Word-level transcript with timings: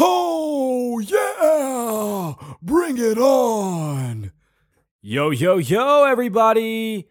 Oh, 0.00 1.00
yeah! 1.00 2.34
Bring 2.62 2.98
it 2.98 3.18
on! 3.18 4.30
Yo, 5.02 5.30
yo, 5.30 5.58
yo, 5.58 6.04
everybody! 6.04 7.08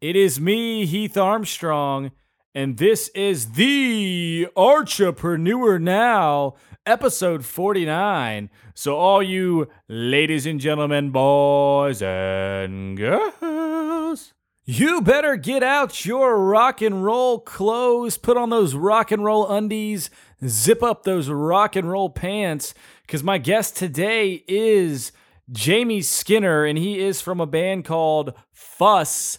It 0.00 0.14
is 0.14 0.40
me, 0.40 0.86
Heath 0.86 1.16
Armstrong, 1.16 2.12
and 2.54 2.78
this 2.78 3.08
is 3.08 3.52
the 3.52 4.46
Archipreneur 4.56 5.80
Now, 5.80 6.54
episode 6.86 7.44
49. 7.44 8.48
So, 8.74 8.96
all 8.96 9.22
you 9.22 9.68
ladies 9.88 10.46
and 10.46 10.60
gentlemen, 10.60 11.10
boys 11.10 12.00
and 12.00 12.96
girls, 12.96 14.32
you 14.64 15.00
better 15.00 15.34
get 15.34 15.64
out 15.64 16.04
your 16.04 16.38
rock 16.38 16.80
and 16.80 17.04
roll 17.04 17.40
clothes, 17.40 18.18
put 18.18 18.36
on 18.36 18.50
those 18.50 18.74
rock 18.74 19.10
and 19.10 19.24
roll 19.24 19.48
undies, 19.48 20.10
zip 20.46 20.82
up 20.82 21.04
those 21.04 21.28
rock 21.28 21.76
and 21.76 21.90
roll 21.90 22.10
pants, 22.10 22.74
because 23.06 23.22
my 23.22 23.38
guest 23.38 23.76
today 23.76 24.44
is 24.46 25.12
Jamie 25.50 26.02
Skinner, 26.02 26.64
and 26.64 26.78
he 26.78 27.00
is 27.00 27.20
from 27.20 27.40
a 27.40 27.46
band 27.46 27.84
called 27.84 28.34
Fuss 28.52 29.38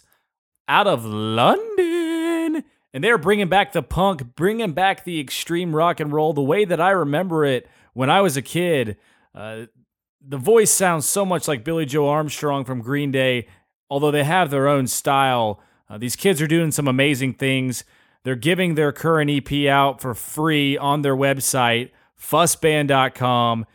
out 0.68 0.86
of 0.86 1.04
London. 1.04 2.64
And 2.94 3.02
they're 3.02 3.18
bringing 3.18 3.48
back 3.48 3.72
the 3.72 3.82
punk, 3.82 4.36
bringing 4.36 4.72
back 4.72 5.04
the 5.04 5.18
extreme 5.18 5.74
rock 5.74 5.98
and 5.98 6.12
roll 6.12 6.34
the 6.34 6.42
way 6.42 6.66
that 6.66 6.80
I 6.80 6.90
remember 6.90 7.44
it 7.44 7.66
when 7.94 8.10
I 8.10 8.20
was 8.20 8.36
a 8.36 8.42
kid. 8.42 8.98
Uh, 9.34 9.62
the 10.20 10.36
voice 10.36 10.70
sounds 10.70 11.06
so 11.06 11.24
much 11.24 11.48
like 11.48 11.64
Billie 11.64 11.86
Joe 11.86 12.08
Armstrong 12.08 12.64
from 12.66 12.82
Green 12.82 13.10
Day, 13.10 13.48
although 13.88 14.10
they 14.10 14.24
have 14.24 14.50
their 14.50 14.68
own 14.68 14.86
style. 14.86 15.60
Uh, 15.88 15.96
these 15.96 16.16
kids 16.16 16.42
are 16.42 16.46
doing 16.46 16.70
some 16.70 16.86
amazing 16.86 17.32
things. 17.34 17.84
They're 18.24 18.36
giving 18.36 18.74
their 18.74 18.92
current 18.92 19.30
EP 19.30 19.68
out 19.68 20.00
for 20.00 20.14
free 20.14 20.78
on 20.78 21.02
their 21.02 21.16
website, 21.16 21.90
fussband.com. 22.20 23.66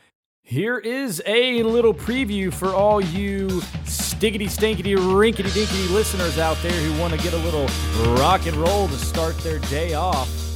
Here 0.41 0.77
is 0.77 1.21
a 1.25 1.63
little 1.63 1.93
preview 1.93 2.53
for 2.53 2.73
all 2.73 3.01
you 3.01 3.47
stickety 3.83 4.45
stinkety 4.45 4.95
rinkety 4.95 5.49
dinkity 5.49 5.93
listeners 5.93 6.39
out 6.39 6.57
there 6.63 6.71
who 6.71 6.97
want 7.01 7.13
to 7.13 7.19
get 7.19 7.33
a 7.33 7.37
little 7.37 7.67
rock 8.15 8.45
and 8.47 8.55
roll 8.55 8.87
to 8.87 8.97
start 8.97 9.37
their 9.39 9.59
day 9.59 9.93
off. 9.93 10.46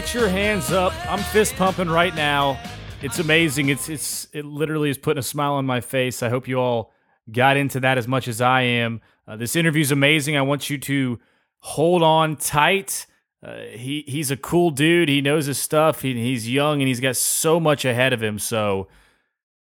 Get 0.00 0.14
your 0.14 0.28
hands 0.28 0.72
up. 0.72 0.94
I'm 1.10 1.18
fist 1.18 1.56
pumping 1.56 1.90
right 1.90 2.14
now. 2.14 2.58
It's 3.02 3.18
amazing. 3.18 3.68
It's 3.68 3.90
it's 3.90 4.28
it 4.32 4.46
literally 4.46 4.88
is 4.88 4.96
putting 4.96 5.18
a 5.18 5.22
smile 5.22 5.52
on 5.52 5.66
my 5.66 5.82
face. 5.82 6.22
I 6.22 6.30
hope 6.30 6.48
you 6.48 6.58
all 6.58 6.90
got 7.30 7.58
into 7.58 7.80
that 7.80 7.98
as 7.98 8.08
much 8.08 8.26
as 8.26 8.40
I 8.40 8.62
am. 8.62 9.02
Uh, 9.28 9.36
this 9.36 9.56
interview 9.56 9.82
is 9.82 9.92
amazing. 9.92 10.38
I 10.38 10.40
want 10.40 10.70
you 10.70 10.78
to 10.78 11.20
hold 11.58 12.02
on 12.02 12.36
tight. 12.36 13.04
Uh, 13.42 13.58
he 13.72 14.04
he's 14.06 14.30
a 14.30 14.38
cool 14.38 14.70
dude. 14.70 15.10
He 15.10 15.20
knows 15.20 15.44
his 15.44 15.58
stuff. 15.58 16.00
He, 16.00 16.14
he's 16.14 16.48
young 16.48 16.80
and 16.80 16.88
he's 16.88 17.00
got 17.00 17.16
so 17.16 17.60
much 17.60 17.84
ahead 17.84 18.14
of 18.14 18.22
him. 18.22 18.38
So 18.38 18.88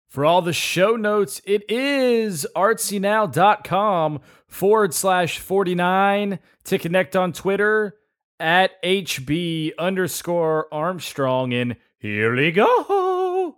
for 0.08 0.26
all 0.26 0.42
the 0.42 0.52
show 0.52 0.94
notes, 0.94 1.40
it 1.46 1.62
is 1.70 2.46
artsynow.com 2.54 4.20
forward 4.46 4.92
slash 4.92 5.38
49 5.38 6.38
to 6.64 6.78
connect 6.78 7.16
on 7.16 7.32
Twitter 7.32 7.94
at 8.40 8.82
HB 8.82 9.72
underscore 9.78 10.66
Armstrong. 10.72 11.52
And 11.52 11.76
here 11.98 12.34
we 12.34 12.52
go. 12.52 13.56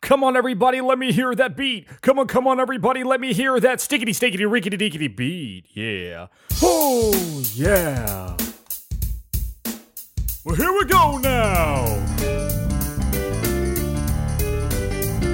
Come 0.00 0.22
on, 0.22 0.36
everybody, 0.36 0.82
let 0.82 0.98
me 0.98 1.12
hear 1.12 1.34
that 1.34 1.56
beat. 1.56 1.88
Come 2.02 2.18
on, 2.18 2.26
come 2.26 2.46
on, 2.46 2.60
everybody, 2.60 3.02
let 3.02 3.22
me 3.22 3.32
hear 3.32 3.58
that 3.58 3.78
stickety, 3.78 4.10
stickety, 4.10 4.50
rickety, 4.50 4.76
dickety 4.76 5.16
beat. 5.16 5.64
Yeah. 5.72 6.26
Oh, 6.62 7.42
yeah! 7.54 8.36
Well, 10.44 10.56
here 10.56 10.72
we 10.72 10.84
go 10.84 11.16
now! 11.16 11.86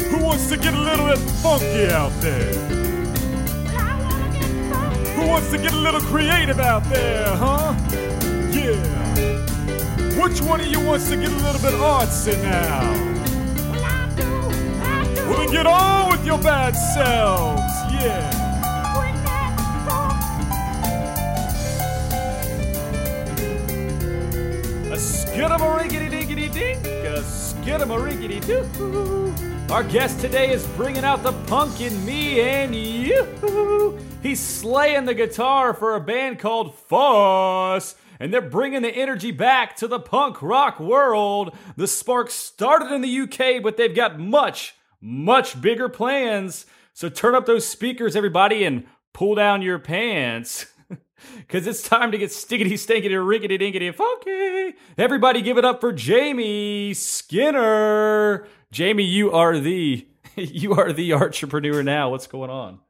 Who 0.08 0.24
wants 0.24 0.48
to 0.50 0.56
get 0.56 0.72
a 0.72 0.80
little 0.80 1.08
bit 1.08 1.18
funky 1.18 1.86
out 1.92 2.12
there? 2.20 2.52
Who 5.16 5.26
wants 5.26 5.50
to 5.50 5.58
get 5.58 5.72
a 5.72 5.78
little 5.78 6.00
creative 6.00 6.60
out 6.60 6.84
there, 6.84 7.26
huh? 7.34 7.74
Yeah! 8.52 10.20
Which 10.20 10.40
one 10.42 10.60
of 10.60 10.66
you 10.66 10.80
wants 10.80 11.08
to 11.08 11.16
get 11.16 11.30
a 11.30 11.36
little 11.36 11.60
bit 11.60 11.72
artsy 11.74 12.40
now? 12.42 12.80
Well, 13.70 13.84
I 13.84 14.14
do. 14.16 15.36
then 15.36 15.50
get 15.50 15.66
on 15.66 16.10
with 16.10 16.26
your 16.26 16.38
bad 16.38 16.72
selves, 16.72 17.62
yeah! 17.92 18.30
A 24.90 24.96
skidamariggity 24.96 26.10
diggity 26.10 26.48
dink, 26.48 26.84
a 26.84 27.22
skidamariggity 27.22 28.44
doo. 28.44 29.72
Our 29.72 29.84
guest 29.84 30.20
today 30.20 30.50
is 30.52 30.66
bringing 30.68 31.04
out 31.04 31.22
the 31.22 31.32
punk 31.46 31.80
in 31.80 32.04
me 32.04 32.40
and 32.40 32.74
you. 32.74 33.96
He's 34.20 34.40
slaying 34.40 35.04
the 35.04 35.14
guitar 35.14 35.72
for 35.72 35.94
a 35.94 36.00
band 36.00 36.40
called 36.40 36.74
Fuss, 36.74 37.94
and 38.20 38.32
they're 38.32 38.42
bringing 38.42 38.82
the 38.82 38.94
energy 38.94 39.32
back 39.32 39.74
to 39.76 39.88
the 39.88 39.98
punk 39.98 40.42
rock 40.42 40.78
world. 40.78 41.56
The 41.76 41.88
spark 41.88 42.30
started 42.30 42.92
in 42.92 43.00
the 43.00 43.20
UK, 43.20 43.62
but 43.62 43.78
they've 43.78 43.94
got 43.94 44.20
much, 44.20 44.74
much 45.00 45.60
bigger 45.60 45.88
plans. 45.88 46.66
So 46.92 47.08
turn 47.08 47.34
up 47.34 47.46
those 47.46 47.66
speakers, 47.66 48.14
everybody, 48.14 48.64
and 48.64 48.86
pull 49.14 49.34
down 49.34 49.62
your 49.62 49.78
pants. 49.78 50.66
Cause 51.48 51.66
it's 51.66 51.82
time 51.82 52.12
to 52.12 52.18
get 52.18 52.30
stickety 52.30 52.74
stinkety 52.74 53.16
rinkety 53.26 53.58
dinkety 53.58 53.94
funky. 53.94 54.76
Everybody 54.98 55.42
give 55.42 55.58
it 55.58 55.64
up 55.64 55.80
for 55.80 55.92
Jamie 55.92 56.94
Skinner. 56.94 58.46
Jamie, 58.70 59.04
you 59.04 59.32
are 59.32 59.58
the 59.58 60.06
you 60.36 60.74
are 60.74 60.92
the 60.92 61.12
entrepreneur 61.14 61.82
now. 61.82 62.10
What's 62.10 62.26
going 62.26 62.50
on? 62.50 62.80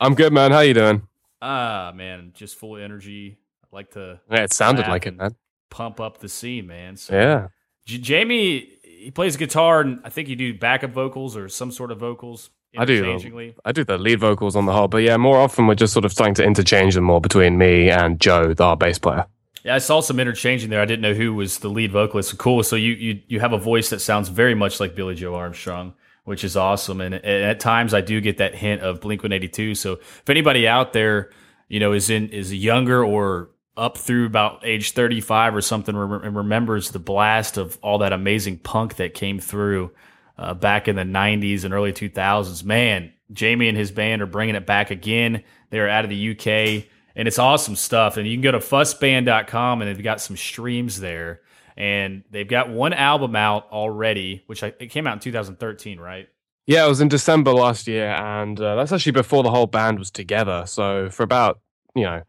I'm 0.00 0.14
good, 0.14 0.32
man. 0.32 0.50
How 0.50 0.60
you 0.60 0.74
doing? 0.74 1.06
Ah 1.42 1.92
man, 1.94 2.32
just 2.34 2.56
full 2.56 2.76
of 2.76 2.82
energy. 2.82 3.38
Like 3.74 3.90
to 3.92 4.20
Yeah, 4.30 4.44
it 4.44 4.52
sounded 4.52 4.86
like 4.86 5.06
it, 5.06 5.16
man. 5.16 5.34
pump 5.70 6.00
up 6.00 6.18
the 6.18 6.28
scene, 6.28 6.66
man. 6.66 6.96
So 6.96 7.14
Yeah. 7.14 7.48
J- 7.84 7.98
Jamie, 7.98 8.68
he 8.82 9.10
plays 9.10 9.36
guitar 9.36 9.80
and 9.80 10.00
I 10.04 10.08
think 10.08 10.28
you 10.28 10.36
do 10.36 10.54
backup 10.54 10.92
vocals 10.92 11.36
or 11.36 11.48
some 11.48 11.70
sort 11.72 11.90
of 11.90 11.98
vocals 11.98 12.50
I 12.76 12.84
do. 12.84 13.12
Um, 13.12 13.52
I 13.64 13.70
do 13.72 13.84
the 13.84 13.98
lead 13.98 14.18
vocals 14.18 14.56
on 14.56 14.66
the 14.66 14.72
whole, 14.72 14.88
but 14.88 14.98
yeah, 14.98 15.16
more 15.16 15.38
often 15.38 15.66
we're 15.68 15.76
just 15.76 15.92
sort 15.92 16.04
of 16.04 16.10
starting 16.12 16.34
to 16.34 16.44
interchange 16.44 16.94
them 16.96 17.04
more 17.04 17.20
between 17.20 17.56
me 17.56 17.88
and 17.90 18.20
Joe, 18.20 18.52
the- 18.52 18.64
our 18.64 18.76
bass 18.76 18.98
player. 18.98 19.26
Yeah, 19.62 19.76
I 19.76 19.78
saw 19.78 20.00
some 20.00 20.18
interchanging 20.18 20.70
there. 20.70 20.80
I 20.80 20.84
didn't 20.84 21.02
know 21.02 21.14
who 21.14 21.34
was 21.34 21.58
the 21.60 21.68
lead 21.68 21.92
vocalist. 21.92 22.36
Cool. 22.36 22.62
So 22.64 22.74
you 22.76 22.92
you 22.94 23.20
you 23.28 23.40
have 23.40 23.52
a 23.52 23.58
voice 23.58 23.90
that 23.90 24.00
sounds 24.00 24.28
very 24.28 24.54
much 24.54 24.78
like 24.80 24.94
Billie 24.94 25.14
Joe 25.14 25.34
Armstrong, 25.36 25.94
which 26.24 26.42
is 26.44 26.56
awesome. 26.56 27.00
And, 27.00 27.14
and 27.14 27.44
at 27.44 27.60
times 27.60 27.94
I 27.94 28.00
do 28.00 28.20
get 28.20 28.38
that 28.38 28.54
hint 28.56 28.82
of 28.82 29.00
Blink 29.00 29.22
One 29.22 29.32
Eighty 29.32 29.48
Two. 29.48 29.74
So 29.74 29.92
if 29.94 30.28
anybody 30.28 30.66
out 30.68 30.92
there, 30.92 31.30
you 31.68 31.80
know, 31.80 31.92
is 31.92 32.10
in 32.10 32.28
is 32.30 32.52
younger 32.52 33.02
or 33.04 33.50
up 33.76 33.98
through 33.98 34.26
about 34.26 34.64
age 34.64 34.92
35 34.92 35.56
or 35.56 35.60
something 35.60 35.96
remembers 35.96 36.90
the 36.90 36.98
blast 36.98 37.56
of 37.56 37.78
all 37.82 37.98
that 37.98 38.12
amazing 38.12 38.58
punk 38.58 38.96
that 38.96 39.14
came 39.14 39.38
through 39.40 39.90
uh, 40.38 40.54
back 40.54 40.88
in 40.88 40.96
the 40.96 41.02
90s 41.02 41.64
and 41.64 41.74
early 41.74 41.92
2000s. 41.92 42.64
Man, 42.64 43.12
Jamie 43.32 43.68
and 43.68 43.76
his 43.76 43.90
band 43.90 44.22
are 44.22 44.26
bringing 44.26 44.54
it 44.54 44.66
back 44.66 44.90
again. 44.90 45.42
They're 45.70 45.88
out 45.88 46.04
of 46.04 46.10
the 46.10 46.30
UK 46.30 46.84
and 47.16 47.28
it's 47.28 47.38
awesome 47.38 47.76
stuff. 47.76 48.16
And 48.16 48.26
you 48.28 48.34
can 48.36 48.42
go 48.42 48.52
to 48.52 48.58
fussband.com 48.58 49.82
and 49.82 49.88
they've 49.88 50.04
got 50.04 50.20
some 50.20 50.36
streams 50.36 51.00
there. 51.00 51.40
and 51.76 52.22
they've 52.30 52.48
got 52.48 52.70
one 52.70 52.92
album 52.92 53.34
out 53.36 53.68
already, 53.70 54.42
which 54.46 54.62
I, 54.62 54.72
it 54.78 54.90
came 54.90 55.06
out 55.06 55.14
in 55.14 55.20
2013, 55.20 55.98
right? 55.98 56.28
Yeah, 56.66 56.86
it 56.86 56.88
was 56.88 57.00
in 57.00 57.08
December 57.08 57.52
last 57.52 57.86
year, 57.86 58.08
and 58.08 58.58
uh, 58.58 58.76
that's 58.76 58.92
actually 58.92 59.12
before 59.12 59.42
the 59.42 59.50
whole 59.50 59.66
band 59.66 59.98
was 59.98 60.10
together. 60.10 60.64
So 60.66 61.10
for 61.10 61.22
about 61.22 61.60
you 61.94 62.04
know 62.04 62.22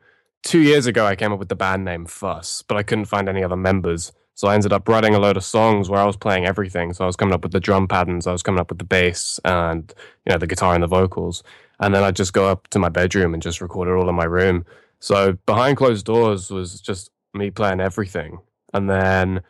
two 0.46 0.62
years 0.62 0.86
ago, 0.86 1.06
I 1.06 1.18
came 1.18 1.34
up 1.34 1.40
with 1.40 1.50
the 1.50 1.56
band 1.56 1.84
name 1.84 2.06
Fuss, 2.06 2.62
but 2.62 2.78
I 2.78 2.84
couldn't 2.84 3.06
find 3.06 3.28
any 3.28 3.44
other 3.44 3.58
members. 3.58 4.14
So 4.36 4.48
I 4.48 4.54
ended 4.54 4.72
up 4.72 4.88
writing 4.88 5.16
a 5.16 5.20
load 5.20 5.38
of 5.38 5.44
songs 5.44 5.90
where 5.90 6.00
I 6.00 6.06
was 6.06 6.16
playing 6.16 6.46
everything. 6.46 6.94
So 6.94 7.04
I 7.04 7.08
was 7.08 7.16
coming 7.16 7.34
up 7.34 7.44
with 7.44 7.52
the 7.52 7.60
drum 7.60 7.88
patterns, 7.88 8.28
I 8.28 8.32
was 8.32 8.44
coming 8.44 8.62
up 8.62 8.70
with 8.70 8.78
the 8.78 8.86
bass, 8.86 9.40
and 9.44 9.94
you 10.26 10.32
know 10.32 10.38
the 10.38 10.48
guitar 10.48 10.74
and 10.74 10.84
the 10.84 10.88
vocals. 10.88 11.44
And 11.80 11.94
then 11.94 12.04
I'd 12.04 12.16
just 12.16 12.32
go 12.32 12.48
up 12.48 12.70
to 12.70 12.80
my 12.80 12.90
bedroom 12.90 13.34
and 13.34 13.44
just 13.44 13.60
record 13.60 13.90
it 13.90 13.92
all 13.92 14.08
in 14.08 14.16
my 14.16 14.26
room. 14.26 14.66
So 15.00 15.34
behind 15.46 15.78
closed 15.78 16.06
doors 16.06 16.50
was 16.50 16.80
just 16.80 17.12
me 17.34 17.50
playing 17.52 17.82
everything. 17.82 18.40
And 18.74 18.90
then 18.90 19.42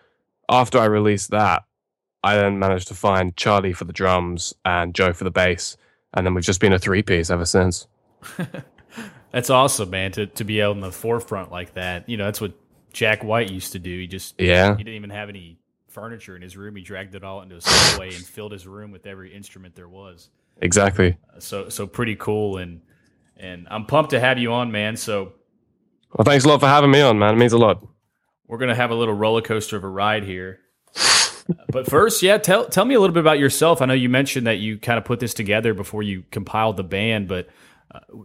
after 0.50 0.80
I 0.80 0.86
released 0.86 1.30
that, 1.32 1.64
I 2.24 2.36
then 2.36 2.58
managed 2.58 2.88
to 2.88 2.96
find 2.96 3.36
Charlie 3.36 3.74
for 3.74 3.86
the 3.86 3.94
drums 3.94 4.54
and 4.64 4.96
Joe 4.96 5.14
for 5.14 5.24
the 5.24 5.32
bass. 5.32 5.78
And 6.14 6.26
then 6.26 6.34
we've 6.34 6.44
just 6.44 6.62
been 6.62 6.74
a 6.74 6.80
three 6.80 7.04
piece 7.04 7.30
ever 7.30 7.46
since. 7.46 7.88
That's 9.36 9.50
awesome, 9.50 9.90
man. 9.90 10.14
To 10.14 10.28
to 10.28 10.44
be 10.46 10.64
out 10.64 10.76
in 10.76 10.80
the 10.82 10.94
forefront 10.94 11.52
like 11.52 11.74
that. 11.74 12.08
You 12.08 12.16
know, 12.16 12.24
that's 12.24 12.40
what 12.40 12.54
Jack 12.94 13.22
White 13.22 13.52
used 13.52 13.74
to 13.74 13.80
do. 13.80 13.90
He 14.00 14.08
just 14.08 14.40
Yeah. 14.40 14.78
he 14.78 14.84
didn't 14.86 14.96
even 14.96 15.10
have 15.10 15.28
any 15.28 15.58
furniture 15.90 16.38
in 16.38 16.42
his 16.42 16.56
room. 16.56 16.78
He 16.78 16.82
dragged 16.82 17.16
it 17.16 17.24
all 17.26 17.42
into 17.42 17.58
a 17.58 17.62
subway 17.62 18.08
and 18.16 18.26
filled 18.26 18.54
his 18.54 18.66
room 18.66 18.92
with 18.92 19.06
every 19.06 19.34
instrument 19.36 19.76
there 19.76 19.90
was. 19.90 20.30
Exactly. 20.62 21.18
Uh, 21.36 21.40
so 21.42 21.68
so 21.68 21.86
pretty 21.86 22.16
cool 22.16 22.58
and 22.60 22.80
and 23.36 23.68
I'm 23.70 23.86
pumped 23.86 24.12
to 24.12 24.22
have 24.22 24.40
you 24.40 24.54
on, 24.54 24.72
man. 24.72 24.96
So 24.96 25.34
Well, 26.18 26.24
thanks 26.24 26.46
a 26.46 26.48
lot 26.48 26.62
for 26.62 26.68
having 26.68 26.90
me 26.92 27.02
on, 27.02 27.20
man. 27.20 27.34
It 27.34 27.38
means 27.38 27.52
a 27.52 27.58
lot. 27.58 27.86
we're 28.48 28.58
gonna 28.58 28.74
have 28.74 28.92
a 28.92 28.96
little 28.96 29.14
roller 29.14 29.42
coaster 29.42 29.76
of 29.76 29.84
a 29.84 29.90
ride 29.90 30.24
here. 30.24 30.62
Uh, 30.96 31.54
but 31.70 31.86
first, 31.88 32.24
yeah, 32.24 32.38
tell 32.38 32.66
tell 32.70 32.86
me 32.86 32.96
a 32.96 33.00
little 33.02 33.14
bit 33.14 33.20
about 33.20 33.38
yourself. 33.38 33.82
I 33.82 33.86
know 33.86 33.94
you 33.94 34.08
mentioned 34.08 34.48
that 34.48 34.60
you 34.60 34.78
kind 34.78 34.98
of 34.98 35.04
put 35.04 35.20
this 35.20 35.34
together 35.34 35.74
before 35.74 36.04
you 36.04 36.24
compiled 36.32 36.78
the 36.78 36.84
band, 36.86 37.28
but 37.28 37.50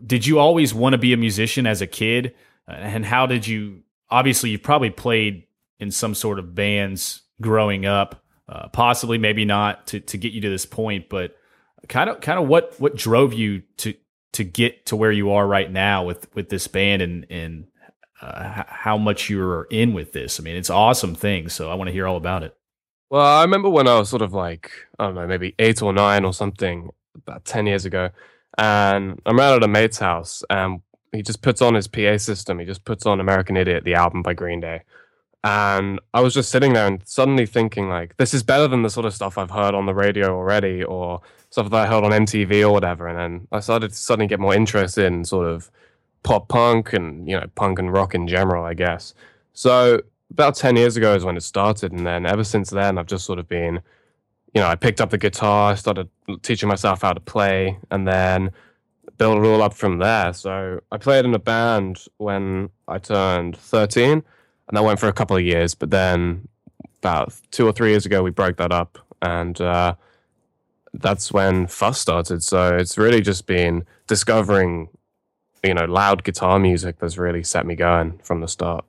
did 0.06 0.26
you 0.26 0.38
always 0.38 0.74
want 0.74 0.92
to 0.94 0.98
be 0.98 1.12
a 1.12 1.16
musician 1.16 1.66
as 1.66 1.80
a 1.82 1.86
kid? 1.86 2.34
Uh, 2.68 2.72
and 2.72 3.04
how 3.04 3.26
did 3.26 3.46
you? 3.46 3.82
Obviously, 4.10 4.50
you've 4.50 4.62
probably 4.62 4.90
played 4.90 5.44
in 5.78 5.90
some 5.90 6.14
sort 6.14 6.38
of 6.38 6.54
bands 6.54 7.22
growing 7.40 7.86
up, 7.86 8.22
uh, 8.48 8.68
possibly, 8.68 9.18
maybe 9.18 9.44
not 9.44 9.86
to 9.88 10.00
to 10.00 10.18
get 10.18 10.32
you 10.32 10.40
to 10.40 10.48
this 10.48 10.66
point, 10.66 11.08
but 11.08 11.36
kind 11.88 12.10
of 12.10 12.20
kind 12.20 12.38
of 12.38 12.48
what 12.48 12.74
what 12.78 12.96
drove 12.96 13.32
you 13.32 13.62
to 13.78 13.94
to 14.32 14.44
get 14.44 14.86
to 14.86 14.96
where 14.96 15.12
you 15.12 15.32
are 15.32 15.46
right 15.46 15.70
now 15.70 16.04
with 16.04 16.32
with 16.34 16.48
this 16.48 16.66
band 16.68 17.02
and 17.02 17.26
and 17.30 17.66
uh, 18.22 18.64
how 18.66 18.98
much 18.98 19.30
you're 19.30 19.64
in 19.70 19.92
with 19.92 20.12
this. 20.12 20.38
I 20.38 20.42
mean, 20.42 20.56
it's 20.56 20.70
awesome 20.70 21.14
thing. 21.14 21.48
So 21.48 21.70
I 21.70 21.74
want 21.74 21.88
to 21.88 21.92
hear 21.92 22.06
all 22.06 22.16
about 22.16 22.42
it. 22.42 22.54
Well, 23.08 23.26
I 23.26 23.42
remember 23.42 23.68
when 23.68 23.88
I 23.88 23.98
was 23.98 24.08
sort 24.08 24.22
of 24.22 24.32
like, 24.32 24.70
I 24.98 25.06
don't 25.06 25.14
know, 25.14 25.26
maybe 25.26 25.54
eight 25.58 25.82
or 25.82 25.92
nine 25.92 26.24
or 26.24 26.32
something, 26.32 26.90
about 27.16 27.44
10 27.44 27.66
years 27.66 27.84
ago. 27.84 28.10
And 28.58 29.20
I'm 29.26 29.40
out 29.40 29.56
at 29.56 29.62
a 29.62 29.68
mate's 29.68 29.98
house 29.98 30.42
and 30.50 30.80
he 31.12 31.22
just 31.22 31.42
puts 31.42 31.62
on 31.62 31.74
his 31.74 31.88
PA 31.88 32.18
system. 32.18 32.58
He 32.58 32.66
just 32.66 32.84
puts 32.84 33.06
on 33.06 33.20
American 33.20 33.56
Idiot, 33.56 33.84
the 33.84 33.94
album 33.94 34.22
by 34.22 34.34
Green 34.34 34.60
Day. 34.60 34.82
And 35.42 35.98
I 36.12 36.20
was 36.20 36.34
just 36.34 36.50
sitting 36.50 36.74
there 36.74 36.86
and 36.86 37.00
suddenly 37.06 37.46
thinking, 37.46 37.88
like, 37.88 38.16
this 38.18 38.34
is 38.34 38.42
better 38.42 38.68
than 38.68 38.82
the 38.82 38.90
sort 38.90 39.06
of 39.06 39.14
stuff 39.14 39.38
I've 39.38 39.50
heard 39.50 39.74
on 39.74 39.86
the 39.86 39.94
radio 39.94 40.36
already 40.36 40.84
or 40.84 41.22
stuff 41.48 41.70
that 41.70 41.76
I 41.76 41.86
heard 41.86 42.04
on 42.04 42.10
MTV 42.10 42.62
or 42.62 42.72
whatever. 42.72 43.08
And 43.08 43.18
then 43.18 43.48
I 43.50 43.60
started 43.60 43.90
to 43.90 43.96
suddenly 43.96 44.26
get 44.26 44.38
more 44.38 44.54
interest 44.54 44.98
in 44.98 45.24
sort 45.24 45.46
of 45.48 45.70
pop 46.22 46.48
punk 46.48 46.92
and, 46.92 47.26
you 47.26 47.40
know, 47.40 47.46
punk 47.54 47.78
and 47.78 47.90
rock 47.90 48.14
in 48.14 48.28
general, 48.28 48.64
I 48.64 48.74
guess. 48.74 49.14
So 49.54 50.02
about 50.30 50.56
10 50.56 50.76
years 50.76 50.98
ago 50.98 51.14
is 51.14 51.24
when 51.24 51.38
it 51.38 51.42
started. 51.42 51.92
And 51.92 52.06
then 52.06 52.26
ever 52.26 52.44
since 52.44 52.68
then, 52.68 52.98
I've 52.98 53.06
just 53.06 53.24
sort 53.24 53.38
of 53.38 53.48
been, 53.48 53.80
you 54.54 54.60
know, 54.60 54.66
I 54.66 54.74
picked 54.74 55.00
up 55.00 55.10
the 55.10 55.18
guitar, 55.18 55.76
started 55.76 56.08
teaching 56.42 56.68
myself 56.68 57.02
how 57.02 57.12
to 57.12 57.20
play, 57.20 57.78
and 57.90 58.06
then 58.06 58.50
built 59.16 59.38
it 59.38 59.46
all 59.46 59.62
up 59.62 59.74
from 59.74 59.98
there. 59.98 60.32
So 60.32 60.80
I 60.90 60.96
played 60.98 61.24
in 61.24 61.34
a 61.34 61.38
band 61.38 62.04
when 62.16 62.70
I 62.88 62.98
turned 62.98 63.56
13, 63.56 64.10
and 64.12 64.22
that 64.72 64.82
went 64.82 64.98
for 64.98 65.08
a 65.08 65.12
couple 65.12 65.36
of 65.36 65.42
years. 65.42 65.74
But 65.74 65.90
then 65.90 66.48
about 67.02 67.32
two 67.50 67.66
or 67.66 67.72
three 67.72 67.90
years 67.90 68.06
ago, 68.06 68.22
we 68.22 68.30
broke 68.30 68.56
that 68.56 68.72
up. 68.72 68.98
And 69.22 69.60
uh, 69.60 69.94
that's 70.94 71.32
when 71.32 71.66
Fuss 71.66 72.00
started. 72.00 72.42
So 72.42 72.76
it's 72.76 72.98
really 72.98 73.20
just 73.20 73.46
been 73.46 73.84
discovering, 74.06 74.88
you 75.62 75.74
know, 75.74 75.84
loud 75.84 76.24
guitar 76.24 76.58
music 76.58 76.98
that's 76.98 77.18
really 77.18 77.42
set 77.42 77.66
me 77.66 77.74
going 77.74 78.18
from 78.24 78.40
the 78.40 78.48
start. 78.48 78.84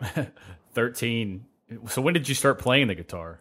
13. 0.74 1.44
So 1.88 2.02
when 2.02 2.14
did 2.14 2.28
you 2.28 2.34
start 2.34 2.58
playing 2.58 2.88
the 2.88 2.94
guitar? 2.94 3.40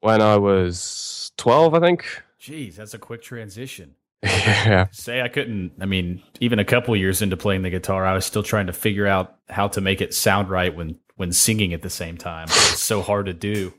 When 0.00 0.20
I 0.20 0.36
was 0.36 1.32
12, 1.36 1.74
I 1.74 1.80
think. 1.80 2.04
Jeez, 2.40 2.76
that's 2.76 2.94
a 2.94 2.98
quick 2.98 3.22
transition. 3.22 3.94
yeah. 4.22 4.86
Say 4.90 5.22
I 5.22 5.28
couldn't, 5.28 5.72
I 5.80 5.86
mean, 5.86 6.22
even 6.40 6.58
a 6.58 6.64
couple 6.64 6.94
years 6.96 7.22
into 7.22 7.36
playing 7.36 7.62
the 7.62 7.70
guitar, 7.70 8.04
I 8.04 8.14
was 8.14 8.26
still 8.26 8.42
trying 8.42 8.66
to 8.66 8.72
figure 8.72 9.06
out 9.06 9.36
how 9.48 9.68
to 9.68 9.80
make 9.80 10.00
it 10.00 10.14
sound 10.14 10.50
right 10.50 10.74
when 10.74 10.98
when 11.16 11.32
singing 11.32 11.74
at 11.74 11.82
the 11.82 11.90
same 11.90 12.16
time. 12.16 12.44
It's 12.44 12.82
so 12.82 13.02
hard 13.02 13.26
to 13.26 13.34
do. 13.34 13.74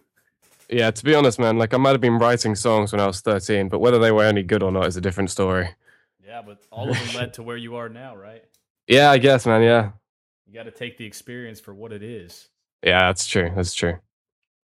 Yeah, 0.70 0.92
to 0.92 1.04
be 1.04 1.16
honest, 1.16 1.40
man, 1.40 1.58
like 1.58 1.74
I 1.74 1.78
might 1.78 1.92
have 1.92 2.00
been 2.00 2.20
writing 2.20 2.54
songs 2.54 2.92
when 2.92 3.02
I 3.02 3.08
was 3.08 3.22
13, 3.22 3.68
but 3.68 3.80
whether 3.80 3.98
they 3.98 4.12
were 4.12 4.24
any 4.24 4.44
good 4.44 4.62
or 4.62 4.72
not 4.72 4.86
is 4.86 4.96
a 4.96 5.02
different 5.02 5.32
story. 5.32 5.70
Yeah, 6.24 6.44
but 6.44 6.64
all 6.72 6.88
of 6.88 6.98
them 6.98 7.16
led 7.16 7.34
to 7.34 7.44
where 7.44 7.58
you 7.58 7.76
are 7.76 7.90
now, 7.90 8.16
right? 8.16 8.44
Yeah, 8.88 9.12
I 9.12 9.20
guess, 9.20 9.46
man. 9.46 9.62
Yeah. 9.62 9.92
You 10.46 10.54
got 10.54 10.64
to 10.64 10.72
take 10.72 10.98
the 10.98 11.06
experience 11.06 11.62
for 11.62 11.74
what 11.74 11.94
it 11.94 12.04
is. 12.04 12.50
Yeah, 12.84 13.08
that's 13.08 13.26
true. 13.26 13.50
That's 13.56 13.74
true. 13.74 14.00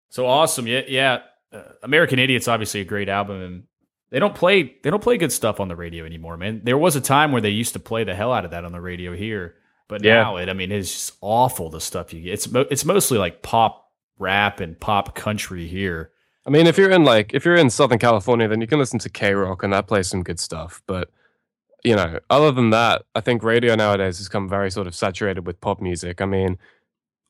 So 0.09 0.27
awesome. 0.27 0.67
Yeah, 0.67 0.81
yeah. 0.87 1.19
Uh, 1.51 1.61
American 1.83 2.17
Idiot's 2.19 2.47
obviously 2.47 2.81
a 2.81 2.85
great 2.85 3.09
album 3.09 3.41
and 3.41 3.63
they 4.09 4.19
don't 4.19 4.35
play 4.35 4.75
they 4.83 4.89
don't 4.89 5.03
play 5.03 5.17
good 5.17 5.31
stuff 5.31 5.59
on 5.59 5.67
the 5.67 5.75
radio 5.75 6.05
anymore, 6.05 6.37
man. 6.37 6.61
There 6.63 6.77
was 6.77 6.95
a 6.95 7.01
time 7.01 7.31
where 7.31 7.41
they 7.41 7.49
used 7.49 7.73
to 7.73 7.79
play 7.79 8.03
the 8.03 8.15
hell 8.15 8.31
out 8.33 8.45
of 8.45 8.51
that 8.51 8.65
on 8.65 8.71
the 8.71 8.81
radio 8.81 9.13
here, 9.15 9.55
but 9.87 10.03
Yeah. 10.03 10.15
now 10.15 10.37
it 10.37 10.49
I 10.49 10.53
mean 10.53 10.71
it's 10.71 10.91
just 10.91 11.13
awful 11.21 11.69
the 11.69 11.81
stuff 11.81 12.13
you 12.13 12.21
get. 12.21 12.33
It's 12.33 12.49
mo- 12.51 12.67
it's 12.71 12.85
mostly 12.85 13.17
like 13.17 13.41
pop 13.41 13.89
rap 14.19 14.59
and 14.59 14.79
pop 14.79 15.15
country 15.15 15.67
here. 15.67 16.11
I 16.45 16.49
mean, 16.49 16.67
if 16.67 16.77
you're 16.77 16.89
in 16.91 17.03
like 17.03 17.33
if 17.33 17.45
you're 17.45 17.55
in 17.55 17.69
Southern 17.69 17.99
California, 17.99 18.47
then 18.47 18.61
you 18.61 18.67
can 18.67 18.79
listen 18.79 18.99
to 18.99 19.09
KROQ 19.09 19.63
and 19.63 19.73
that 19.73 19.87
plays 19.87 20.07
some 20.07 20.23
good 20.23 20.39
stuff. 20.39 20.81
But 20.87 21.09
you 21.83 21.95
know, 21.95 22.19
other 22.29 22.51
than 22.51 22.69
that, 22.71 23.03
I 23.15 23.21
think 23.21 23.43
radio 23.43 23.75
nowadays 23.75 24.19
has 24.19 24.29
come 24.29 24.47
very 24.47 24.69
sort 24.71 24.87
of 24.87 24.95
saturated 24.95 25.45
with 25.47 25.59
pop 25.61 25.81
music. 25.81 26.21
I 26.21 26.25
mean, 26.25 26.57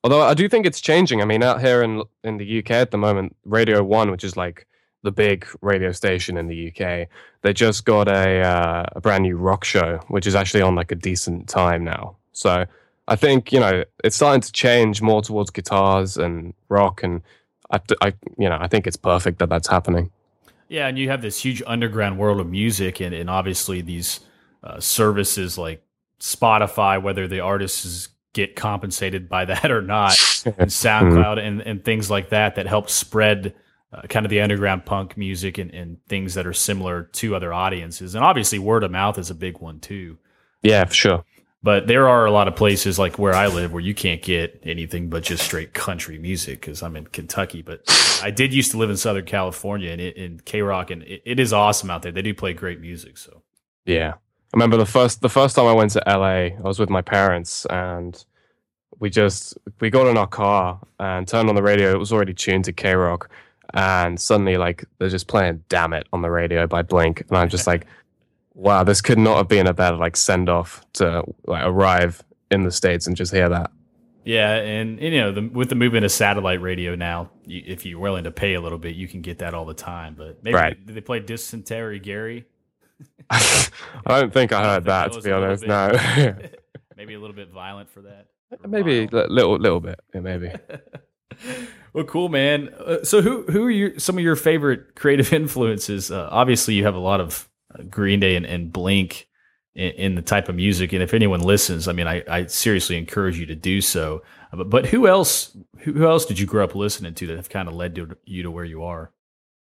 although 0.04 0.22
I 0.22 0.34
do 0.34 0.48
think 0.48 0.66
it's 0.66 0.82
changing. 0.82 1.22
I 1.22 1.26
mean, 1.26 1.44
out 1.44 1.62
here 1.62 1.82
in 1.82 2.04
in 2.24 2.38
the 2.38 2.60
UK 2.60 2.72
at 2.72 2.92
the 2.92 2.98
moment, 2.98 3.36
Radio 3.46 3.84
One, 3.84 4.12
which 4.12 4.24
is 4.24 4.38
like 4.38 4.68
the 5.04 5.12
big 5.12 5.48
radio 5.62 5.92
station 5.92 6.38
in 6.38 6.48
the 6.48 6.68
UK, 6.70 7.08
they 7.42 7.54
just 7.54 7.86
got 7.86 8.08
a 8.08 8.42
uh, 8.42 8.86
a 8.94 9.02
brand 9.02 9.24
new 9.24 9.38
rock 9.38 9.64
show, 9.64 10.00
which 10.08 10.28
is 10.28 10.36
actually 10.36 10.62
on 10.62 10.76
like 10.76 10.92
a 10.92 10.96
decent 10.96 11.50
time 11.50 11.84
now. 11.84 12.16
So 12.34 12.66
I 13.08 13.16
think 13.16 13.52
you 13.52 13.60
know 13.60 13.84
it's 14.04 14.16
starting 14.16 14.42
to 14.42 14.52
change 14.52 15.02
more 15.02 15.22
towards 15.22 15.50
guitars 15.50 16.18
and 16.18 16.54
rock, 16.70 17.04
and 17.04 17.22
I, 17.72 17.80
I 18.02 18.14
you 18.38 18.50
know 18.50 18.58
I 18.60 18.68
think 18.68 18.88
it's 18.88 18.98
perfect 18.98 19.40
that 19.40 19.50
that's 19.50 19.68
happening. 19.68 20.12
Yeah, 20.70 20.88
and 20.88 20.98
you 20.98 21.10
have 21.10 21.22
this 21.22 21.44
huge 21.44 21.62
underground 21.68 22.18
world 22.18 22.40
of 22.40 22.48
music, 22.48 23.02
and, 23.02 23.14
and 23.14 23.30
obviously 23.30 23.82
these 23.82 24.22
uh, 24.64 24.80
services 24.80 25.58
like 25.58 25.84
Spotify, 26.22 27.02
whether 27.02 27.28
the 27.28 27.42
artists 27.42 28.08
get 28.34 28.56
compensated 28.56 29.30
by 29.30 29.46
that 29.46 29.72
or 29.72 29.82
not, 29.82 30.12
and 30.46 30.70
SoundCloud 30.70 31.40
and, 31.40 31.62
and 31.62 31.84
things 31.84 32.10
like 32.10 32.30
that, 32.30 32.56
that 32.56 32.68
help 32.68 32.90
spread 32.90 33.54
uh, 33.94 34.02
kind 34.04 34.26
of 34.26 34.30
the 34.30 34.42
underground 34.42 34.86
punk 34.86 35.18
music 35.18 35.58
and, 35.58 35.72
and 35.74 36.04
things 36.08 36.34
that 36.36 36.48
are 36.48 36.54
similar 36.54 37.04
to 37.04 37.36
other 37.36 37.54
audiences. 37.54 38.16
And 38.16 38.24
obviously, 38.24 38.60
word 38.60 38.84
of 38.84 38.92
mouth 38.92 39.18
is 39.18 39.30
a 39.30 39.36
big 39.36 39.60
one 39.60 39.80
too. 39.80 40.18
Yeah, 40.62 40.86
for 40.86 40.94
sure. 40.94 41.26
But 41.64 41.86
there 41.86 42.08
are 42.08 42.26
a 42.26 42.32
lot 42.32 42.48
of 42.48 42.56
places 42.56 42.98
like 42.98 43.20
where 43.20 43.36
I 43.36 43.48
live 43.48 43.72
where 43.72 43.82
you 43.82 43.94
can't 43.94 44.22
get 44.22 44.60
anything 44.64 45.10
but 45.10 45.22
just 45.24 45.44
straight 45.44 45.74
country 45.76 46.18
music 46.18 46.62
because 46.62 46.82
I'm 46.82 46.96
in 46.96 47.06
Kentucky. 47.06 47.62
But 47.62 47.84
I 48.24 48.32
did 48.32 48.52
used 48.52 48.72
to 48.72 48.78
live 48.78 48.90
in 48.90 48.98
Southern 48.98 49.26
California 49.26 49.92
and 49.92 50.02
in 50.02 50.40
KROQ, 50.40 50.90
and 50.90 51.04
it, 51.04 51.22
it 51.24 51.40
is 51.40 51.54
awesome 51.54 51.92
out 51.92 52.02
there. 52.02 52.12
They 52.12 52.24
do 52.24 52.34
play 52.34 52.54
great 52.54 52.80
music. 52.82 53.18
So 53.18 53.44
Yeah. 53.86 54.16
I 54.54 54.58
remember 54.58 54.78
the 54.78 54.86
first 54.86 55.22
the 55.22 55.30
first 55.30 55.56
time 55.56 55.66
I 55.66 55.74
went 55.74 55.92
to 55.92 56.04
LA, 56.06 56.50
I 56.58 56.62
was 56.62 56.80
with 56.80 56.90
my 56.90 57.02
parents 57.02 57.66
and 57.70 58.24
we 59.00 59.10
just 59.10 59.58
we 59.80 59.90
got 59.90 60.08
in 60.08 60.18
our 60.18 60.28
car 60.28 60.80
and 61.00 61.28
turned 61.28 61.50
on 61.50 61.56
the 61.56 61.64
radio. 61.64 61.92
It 61.92 62.00
was 62.00 62.12
already 62.12 62.34
tuned 62.34 62.66
to 62.66 62.74
KROQ 62.74 63.28
and 63.74 64.20
suddenly 64.20 64.58
like 64.58 64.84
they're 65.00 65.10
just 65.10 65.28
playing 65.28 65.64
Dammit 65.70 66.08
on 66.12 66.22
the 66.22 66.30
radio 66.30 66.68
by 66.68 66.82
Blink 66.82 67.22
and 67.30 67.38
I'm 67.38 67.50
just 67.50 67.68
like 67.68 67.86
wow, 68.54 68.84
this 68.84 69.00
could 69.02 69.18
not 69.18 69.38
have 69.38 69.48
been 69.48 69.66
a 69.68 69.74
better 69.74 69.96
like 69.96 70.18
send 70.18 70.50
off 70.50 70.86
to 70.94 71.24
like 71.48 71.64
arrive 71.66 72.22
in 72.52 72.64
the 72.64 72.72
states 72.72 73.08
and 73.08 73.16
just 73.16 73.32
hear 73.34 73.48
that. 73.48 73.72
yeah, 74.26 74.56
and, 74.56 75.00
and, 75.00 75.14
you 75.14 75.22
know 75.22 75.32
the, 75.32 75.42
with 75.48 75.70
the 75.70 75.76
movement 75.76 76.04
of 76.04 76.12
satellite 76.12 76.62
radio 76.62 76.94
now, 76.96 77.32
you, 77.46 77.64
if 77.66 77.86
you're 77.86 77.98
willing 77.98 78.26
to 78.26 78.32
pay 78.32 78.54
a 78.56 78.62
little 78.62 78.78
bit, 78.78 78.94
you 78.96 79.08
can 79.08 79.22
get 79.22 79.40
that 79.40 79.54
all 79.54 79.64
the 79.64 79.74
time. 79.74 80.16
But 80.16 80.44
maybe 80.44 80.56
Right. 80.56 80.86
they 80.86 81.00
play 81.00 81.22
Dysentery 81.22 82.00
Gary? 82.00 82.46
I 83.30 84.20
don't 84.20 84.34
think 84.34 84.52
I 84.52 84.64
heard 84.64 84.86
that 84.86 85.14
to 85.14 85.22
be 85.22 85.32
honest. 85.32 85.66
No. 85.66 85.92
maybe 86.98 87.14
a 87.14 87.20
little 87.20 87.36
bit 87.36 87.50
violent 87.50 87.90
for 87.90 88.02
that. 88.02 88.28
maybe 88.68 89.08
while. 89.08 89.26
a 89.26 89.28
little 89.28 89.58
little 89.58 89.80
bit. 89.80 90.00
Yeah, 90.14 90.22
maybe. 90.22 90.52
Well, 91.94 92.06
cool, 92.06 92.30
man. 92.30 92.70
Uh, 92.70 93.04
so, 93.04 93.22
who 93.22 93.44
who 93.44 93.66
are 93.66 93.72
your, 93.72 94.00
some 94.00 94.18
of 94.18 94.24
your 94.24 94.36
favorite 94.36 94.96
creative 94.96 95.34
influences? 95.34 96.10
Uh, 96.10 96.30
obviously, 96.32 96.76
you 96.76 96.86
have 96.86 96.96
a 96.96 97.00
lot 97.00 97.20
of 97.20 97.50
uh, 97.78 97.84
Green 97.84 98.20
Day 98.20 98.36
and, 98.36 98.46
and 98.46 98.72
Blink 98.72 99.28
in, 99.76 99.92
in, 99.92 100.16
the 100.16 100.22
type 100.22 100.48
of 100.48 100.56
music, 100.56 100.94
and 100.94 101.04
if 101.04 101.14
anyone 101.14 101.42
listens, 101.42 101.88
I 101.88 101.94
mean, 101.94 102.08
I, 102.08 102.24
I 102.30 102.46
seriously 102.46 102.98
encourage 102.98 103.38
you 103.38 103.46
to 103.48 103.56
do 103.56 103.82
so. 103.82 104.24
Uh, 104.54 104.58
but, 104.58 104.70
but 104.70 104.86
who 104.88 105.08
else? 105.08 105.56
Who 105.80 106.08
else 106.08 106.26
did 106.26 106.40
you 106.40 106.46
grow 106.46 106.64
up 106.64 106.76
listening 106.76 107.14
to 107.16 107.28
that 107.28 107.36
have 107.36 107.50
kind 107.50 107.68
of 107.68 107.76
led 107.76 107.96
to 107.96 108.18
you 108.24 108.44
to 108.44 108.52
where 108.52 108.66
you 108.66 108.84
are? 108.84 109.12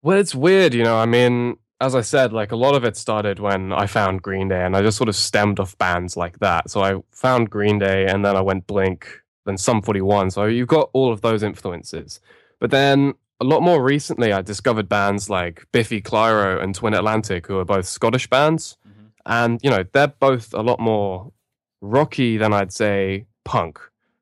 Well, 0.03 0.19
it's 0.19 0.35
weird, 0.35 0.75
you 0.75 0.85
know. 0.85 0.99
I 0.99 1.07
mean, 1.07 1.57
as 1.81 1.95
I 1.95 2.03
said, 2.03 2.33
like 2.33 2.53
a 2.53 2.57
lot 2.57 2.75
of 2.75 2.85
it 2.85 2.97
started 2.97 3.39
when 3.39 3.73
I 3.73 3.87
found 3.87 4.23
Green 4.23 4.49
Day, 4.49 4.65
and 4.65 4.77
I 4.77 4.83
just 4.83 4.99
sort 4.99 5.09
of 5.09 5.17
stemmed 5.17 5.59
off 5.59 5.77
bands 5.79 6.17
like 6.17 6.39
that. 6.41 6.71
So 6.71 6.83
I 6.83 7.01
found 7.11 7.51
Green 7.51 7.79
Day, 7.79 8.07
and 8.07 8.25
then 8.25 8.37
I 8.37 8.43
went 8.43 8.67
Blink, 8.67 9.09
then 9.47 9.57
Sum 9.57 9.81
41. 9.81 10.31
So 10.31 10.45
you've 10.45 10.69
got 10.69 10.91
all 10.93 11.13
of 11.13 11.23
those 11.23 11.43
influences. 11.43 12.21
But 12.59 12.71
then 12.71 13.15
a 13.41 13.45
lot 13.45 13.63
more 13.63 13.83
recently, 13.83 14.33
I 14.33 14.43
discovered 14.43 14.89
bands 14.89 15.31
like 15.31 15.67
Biffy 15.73 16.03
Clyro 16.03 16.63
and 16.63 16.75
Twin 16.75 16.93
Atlantic, 16.93 17.47
who 17.47 17.59
are 17.59 17.65
both 17.65 17.87
Scottish 17.87 18.29
bands. 18.29 18.77
Mm-hmm. 18.87 19.07
And, 19.25 19.61
you 19.63 19.71
know, 19.71 19.85
they're 19.93 20.09
both 20.09 20.53
a 20.53 20.63
lot 20.63 20.81
more 20.81 21.33
rocky 21.81 22.37
than 22.37 22.53
I'd 22.53 22.73
say 22.73 23.25
punk. 23.45 23.79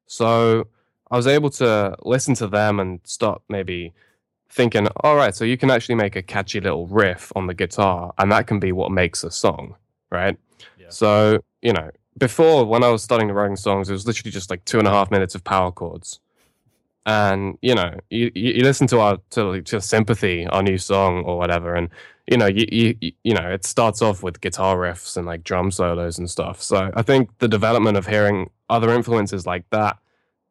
So 0.06 0.68
I 1.10 1.16
was 1.16 1.26
able 1.26 1.50
to 1.50 1.96
listen 2.02 2.34
to 2.36 2.46
them 2.46 2.78
and 2.78 3.00
start 3.02 3.42
maybe 3.48 3.92
thinking, 4.50 4.88
all 5.02 5.16
right, 5.16 5.34
so 5.34 5.44
you 5.44 5.56
can 5.56 5.70
actually 5.70 5.94
make 5.94 6.16
a 6.16 6.22
catchy 6.22 6.60
little 6.60 6.86
riff 6.86 7.32
on 7.36 7.46
the 7.46 7.54
guitar, 7.54 8.12
and 8.18 8.30
that 8.32 8.46
can 8.46 8.58
be 8.58 8.72
what 8.72 8.90
makes 8.90 9.24
a 9.24 9.30
song, 9.30 9.74
right? 10.10 10.38
Yeah. 10.78 10.86
So, 10.88 11.40
you 11.62 11.72
know, 11.72 11.90
before 12.16 12.64
when 12.64 12.82
I 12.82 12.88
was 12.88 13.02
starting 13.02 13.28
to 13.28 13.34
writing 13.34 13.56
songs, 13.56 13.88
it 13.88 13.92
was 13.92 14.06
literally 14.06 14.30
just 14.30 14.50
like 14.50 14.64
two 14.64 14.78
and 14.78 14.88
a 14.88 14.90
half 14.90 15.10
minutes 15.10 15.34
of 15.34 15.44
power 15.44 15.70
chords. 15.70 16.20
And 17.06 17.56
you 17.62 17.74
know, 17.74 17.98
you, 18.10 18.30
you 18.34 18.62
listen 18.62 18.86
to 18.88 19.00
our 19.00 19.18
to, 19.30 19.62
to 19.62 19.80
sympathy, 19.80 20.46
our 20.48 20.62
new 20.62 20.76
song 20.76 21.24
or 21.24 21.38
whatever, 21.38 21.74
and 21.74 21.88
you 22.30 22.36
know, 22.36 22.46
you, 22.46 22.66
you 22.70 23.12
you 23.24 23.34
know, 23.34 23.48
it 23.50 23.64
starts 23.64 24.02
off 24.02 24.22
with 24.22 24.40
guitar 24.42 24.76
riffs 24.76 25.16
and 25.16 25.26
like 25.26 25.42
drum 25.42 25.70
solos 25.70 26.18
and 26.18 26.28
stuff. 26.28 26.60
So 26.60 26.90
I 26.94 27.02
think 27.02 27.30
the 27.38 27.48
development 27.48 27.96
of 27.96 28.06
hearing 28.06 28.50
other 28.68 28.90
influences 28.90 29.46
like 29.46 29.64
that 29.70 29.96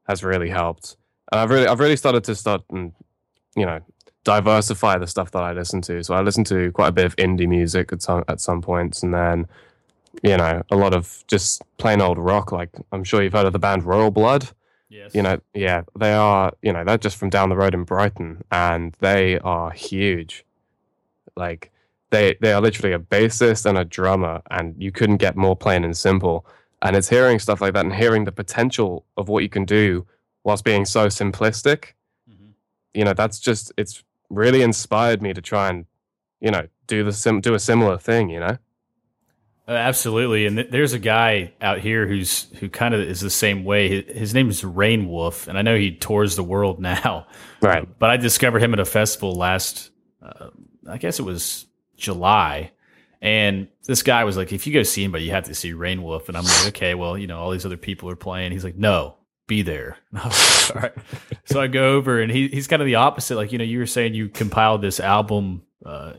has 0.08 0.24
really 0.24 0.50
helped. 0.50 0.98
And 1.32 1.42
I've 1.42 1.52
really 1.52 1.68
I've 1.68 1.80
really 1.80 1.98
started 1.98 2.24
to 2.24 2.36
start 2.36 2.64
and 2.72 2.94
you 3.58 3.66
know 3.66 3.82
diversify 4.24 4.98
the 4.98 5.08
stuff 5.08 5.32
that 5.32 5.42
I 5.42 5.54
listen 5.54 5.82
to. 5.84 6.04
So 6.04 6.14
I 6.14 6.22
listen 6.22 6.44
to 6.46 6.72
quite 6.74 6.90
a 6.90 6.92
bit 6.92 7.06
of 7.06 7.16
indie 7.18 7.48
music 7.48 7.92
at 7.92 8.02
some 8.02 8.24
at 8.28 8.40
some 8.40 8.62
points, 8.62 9.04
and 9.04 9.14
then 9.14 9.48
you 10.24 10.38
know, 10.38 10.64
a 10.72 10.76
lot 10.76 10.94
of 10.94 11.24
just 11.28 11.62
plain 11.78 12.02
old 12.02 12.18
rock. 12.18 12.52
Like 12.52 12.70
I'm 12.92 13.04
sure 13.04 13.22
you've 13.22 13.34
heard 13.34 13.46
of 13.46 13.54
the 13.54 13.60
band 13.60 13.84
Royal 13.84 14.12
Blood. 14.12 14.50
Yes. 14.90 15.14
You 15.14 15.22
know, 15.22 15.40
yeah, 15.54 15.84
they 15.98 16.14
are. 16.14 16.54
You 16.62 16.74
know, 16.74 16.84
they're 16.84 16.98
just 16.98 17.18
from 17.18 17.30
down 17.30 17.50
the 17.50 17.58
road 17.58 17.74
in 17.74 17.84
Brighton, 17.84 18.44
and 18.52 18.96
they 19.00 19.40
are 19.40 19.72
huge. 19.72 20.46
Like 21.36 21.72
they 22.10 22.38
they 22.42 22.54
are 22.54 22.62
literally 22.62 22.94
a 22.94 23.00
bassist 23.00 23.66
and 23.66 23.78
a 23.78 23.86
drummer, 23.86 24.42
and 24.50 24.76
you 24.82 24.92
couldn't 24.92 25.18
get 25.18 25.36
more 25.36 25.56
plain 25.56 25.84
and 25.84 25.96
simple. 25.96 26.46
And 26.82 26.96
it's 26.96 27.10
hearing 27.10 27.40
stuff 27.40 27.60
like 27.60 27.74
that 27.74 27.86
and 27.86 27.96
hearing 27.96 28.26
the 28.26 28.32
potential 28.32 29.04
of 29.18 29.30
what 29.30 29.42
you 29.42 29.50
can 29.50 29.66
do 29.66 30.06
whilst 30.44 30.64
being 30.64 30.86
so 30.86 31.08
simplistic. 31.08 31.94
You 32.98 33.06
know, 33.06 33.14
that's 33.14 33.40
just 33.40 33.72
it's 33.78 34.04
really 34.32 34.64
inspired 34.64 35.22
me 35.22 35.32
to 35.32 35.42
try 35.42 35.70
and 35.70 35.86
you 36.42 36.50
know 36.50 36.68
do 36.88 37.04
the 37.04 37.14
sim 37.14 37.42
do 37.42 37.54
a 37.54 37.60
similar 37.60 38.00
thing. 38.00 38.30
You 38.32 38.40
know. 38.40 38.58
Uh, 39.68 39.74
absolutely, 39.74 40.48
and 40.48 40.58
th- 40.58 40.72
there's 40.72 40.94
a 40.94 41.00
guy 41.00 41.54
out 41.62 41.80
here 41.80 42.08
who's 42.08 42.44
who 42.60 42.70
kind 42.70 42.96
of 42.96 43.02
is 43.02 43.22
the 43.22 43.30
same 43.30 43.64
way. 43.66 44.02
His, 44.02 44.18
his 44.18 44.34
name 44.34 44.50
is 44.50 44.64
Reignwolf, 44.64 45.48
and 45.48 45.60
I 45.60 45.62
know 45.62 45.78
he 45.78 45.92
tours 45.92 46.36
the 46.36 46.44
world 46.44 46.80
now. 46.82 47.28
Right. 47.62 47.88
But 48.00 48.10
I 48.10 48.18
discovered 48.18 48.64
him 48.64 48.74
at 48.74 48.80
a 48.80 48.86
festival 48.86 49.36
last, 49.36 49.92
uh, 50.24 50.48
I 50.90 50.98
guess 50.98 51.20
it 51.20 51.24
was 51.24 51.68
July, 51.98 52.72
and 53.22 53.68
this 53.86 54.02
guy 54.02 54.24
was 54.24 54.38
like, 54.38 54.52
"If 54.54 54.66
you 54.66 54.74
go 54.74 54.82
see 54.82 55.04
anybody, 55.04 55.26
you 55.26 55.32
have 55.32 55.46
to 55.46 55.54
see 55.54 55.74
Reignwolf." 55.74 56.30
And 56.30 56.38
I'm 56.38 56.46
like, 56.46 56.68
"Okay, 56.70 56.96
well, 56.96 57.16
you 57.16 57.28
know, 57.28 57.38
all 57.38 57.52
these 57.52 57.66
other 57.66 57.78
people 57.78 58.10
are 58.10 58.16
playing." 58.16 58.54
He's 58.54 58.64
like, 58.64 58.78
"No, 58.78 59.17
be 59.48 59.62
there." 59.62 59.98
Like, 60.14 60.76
all 60.76 60.82
right. 60.82 60.94
so 61.46 61.62
I 61.62 61.68
go 61.68 61.96
over, 61.96 62.20
and 62.22 62.30
he, 62.30 62.50
he's 62.50 62.68
kind 62.68 62.82
of 62.82 62.86
the 62.86 62.96
opposite. 62.96 63.36
Like 63.36 63.52
you 63.52 63.58
know, 63.58 63.64
you 63.64 63.80
were 63.80 63.86
saying 63.86 64.14
you 64.14 64.30
compiled 64.30 64.82
this 64.82 65.00
album. 65.00 65.64
Uh, 65.86 66.14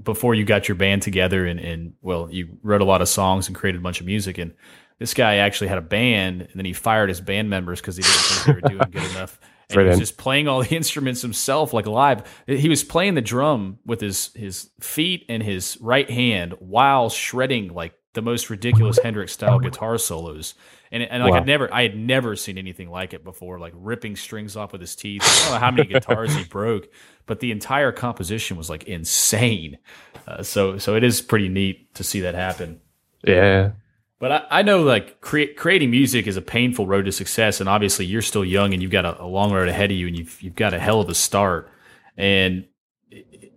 before 0.00 0.34
you 0.34 0.44
got 0.44 0.68
your 0.68 0.76
band 0.76 1.02
together 1.02 1.44
and, 1.44 1.58
and 1.58 1.92
well, 2.02 2.28
you 2.30 2.58
wrote 2.62 2.80
a 2.80 2.84
lot 2.84 3.02
of 3.02 3.08
songs 3.08 3.48
and 3.48 3.56
created 3.56 3.80
a 3.80 3.82
bunch 3.82 4.00
of 4.00 4.06
music. 4.06 4.38
And 4.38 4.54
this 4.98 5.14
guy 5.14 5.36
actually 5.36 5.68
had 5.68 5.78
a 5.78 5.82
band, 5.82 6.42
and 6.42 6.52
then 6.54 6.64
he 6.64 6.72
fired 6.72 7.08
his 7.08 7.20
band 7.20 7.50
members 7.50 7.80
because 7.80 7.96
he 7.96 8.02
didn't 8.02 8.16
think 8.16 8.44
they 8.46 8.52
were 8.52 8.76
doing 8.76 8.90
good 8.90 9.10
enough. 9.10 9.40
And 9.70 9.74
Brilliant. 9.74 9.96
he 9.96 10.00
was 10.00 10.08
just 10.08 10.18
playing 10.18 10.48
all 10.48 10.62
the 10.62 10.70
instruments 10.74 11.20
himself, 11.20 11.74
like 11.74 11.86
live. 11.86 12.22
He 12.46 12.70
was 12.70 12.82
playing 12.82 13.16
the 13.16 13.20
drum 13.20 13.78
with 13.84 14.00
his 14.00 14.30
his 14.34 14.70
feet 14.80 15.26
and 15.28 15.42
his 15.42 15.76
right 15.82 16.10
hand 16.10 16.54
while 16.58 17.10
shredding 17.10 17.74
like 17.74 17.92
the 18.14 18.22
most 18.22 18.48
ridiculous 18.48 18.98
Hendrix 18.98 19.34
style 19.34 19.58
guitar 19.58 19.98
solos. 19.98 20.54
And, 20.90 21.02
and 21.02 21.22
like 21.22 21.32
wow. 21.32 21.38
I'd 21.38 21.46
never 21.46 21.72
I 21.72 21.82
had 21.82 21.96
never 21.96 22.36
seen 22.36 22.58
anything 22.58 22.90
like 22.90 23.12
it 23.12 23.24
before, 23.24 23.58
like 23.58 23.74
ripping 23.76 24.16
strings 24.16 24.56
off 24.56 24.72
with 24.72 24.80
his 24.80 24.96
teeth. 24.96 25.22
I 25.22 25.42
don't 25.42 25.52
know 25.52 25.58
how 25.58 25.70
many 25.70 25.88
guitars 25.88 26.34
he 26.34 26.44
broke, 26.44 26.88
but 27.26 27.40
the 27.40 27.50
entire 27.52 27.92
composition 27.92 28.56
was 28.56 28.70
like 28.70 28.84
insane. 28.84 29.78
Uh, 30.26 30.42
so 30.42 30.78
so 30.78 30.94
it 30.94 31.04
is 31.04 31.20
pretty 31.20 31.48
neat 31.48 31.94
to 31.94 32.04
see 32.04 32.20
that 32.20 32.34
happen. 32.34 32.80
Yeah. 33.22 33.72
But 34.20 34.32
I, 34.32 34.46
I 34.50 34.62
know 34.62 34.82
like 34.82 35.20
cre- 35.20 35.54
creating 35.56 35.90
music 35.90 36.26
is 36.26 36.36
a 36.36 36.42
painful 36.42 36.86
road 36.86 37.04
to 37.04 37.12
success, 37.12 37.60
and 37.60 37.68
obviously 37.68 38.04
you're 38.06 38.22
still 38.22 38.44
young 38.44 38.72
and 38.72 38.82
you've 38.82 38.90
got 38.90 39.04
a, 39.04 39.22
a 39.22 39.26
long 39.26 39.52
road 39.52 39.68
ahead 39.68 39.90
of 39.90 39.96
you, 39.96 40.06
and 40.06 40.18
you've 40.18 40.42
you've 40.42 40.56
got 40.56 40.74
a 40.74 40.78
hell 40.78 41.00
of 41.00 41.08
a 41.08 41.14
start. 41.14 41.70
And 42.16 42.66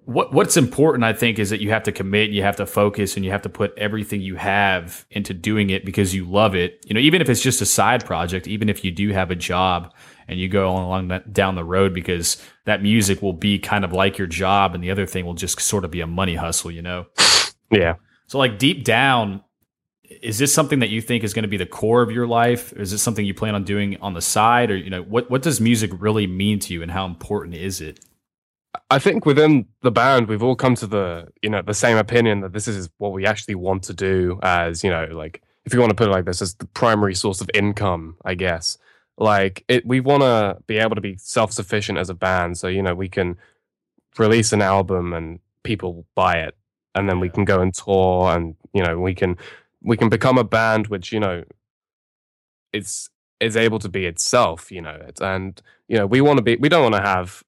what 0.05 0.33
what's 0.33 0.57
important, 0.57 1.03
I 1.03 1.13
think, 1.13 1.37
is 1.39 1.49
that 1.51 1.61
you 1.61 1.69
have 1.69 1.83
to 1.83 1.91
commit, 1.91 2.31
you 2.31 2.41
have 2.41 2.55
to 2.57 2.65
focus, 2.65 3.15
and 3.15 3.23
you 3.23 3.31
have 3.31 3.43
to 3.43 3.49
put 3.49 3.77
everything 3.77 4.21
you 4.21 4.35
have 4.35 5.05
into 5.11 5.33
doing 5.33 5.69
it 5.69 5.85
because 5.85 6.15
you 6.15 6.25
love 6.25 6.55
it. 6.55 6.83
You 6.87 6.95
know, 6.95 6.99
even 6.99 7.21
if 7.21 7.29
it's 7.29 7.41
just 7.41 7.61
a 7.61 7.65
side 7.65 8.05
project, 8.05 8.47
even 8.47 8.67
if 8.67 8.83
you 8.83 8.91
do 8.91 9.09
have 9.09 9.31
a 9.31 9.35
job 9.35 9.93
and 10.27 10.39
you 10.39 10.47
go 10.47 10.69
along 10.69 11.09
that, 11.09 11.33
down 11.33 11.55
the 11.55 11.63
road 11.63 11.93
because 11.93 12.41
that 12.65 12.81
music 12.81 13.21
will 13.21 13.33
be 13.33 13.59
kind 13.59 13.85
of 13.85 13.93
like 13.93 14.17
your 14.17 14.27
job 14.27 14.73
and 14.73 14.83
the 14.83 14.91
other 14.91 15.05
thing 15.05 15.25
will 15.25 15.33
just 15.33 15.59
sort 15.59 15.85
of 15.85 15.91
be 15.91 16.01
a 16.01 16.07
money 16.07 16.35
hustle, 16.35 16.71
you 16.71 16.81
know? 16.81 17.05
Yeah. 17.69 17.95
So 18.27 18.37
like 18.37 18.57
deep 18.57 18.83
down, 18.83 19.43
is 20.21 20.37
this 20.37 20.53
something 20.53 20.79
that 20.79 20.89
you 20.89 21.01
think 21.01 21.23
is 21.23 21.33
going 21.33 21.43
to 21.43 21.49
be 21.49 21.57
the 21.57 21.65
core 21.65 22.01
of 22.01 22.11
your 22.11 22.27
life? 22.27 22.73
Is 22.73 22.91
this 22.91 23.01
something 23.01 23.25
you 23.25 23.33
plan 23.33 23.55
on 23.55 23.63
doing 23.63 23.97
on 24.01 24.13
the 24.13 24.21
side? 24.21 24.71
Or, 24.71 24.75
you 24.75 24.89
know, 24.89 25.03
what, 25.03 25.29
what 25.29 25.41
does 25.41 25.61
music 25.61 25.91
really 25.99 26.27
mean 26.27 26.59
to 26.59 26.73
you 26.73 26.81
and 26.81 26.91
how 26.91 27.05
important 27.05 27.55
is 27.55 27.81
it? 27.81 27.99
I 28.89 28.99
think 28.99 29.25
within 29.25 29.65
the 29.81 29.91
band, 29.91 30.27
we've 30.27 30.43
all 30.43 30.55
come 30.55 30.75
to 30.75 30.87
the, 30.87 31.27
you 31.41 31.49
know, 31.49 31.61
the 31.61 31.73
same 31.73 31.97
opinion 31.97 32.41
that 32.41 32.53
this 32.53 32.67
is 32.67 32.89
what 32.97 33.11
we 33.11 33.25
actually 33.25 33.55
want 33.55 33.83
to 33.83 33.93
do 33.93 34.39
as, 34.43 34.83
you 34.83 34.89
know, 34.89 35.05
like, 35.11 35.41
if 35.65 35.73
you 35.73 35.79
want 35.79 35.91
to 35.91 35.95
put 35.95 36.07
it 36.07 36.11
like 36.11 36.25
this, 36.25 36.41
as 36.41 36.55
the 36.55 36.65
primary 36.65 37.13
source 37.13 37.41
of 37.41 37.49
income, 37.53 38.17
I 38.25 38.35
guess. 38.35 38.77
Like 39.17 39.63
it 39.67 39.85
we 39.85 39.99
want 39.99 40.23
to 40.23 40.57
be 40.65 40.77
able 40.77 40.95
to 40.95 41.01
be 41.01 41.15
self-sufficient 41.17 41.99
as 41.99 42.09
a 42.09 42.15
band 42.15 42.57
so 42.57 42.67
you 42.67 42.81
know 42.81 42.95
we 42.95 43.07
can 43.07 43.37
release 44.17 44.51
an 44.51 44.63
album 44.63 45.13
and 45.13 45.39
people 45.63 46.07
buy 46.15 46.37
it 46.37 46.55
and 46.95 47.07
then 47.07 47.19
we 47.19 47.29
can 47.29 47.45
go 47.45 47.61
and 47.61 47.71
tour 47.71 48.35
and 48.35 48.55
you 48.73 48.81
know 48.81 48.99
we 48.99 49.13
can 49.13 49.37
we 49.83 49.95
can 49.95 50.09
become 50.09 50.39
a 50.39 50.43
band 50.43 50.87
which 50.87 51.11
you 51.11 51.19
know 51.19 51.43
it's 52.73 53.09
is 53.39 53.55
able 53.55 53.77
to 53.77 53.89
be 53.89 54.07
itself 54.07 54.71
you 54.71 54.81
know 54.81 54.97
it 55.07 55.19
and 55.21 55.61
you 55.87 55.97
know 55.97 56.07
we 56.07 56.19
want 56.19 56.37
to 56.37 56.43
be 56.43 56.55
we 56.55 56.69
don't 56.69 56.83
want 56.83 56.95
to 56.95 57.01
have 57.01 57.43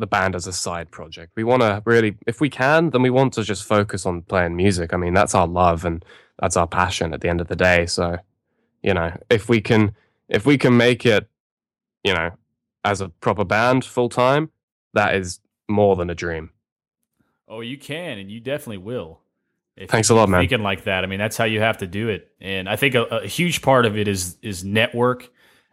the 0.00 0.06
band 0.06 0.34
as 0.34 0.46
a 0.46 0.52
side 0.52 0.90
project 0.90 1.32
we 1.36 1.44
want 1.44 1.62
to 1.62 1.82
really 1.84 2.16
if 2.26 2.40
we 2.40 2.48
can 2.48 2.90
then 2.90 3.02
we 3.02 3.10
want 3.10 3.32
to 3.32 3.42
just 3.42 3.64
focus 3.64 4.06
on 4.06 4.22
playing 4.22 4.56
music 4.56 4.92
i 4.92 4.96
mean 4.96 5.14
that's 5.14 5.34
our 5.34 5.46
love 5.46 5.84
and 5.84 6.04
that's 6.40 6.56
our 6.56 6.66
passion 6.66 7.14
at 7.14 7.20
the 7.20 7.28
end 7.28 7.40
of 7.40 7.48
the 7.48 7.56
day 7.56 7.86
so 7.86 8.16
you 8.82 8.92
know 8.94 9.12
if 9.30 9.48
we 9.48 9.60
can 9.60 9.94
if 10.30 10.46
we 10.46 10.56
can 10.56 10.76
make 10.76 11.04
it, 11.04 11.28
you 12.04 12.14
know, 12.14 12.30
as 12.84 13.00
a 13.00 13.08
proper 13.08 13.44
band 13.44 13.84
full 13.84 14.08
time, 14.08 14.50
that 14.94 15.14
is 15.16 15.40
more 15.68 15.96
than 15.96 16.08
a 16.08 16.14
dream. 16.14 16.50
Oh, 17.46 17.60
you 17.60 17.76
can, 17.76 18.18
and 18.18 18.30
you 18.30 18.40
definitely 18.40 18.78
will. 18.78 19.20
If 19.76 19.90
Thanks 19.90 20.08
a 20.08 20.14
lot, 20.14 20.28
man. 20.28 20.40
Thinking 20.40 20.62
like 20.62 20.84
that, 20.84 21.04
I 21.04 21.06
mean, 21.06 21.18
that's 21.18 21.36
how 21.36 21.44
you 21.44 21.60
have 21.60 21.78
to 21.78 21.86
do 21.86 22.08
it. 22.08 22.30
And 22.40 22.68
I 22.68 22.76
think 22.76 22.94
a, 22.94 23.02
a 23.04 23.26
huge 23.26 23.60
part 23.60 23.86
of 23.86 23.96
it 23.96 24.08
is 24.08 24.36
is 24.40 24.64
network 24.64 25.28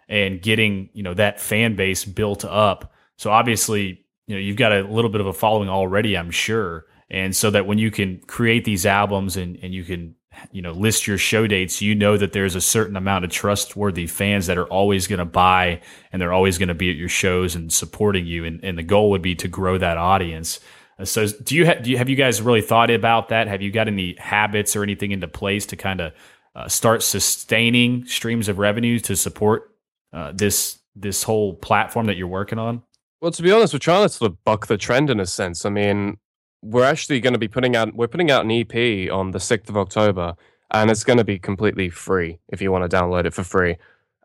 and 0.10 0.42
getting 0.42 0.90
you 0.94 1.04
know 1.04 1.14
that 1.14 1.40
fan 1.40 1.76
base 1.76 2.04
built 2.04 2.44
up. 2.46 2.94
So 3.18 3.30
obviously, 3.30 4.06
you 4.28 4.36
know, 4.36 4.40
you've 4.40 4.58
got 4.58 4.72
a 4.72 4.84
little 4.84 5.10
bit 5.10 5.22
of 5.22 5.28
a 5.28 5.34
following 5.34 5.70
already, 5.70 6.18
I'm 6.18 6.32
sure. 6.32 6.86
And 7.10 7.36
so 7.36 7.50
that 7.52 7.66
when 7.66 7.78
you 7.78 7.90
can 7.90 8.20
create 8.28 8.66
these 8.66 8.86
albums 8.86 9.38
and, 9.38 9.58
and 9.62 9.74
you 9.74 9.84
can 9.84 10.16
you 10.52 10.62
know 10.62 10.72
list 10.72 11.08
your 11.08 11.18
show 11.18 11.48
dates 11.48 11.82
you 11.82 11.96
know 11.96 12.16
that 12.16 12.32
there's 12.32 12.54
a 12.54 12.62
certain 12.62 12.96
amount 12.96 13.26
of 13.26 13.32
trustworthy 13.32 14.06
fans 14.06 14.46
that 14.46 14.56
are 14.56 14.68
always 14.68 15.08
going 15.08 15.18
to 15.18 15.26
buy 15.26 15.82
and 16.12 16.22
they're 16.22 16.34
always 16.34 16.60
going 16.60 16.68
to 16.68 16.76
be 16.76 16.92
at 16.92 16.96
your 16.96 17.10
shows 17.10 17.56
and 17.56 17.74
supporting 17.74 18.28
you 18.28 18.46
and, 18.46 18.64
and 18.64 18.78
the 18.78 18.84
goal 18.84 19.10
would 19.10 19.24
be 19.24 19.34
to 19.34 19.48
grow 19.48 19.80
that 19.80 19.98
audience 19.98 20.60
uh, 21.00 21.06
so 21.06 21.26
do 21.26 21.56
you, 21.56 21.66
ha- 21.66 21.80
do 21.82 21.90
you 21.90 21.98
have 21.98 22.08
you 22.08 22.16
guys 22.16 22.40
really 22.40 22.62
thought 22.62 22.92
about 22.92 23.30
that 23.30 23.48
have 23.48 23.64
you 23.64 23.72
got 23.72 23.88
any 23.88 24.16
habits 24.20 24.76
or 24.76 24.84
anything 24.84 25.12
into 25.12 25.28
place 25.28 25.66
to 25.66 25.76
kind 25.76 26.02
of 26.02 26.14
uh, 26.56 26.68
start 26.68 27.02
sustaining 27.02 28.06
streams 28.06 28.48
of 28.48 28.60
revenue 28.60 29.00
to 29.00 29.16
support 29.16 29.76
uh, 30.14 30.32
this 30.36 30.80
this 30.96 31.24
whole 31.24 31.54
platform 31.54 32.08
that 32.08 32.18
you're 32.18 32.28
working 32.28 32.60
on? 32.60 32.82
Well, 33.20 33.32
to 33.32 33.42
be 33.42 33.52
honest, 33.52 33.74
we're 33.74 33.80
trying 33.80 34.04
to 34.04 34.10
sort 34.10 34.32
of 34.32 34.44
buck 34.44 34.68
the 34.68 34.78
trend 34.78 35.10
in 35.10 35.20
a 35.20 35.26
sense. 35.26 35.66
I 35.66 35.70
mean, 35.70 36.18
we're 36.62 36.84
actually 36.84 37.20
going 37.20 37.34
to 37.34 37.40
be 37.40 37.48
putting 37.48 37.76
out 37.76 37.96
we're 37.96 38.08
putting 38.08 38.30
out 38.30 38.46
an 38.46 38.52
EP 38.52 39.12
on 39.12 39.32
the 39.32 39.40
sixth 39.40 39.70
of 39.70 39.78
October, 39.78 40.36
and 40.72 40.92
it's 40.92 41.04
going 41.04 41.18
to 41.18 41.24
be 41.24 41.40
completely 41.40 41.90
free 41.90 42.40
if 42.50 42.62
you 42.62 42.72
want 42.72 42.90
to 42.90 42.96
download 42.96 43.26
it 43.26 43.34
for 43.34 43.44
free. 43.44 43.78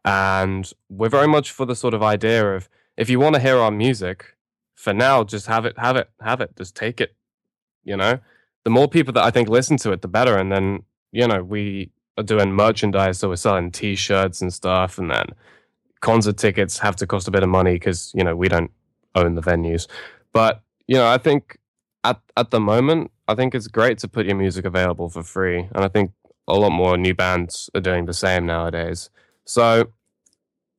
And 0.04 0.70
we're 0.90 1.08
very 1.08 1.28
much 1.28 1.52
for 1.52 1.64
the 1.64 1.76
sort 1.76 1.94
of 1.94 2.02
idea 2.02 2.54
of 2.54 2.68
if 2.96 3.08
you 3.08 3.18
want 3.18 3.34
to 3.34 3.40
hear 3.40 3.56
our 3.58 3.70
music, 3.70 4.36
for 4.74 4.92
now, 4.92 5.24
just 5.24 5.46
have 5.46 5.64
it, 5.64 5.78
have 5.78 5.96
it, 5.96 6.10
have 6.20 6.40
it, 6.40 6.54
just 6.56 6.76
take 6.76 7.00
it. 7.00 7.14
You 7.84 7.96
know, 7.96 8.18
the 8.64 8.70
more 8.70 8.88
people 8.88 9.12
that 9.14 9.24
I 9.24 9.30
think 9.30 9.48
listen 9.48 9.78
to 9.78 9.92
it, 9.92 10.02
the 10.02 10.08
better. 10.08 10.36
And 10.36 10.52
then 10.52 10.82
you 11.12 11.26
know 11.26 11.42
we 11.42 11.90
are 12.18 12.24
doing 12.24 12.52
merchandise, 12.52 13.20
so 13.20 13.30
we're 13.30 13.36
selling 13.36 13.70
T-shirts 13.70 14.42
and 14.42 14.52
stuff, 14.52 14.98
and 14.98 15.10
then 15.10 15.26
concert 16.00 16.36
tickets 16.36 16.78
have 16.80 16.96
to 16.96 17.06
cost 17.06 17.28
a 17.28 17.30
bit 17.30 17.42
of 17.42 17.48
money 17.48 17.74
because 17.74 18.12
you 18.14 18.22
know 18.24 18.36
we 18.36 18.48
don't 18.48 18.70
own 19.14 19.34
the 19.34 19.42
venues. 19.42 19.86
But 20.32 20.62
you 20.86 20.96
know, 20.96 21.06
I 21.06 21.18
think 21.18 21.58
at 22.04 22.20
at 22.36 22.50
the 22.50 22.60
moment, 22.60 23.10
I 23.28 23.34
think 23.34 23.54
it's 23.54 23.68
great 23.68 23.98
to 23.98 24.08
put 24.08 24.26
your 24.26 24.36
music 24.36 24.64
available 24.64 25.08
for 25.08 25.22
free, 25.22 25.68
and 25.74 25.84
I 25.84 25.88
think 25.88 26.12
a 26.48 26.54
lot 26.54 26.70
more 26.70 26.96
new 26.96 27.14
bands 27.14 27.70
are 27.74 27.80
doing 27.80 28.06
the 28.06 28.12
same 28.12 28.46
nowadays. 28.46 29.10
So, 29.44 29.92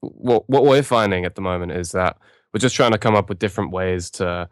what 0.01 0.49
what 0.49 0.65
we're 0.65 0.83
finding 0.83 1.25
at 1.25 1.35
the 1.35 1.41
moment 1.41 1.71
is 1.71 1.91
that 1.91 2.17
we're 2.53 2.59
just 2.59 2.75
trying 2.75 2.91
to 2.91 2.97
come 2.97 3.15
up 3.15 3.29
with 3.29 3.39
different 3.39 3.71
ways 3.71 4.09
to, 4.11 4.47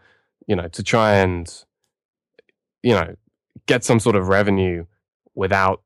you 0.47 0.55
know, 0.55 0.67
to 0.69 0.81
try 0.81 1.15
and, 1.15 1.63
you 2.81 2.93
know, 2.93 3.15
get 3.67 3.83
some 3.83 3.99
sort 3.99 4.15
of 4.15 4.27
revenue 4.27 4.85
without 5.35 5.83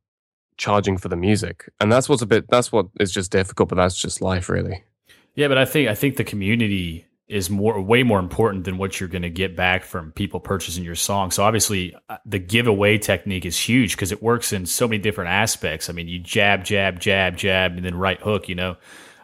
charging 0.57 0.97
for 0.97 1.09
the 1.09 1.17
music, 1.17 1.69
and 1.81 1.91
that's 1.91 2.07
what's 2.07 2.21
a 2.21 2.27
bit 2.27 2.47
that's 2.49 2.71
what 2.71 2.87
is 2.99 3.11
just 3.11 3.31
difficult, 3.31 3.69
but 3.69 3.75
that's 3.75 3.97
just 3.97 4.21
life, 4.21 4.47
really. 4.49 4.83
Yeah, 5.33 5.49
but 5.49 5.57
I 5.57 5.65
think 5.65 5.89
I 5.89 5.95
think 5.95 6.17
the 6.17 6.23
community 6.23 7.05
is 7.27 7.49
more 7.49 7.81
way 7.81 8.03
more 8.03 8.19
important 8.19 8.65
than 8.65 8.77
what 8.77 8.99
you're 8.99 9.09
going 9.09 9.23
to 9.23 9.29
get 9.29 9.55
back 9.55 9.83
from 9.83 10.11
people 10.11 10.39
purchasing 10.39 10.83
your 10.83 10.95
song. 10.95 11.31
So 11.31 11.43
obviously, 11.43 11.95
uh, 12.09 12.17
the 12.25 12.39
giveaway 12.39 12.97
technique 12.97 13.45
is 13.45 13.57
huge 13.57 13.95
because 13.95 14.11
it 14.11 14.21
works 14.21 14.53
in 14.53 14.65
so 14.65 14.87
many 14.87 14.99
different 14.99 15.31
aspects. 15.31 15.89
I 15.89 15.93
mean, 15.93 16.07
you 16.07 16.19
jab, 16.19 16.63
jab, 16.63 16.99
jab, 16.99 17.35
jab, 17.35 17.71
and 17.77 17.83
then 17.83 17.95
right 17.95 18.21
hook. 18.21 18.47
You 18.47 18.55
know, 18.55 18.77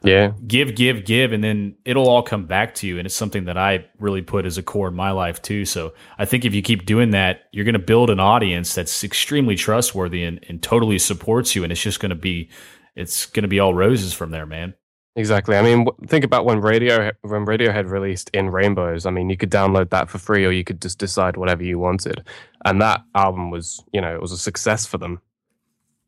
Yeah, 0.03 0.31
give, 0.47 0.75
give, 0.75 1.05
give, 1.05 1.31
and 1.31 1.43
then 1.43 1.75
it'll 1.85 2.09
all 2.09 2.23
come 2.23 2.47
back 2.47 2.73
to 2.75 2.87
you. 2.87 2.97
And 2.97 3.05
it's 3.05 3.13
something 3.13 3.45
that 3.45 3.57
I 3.57 3.85
really 3.99 4.23
put 4.23 4.47
as 4.47 4.57
a 4.57 4.63
core 4.63 4.87
in 4.87 4.95
my 4.95 5.11
life 5.11 5.41
too. 5.41 5.63
So 5.65 5.93
I 6.17 6.25
think 6.25 6.43
if 6.43 6.55
you 6.55 6.63
keep 6.63 6.85
doing 6.87 7.11
that, 7.11 7.43
you're 7.51 7.65
going 7.65 7.73
to 7.73 7.79
build 7.79 8.09
an 8.09 8.19
audience 8.19 8.73
that's 8.73 9.03
extremely 9.03 9.55
trustworthy 9.55 10.23
and, 10.23 10.43
and 10.49 10.61
totally 10.61 10.97
supports 10.97 11.55
you. 11.55 11.63
And 11.63 11.71
it's 11.71 11.81
just 11.81 11.99
going 11.99 12.09
to 12.09 12.15
be, 12.15 12.49
it's 12.95 13.27
going 13.27 13.43
to 13.43 13.47
be 13.47 13.59
all 13.59 13.75
roses 13.75 14.11
from 14.11 14.31
there, 14.31 14.47
man. 14.47 14.73
Exactly. 15.15 15.57
I 15.57 15.61
mean, 15.61 15.87
think 16.07 16.23
about 16.23 16.45
when 16.45 16.61
Radio 16.61 17.11
when 17.21 17.45
Radiohead 17.45 17.89
released 17.89 18.29
In 18.33 18.49
Rainbows. 18.49 19.05
I 19.05 19.11
mean, 19.11 19.29
you 19.29 19.35
could 19.35 19.51
download 19.51 19.89
that 19.89 20.09
for 20.09 20.17
free, 20.19 20.45
or 20.45 20.51
you 20.51 20.63
could 20.63 20.81
just 20.81 20.99
decide 20.99 21.35
whatever 21.35 21.63
you 21.63 21.77
wanted, 21.79 22.25
and 22.63 22.81
that 22.81 23.03
album 23.13 23.51
was, 23.51 23.83
you 23.91 23.99
know, 23.99 24.13
it 24.15 24.21
was 24.21 24.31
a 24.31 24.37
success 24.37 24.85
for 24.85 24.97
them. 24.97 25.19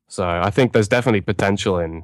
So 0.07 0.25
I 0.25 0.49
think 0.51 0.71
there's 0.71 0.87
definitely 0.87 1.21
potential 1.21 1.79
in, 1.79 2.03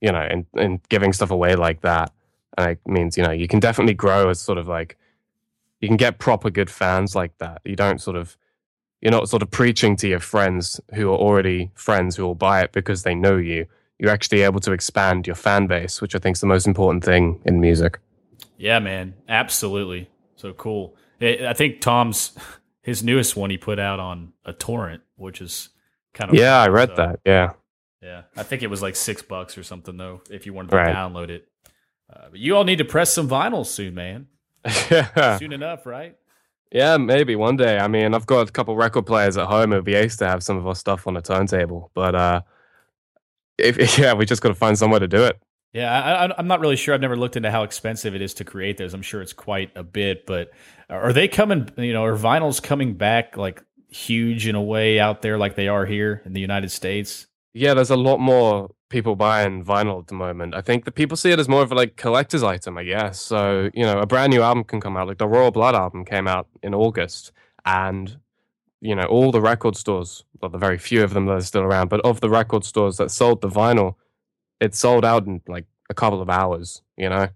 you 0.00 0.12
know, 0.12 0.22
in 0.30 0.46
in 0.54 0.80
giving 0.88 1.12
stuff 1.12 1.32
away 1.32 1.56
like 1.56 1.80
that, 1.80 2.12
and 2.56 2.70
it 2.72 2.80
means 2.86 3.16
you 3.16 3.24
know 3.24 3.32
you 3.32 3.48
can 3.48 3.58
definitely 3.60 3.94
grow 3.94 4.28
as 4.28 4.40
sort 4.40 4.58
of 4.58 4.68
like, 4.68 4.96
you 5.80 5.88
can 5.88 5.96
get 5.96 6.18
proper 6.18 6.50
good 6.50 6.70
fans 6.70 7.16
like 7.16 7.36
that. 7.38 7.62
You 7.64 7.74
don't 7.76 8.00
sort 8.00 8.16
of, 8.16 8.36
you're 9.00 9.12
not 9.12 9.28
sort 9.28 9.42
of 9.42 9.50
preaching 9.50 9.96
to 9.96 10.08
your 10.08 10.20
friends 10.20 10.80
who 10.94 11.10
are 11.10 11.16
already 11.18 11.72
friends 11.74 12.16
who 12.16 12.24
will 12.24 12.36
buy 12.36 12.62
it 12.62 12.72
because 12.72 13.02
they 13.02 13.14
know 13.16 13.36
you 13.38 13.66
you're 13.98 14.10
actually 14.10 14.42
able 14.42 14.60
to 14.60 14.72
expand 14.72 15.26
your 15.26 15.36
fan 15.36 15.66
base, 15.66 16.00
which 16.00 16.14
I 16.14 16.18
think 16.18 16.36
is 16.36 16.40
the 16.40 16.46
most 16.46 16.66
important 16.66 17.04
thing 17.04 17.40
in 17.44 17.60
music. 17.60 17.98
Yeah, 18.56 18.78
man, 18.78 19.14
absolutely. 19.28 20.08
So 20.36 20.52
cool. 20.52 20.94
I 21.20 21.46
I 21.48 21.52
think 21.52 21.80
Tom's 21.80 22.36
his 22.82 23.02
newest 23.02 23.36
one 23.36 23.50
he 23.50 23.58
put 23.58 23.78
out 23.78 24.00
on 24.00 24.32
a 24.44 24.52
torrent, 24.52 25.02
which 25.16 25.40
is 25.40 25.68
kind 26.14 26.30
of 26.30 26.36
Yeah, 26.36 26.58
I 26.58 26.68
read 26.68 26.90
so, 26.90 26.94
that. 26.96 27.20
Yeah. 27.24 27.52
Yeah, 28.00 28.22
I 28.36 28.44
think 28.44 28.62
it 28.62 28.68
was 28.70 28.80
like 28.80 28.94
six 28.96 29.22
bucks 29.22 29.58
or 29.58 29.62
something 29.64 29.96
though, 29.96 30.22
if 30.30 30.46
you 30.46 30.52
wanted 30.54 30.70
to 30.70 30.76
Right. 30.76 30.94
download 30.94 31.30
it. 31.30 31.48
Uh, 32.10 32.28
but 32.30 32.38
you 32.38 32.56
all 32.56 32.64
need 32.64 32.78
to 32.78 32.84
press 32.84 33.12
some 33.12 33.28
vinyl 33.28 33.66
soon, 33.66 33.94
man. 33.94 34.28
yeah. 34.90 35.36
Soon 35.38 35.52
enough, 35.52 35.84
right? 35.84 36.16
Yeah, 36.72 36.96
maybe 36.96 37.34
one 37.36 37.56
day. 37.56 37.78
I 37.78 37.88
mean, 37.88 38.14
I've 38.14 38.26
got 38.26 38.48
a 38.48 38.52
couple 38.52 38.76
record 38.76 39.04
players 39.06 39.36
at 39.36 39.46
home. 39.46 39.72
It 39.72 39.76
would 39.76 39.84
be 39.84 39.94
ace 39.94 40.16
to 40.18 40.28
have 40.28 40.42
some 40.42 40.56
of 40.56 40.66
our 40.66 40.74
stuff 40.74 41.06
on 41.06 41.16
a 41.16 41.22
turntable. 41.22 41.90
But 41.94 42.14
uh 42.14 42.40
if 43.58 43.98
yeah, 43.98 44.14
we 44.14 44.24
just 44.24 44.42
got 44.42 44.48
to 44.48 44.54
find 44.54 44.78
somewhere 44.78 45.00
to 45.00 45.08
do 45.08 45.24
it. 45.24 45.38
Yeah, 45.72 45.92
I, 45.92 46.26
I, 46.26 46.34
I'm 46.38 46.46
not 46.46 46.60
really 46.60 46.76
sure. 46.76 46.94
I've 46.94 47.00
never 47.00 47.16
looked 47.16 47.36
into 47.36 47.50
how 47.50 47.62
expensive 47.62 48.14
it 48.14 48.22
is 48.22 48.32
to 48.34 48.44
create 48.44 48.78
those. 48.78 48.94
I'm 48.94 49.02
sure 49.02 49.20
it's 49.20 49.34
quite 49.34 49.70
a 49.76 49.82
bit, 49.82 50.24
but 50.24 50.50
are 50.88 51.12
they 51.12 51.28
coming? 51.28 51.68
You 51.76 51.92
know, 51.92 52.04
are 52.04 52.16
vinyls 52.16 52.62
coming 52.62 52.94
back 52.94 53.36
like 53.36 53.62
huge 53.90 54.46
in 54.46 54.54
a 54.54 54.62
way 54.62 54.98
out 54.98 55.20
there, 55.20 55.36
like 55.36 55.56
they 55.56 55.68
are 55.68 55.84
here 55.84 56.22
in 56.24 56.32
the 56.32 56.40
United 56.40 56.70
States? 56.70 57.26
Yeah, 57.52 57.74
there's 57.74 57.90
a 57.90 57.96
lot 57.96 58.18
more 58.18 58.70
people 58.88 59.14
buying 59.14 59.62
vinyl 59.62 60.00
at 60.00 60.06
the 60.06 60.14
moment. 60.14 60.54
I 60.54 60.62
think 60.62 60.86
that 60.86 60.92
people 60.92 61.16
see 61.16 61.32
it 61.32 61.38
as 61.38 61.48
more 61.48 61.62
of 61.62 61.70
a 61.70 61.74
like 61.74 61.96
collector's 61.96 62.42
item, 62.42 62.78
I 62.78 62.84
guess. 62.84 63.20
So, 63.20 63.68
you 63.74 63.84
know, 63.84 63.98
a 63.98 64.06
brand 64.06 64.32
new 64.32 64.40
album 64.40 64.64
can 64.64 64.80
come 64.80 64.96
out. 64.96 65.08
Like 65.08 65.18
the 65.18 65.28
Royal 65.28 65.50
Blood 65.50 65.74
album 65.74 66.06
came 66.06 66.26
out 66.26 66.48
in 66.62 66.74
August 66.74 67.32
and 67.66 68.16
you 68.80 68.94
know, 68.94 69.04
all 69.04 69.32
the 69.32 69.40
record 69.40 69.76
stores, 69.76 70.24
well, 70.40 70.50
the 70.50 70.58
very 70.58 70.78
few 70.78 71.02
of 71.02 71.14
them 71.14 71.26
that 71.26 71.32
are 71.32 71.40
still 71.40 71.62
around, 71.62 71.88
but 71.88 72.00
of 72.00 72.20
the 72.20 72.30
record 72.30 72.64
stores 72.64 72.96
that 72.96 73.10
sold 73.10 73.40
the 73.40 73.48
vinyl, 73.48 73.94
it 74.60 74.74
sold 74.74 75.04
out 75.04 75.26
in 75.26 75.40
like 75.48 75.66
a 75.90 75.94
couple 75.94 76.20
of 76.20 76.30
hours, 76.30 76.82
you 76.96 77.08
know? 77.08 77.28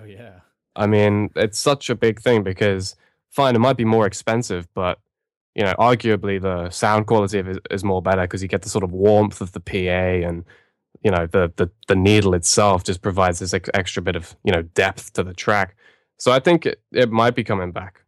Oh 0.00 0.04
yeah, 0.04 0.40
I 0.76 0.86
mean, 0.86 1.30
it's 1.36 1.58
such 1.58 1.90
a 1.90 1.94
big 1.94 2.20
thing 2.20 2.42
because 2.42 2.96
fine, 3.30 3.54
it 3.54 3.58
might 3.60 3.76
be 3.76 3.84
more 3.84 4.06
expensive, 4.06 4.68
but 4.74 4.98
you 5.54 5.64
know, 5.64 5.74
arguably 5.78 6.40
the 6.40 6.70
sound 6.70 7.06
quality 7.06 7.38
of 7.38 7.48
it 7.48 7.66
is 7.70 7.82
more 7.82 8.00
better 8.00 8.22
because 8.22 8.42
you 8.42 8.48
get 8.48 8.62
the 8.62 8.68
sort 8.68 8.84
of 8.84 8.92
warmth 8.92 9.40
of 9.40 9.52
the 9.52 9.60
PA 9.60 10.26
and 10.26 10.44
you 11.02 11.10
know 11.10 11.26
the 11.26 11.52
the 11.56 11.70
the 11.88 11.96
needle 11.96 12.34
itself 12.34 12.84
just 12.84 13.02
provides 13.02 13.38
this 13.38 13.54
ex- 13.54 13.70
extra 13.74 14.02
bit 14.02 14.16
of 14.16 14.36
you 14.44 14.52
know 14.52 14.62
depth 14.62 15.12
to 15.14 15.22
the 15.22 15.34
track. 15.34 15.76
So 16.18 16.30
I 16.30 16.38
think 16.38 16.66
it, 16.66 16.80
it 16.92 17.10
might 17.10 17.34
be 17.34 17.42
coming 17.42 17.72
back. 17.72 18.02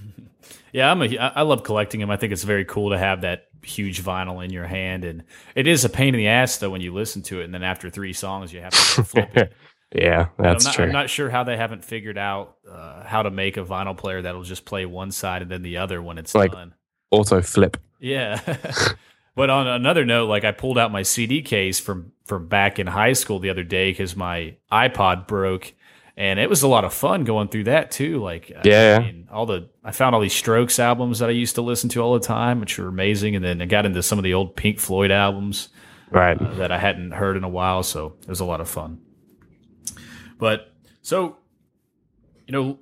yeah. 0.72 0.90
I'm 0.90 1.02
a, 1.02 1.18
I 1.18 1.28
I 1.28 1.42
love 1.42 1.62
collecting 1.62 2.00
them. 2.00 2.10
I 2.10 2.16
think 2.16 2.32
it's 2.32 2.44
very 2.44 2.64
cool 2.64 2.90
to 2.90 2.98
have 2.98 3.22
that 3.22 3.47
huge 3.68 4.02
vinyl 4.02 4.44
in 4.44 4.50
your 4.50 4.66
hand, 4.66 5.04
and 5.04 5.24
it 5.54 5.66
is 5.66 5.84
a 5.84 5.88
pain 5.88 6.14
in 6.14 6.18
the 6.18 6.28
ass 6.28 6.56
though 6.58 6.70
when 6.70 6.80
you 6.80 6.92
listen 6.92 7.22
to 7.22 7.40
it, 7.40 7.44
and 7.44 7.54
then 7.54 7.62
after 7.62 7.90
three 7.90 8.12
songs 8.12 8.52
you 8.52 8.60
have 8.60 8.72
to 8.72 9.04
flip 9.04 9.36
it. 9.36 9.52
yeah, 9.94 10.28
that's 10.38 10.64
I'm 10.64 10.68
not, 10.70 10.74
true. 10.74 10.84
I'm 10.86 10.92
not 10.92 11.10
sure 11.10 11.30
how 11.30 11.44
they 11.44 11.56
haven't 11.56 11.84
figured 11.84 12.18
out 12.18 12.56
uh, 12.70 13.04
how 13.04 13.22
to 13.22 13.30
make 13.30 13.56
a 13.56 13.64
vinyl 13.64 13.96
player 13.96 14.22
that'll 14.22 14.42
just 14.42 14.64
play 14.64 14.86
one 14.86 15.10
side 15.10 15.42
and 15.42 15.50
then 15.50 15.62
the 15.62 15.78
other 15.78 16.02
when 16.02 16.18
it's 16.18 16.34
Like- 16.34 16.52
done. 16.52 16.74
Auto 17.10 17.40
flip. 17.40 17.78
Yeah. 18.00 18.38
but 19.34 19.48
on 19.50 19.66
another 19.66 20.04
note, 20.04 20.28
like 20.28 20.44
I 20.44 20.52
pulled 20.52 20.76
out 20.76 20.92
my 20.92 21.02
CD 21.02 21.40
case 21.42 21.80
from 21.80 22.12
from 22.26 22.48
back 22.48 22.78
in 22.78 22.86
high 22.86 23.14
school 23.14 23.38
the 23.38 23.48
other 23.50 23.64
day 23.64 23.90
because 23.90 24.14
my 24.14 24.56
iPod 24.70 25.26
broke, 25.26 25.72
and 26.18 26.38
it 26.40 26.50
was 26.50 26.62
a 26.62 26.68
lot 26.68 26.84
of 26.84 26.92
fun 26.92 27.22
going 27.24 27.46
through 27.48 27.64
that 27.64 27.90
too. 27.90 28.18
Like 28.20 28.52
I 28.54 28.60
Yeah. 28.64 28.98
mean, 28.98 29.28
all 29.32 29.46
the 29.46 29.68
I 29.84 29.92
found 29.92 30.14
all 30.14 30.20
these 30.20 30.34
Strokes 30.34 30.78
albums 30.78 31.20
that 31.20 31.28
I 31.28 31.32
used 31.32 31.54
to 31.54 31.62
listen 31.62 31.88
to 31.90 32.02
all 32.02 32.12
the 32.14 32.20
time, 32.26 32.60
which 32.60 32.76
were 32.78 32.88
amazing, 32.88 33.36
and 33.36 33.44
then 33.44 33.62
I 33.62 33.66
got 33.66 33.86
into 33.86 34.02
some 34.02 34.18
of 34.18 34.24
the 34.24 34.34
old 34.34 34.56
Pink 34.56 34.78
Floyd 34.80 35.10
albums 35.12 35.68
Right. 36.10 36.40
uh, 36.40 36.54
that 36.56 36.72
I 36.72 36.78
hadn't 36.78 37.12
heard 37.12 37.36
in 37.36 37.44
a 37.44 37.48
while. 37.48 37.82
So 37.82 38.16
it 38.22 38.28
was 38.28 38.40
a 38.40 38.44
lot 38.44 38.60
of 38.60 38.68
fun. 38.68 38.98
But 40.38 40.72
so, 41.02 41.36
you 42.46 42.52
know, 42.52 42.78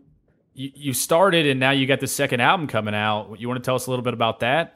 you, 0.55 0.71
you 0.75 0.93
started 0.95 1.47
and 1.47 1.61
now 1.61 1.71
you 1.73 1.87
got 1.87 2.01
the 2.01 2.07
second 2.07 2.41
album 2.41 2.67
coming 2.67 2.95
out. 2.95 3.37
You 3.39 3.49
want 3.49 3.63
to 3.63 3.67
tell 3.67 3.75
us 3.75 3.87
a 3.87 3.91
little 3.91 4.03
bit 4.05 4.15
about 4.15 4.41
that? 4.41 4.76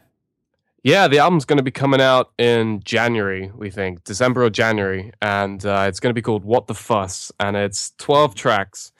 Yeah, 0.82 1.08
the 1.08 1.18
album's 1.18 1.44
going 1.44 1.58
to 1.58 1.62
be 1.62 1.70
coming 1.70 2.00
out 2.00 2.32
in 2.38 2.80
January, 2.84 3.50
we 3.54 3.68
think, 3.70 4.02
December 4.04 4.44
or 4.44 4.50
January, 4.50 5.12
and 5.20 5.64
uh, 5.64 5.84
it's 5.86 6.00
going 6.00 6.10
to 6.10 6.14
be 6.14 6.22
called 6.22 6.42
"What 6.42 6.68
the 6.68 6.74
Fuss," 6.74 7.30
and 7.38 7.54
it's 7.54 7.92
twelve 7.98 8.34
tracks, 8.34 8.90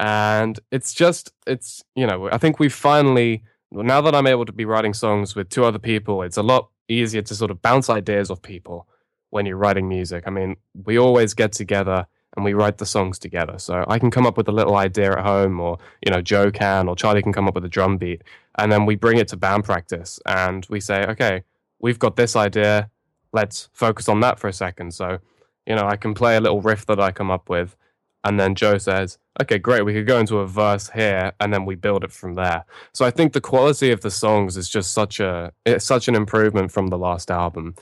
and 0.00 0.58
it's 0.72 0.92
just, 0.92 1.32
it's 1.46 1.84
you 1.94 2.06
know, 2.08 2.28
I 2.30 2.38
think 2.38 2.58
we 2.58 2.68
finally, 2.68 3.44
now 3.70 4.00
that 4.00 4.16
I'm 4.16 4.26
able 4.26 4.46
to 4.46 4.52
be 4.52 4.64
writing 4.64 4.94
songs 4.94 5.36
with 5.36 5.48
two 5.48 5.64
other 5.64 5.78
people, 5.78 6.22
it's 6.22 6.36
a 6.36 6.42
lot 6.42 6.70
easier 6.88 7.22
to 7.22 7.34
sort 7.36 7.52
of 7.52 7.62
bounce 7.62 7.88
ideas 7.88 8.32
off 8.32 8.42
people 8.42 8.88
when 9.30 9.46
you're 9.46 9.56
writing 9.56 9.88
music. 9.88 10.24
I 10.26 10.30
mean, 10.30 10.56
we 10.84 10.98
always 10.98 11.34
get 11.34 11.52
together 11.52 12.06
and 12.36 12.44
we 12.44 12.52
write 12.52 12.78
the 12.78 12.86
songs 12.86 13.18
together, 13.18 13.58
so 13.58 13.84
I 13.88 13.98
can 13.98 14.10
come 14.10 14.26
up 14.26 14.36
with 14.36 14.48
a 14.48 14.52
little 14.52 14.76
idea 14.76 15.12
at 15.12 15.24
home, 15.24 15.60
or 15.60 15.78
you 16.04 16.12
know, 16.12 16.20
Joe 16.20 16.50
can, 16.50 16.88
or 16.88 16.96
Charlie 16.96 17.22
can 17.22 17.32
come 17.32 17.48
up 17.48 17.54
with 17.54 17.64
a 17.64 17.68
drum 17.68 17.96
beat, 17.96 18.22
and 18.56 18.70
then 18.70 18.86
we 18.86 18.96
bring 18.96 19.18
it 19.18 19.28
to 19.28 19.36
band 19.36 19.64
practice 19.64 20.20
and 20.26 20.66
we 20.68 20.80
say 20.80 21.04
okay 21.06 21.42
we've 21.80 21.98
got 21.98 22.16
this 22.16 22.34
idea. 22.36 22.90
Let's 23.32 23.68
focus 23.72 24.08
on 24.08 24.20
that 24.20 24.40
for 24.40 24.48
a 24.48 24.52
second. 24.52 24.92
So 24.94 25.20
you 25.68 25.74
know 25.76 25.86
i 25.86 25.96
can 25.96 26.14
play 26.14 26.36
a 26.36 26.40
little 26.40 26.60
riff 26.60 26.86
that 26.86 26.98
i 26.98 27.12
come 27.12 27.30
up 27.30 27.48
with 27.48 27.76
and 28.24 28.40
then 28.40 28.54
joe 28.54 28.78
says 28.78 29.18
okay 29.40 29.58
great 29.58 29.84
we 29.84 29.92
could 29.92 30.06
go 30.06 30.18
into 30.18 30.38
a 30.38 30.46
verse 30.46 30.90
here 30.90 31.32
and 31.38 31.52
then 31.52 31.64
we 31.64 31.76
build 31.76 32.02
it 32.02 32.10
from 32.10 32.34
there. 32.34 32.64
So 32.92 33.04
i 33.04 33.10
think 33.10 33.32
the 33.32 33.40
quality 33.40 33.92
of 33.92 34.00
the 34.00 34.10
songs 34.10 34.56
is 34.56 34.68
just 34.68 34.92
such 34.92 35.20
a 35.20 35.52
it's 35.64 35.84
such 35.84 36.08
an 36.08 36.16
improvement 36.16 36.72
from 36.72 36.88
the 36.88 36.98
last 36.98 37.30
album. 37.30 37.76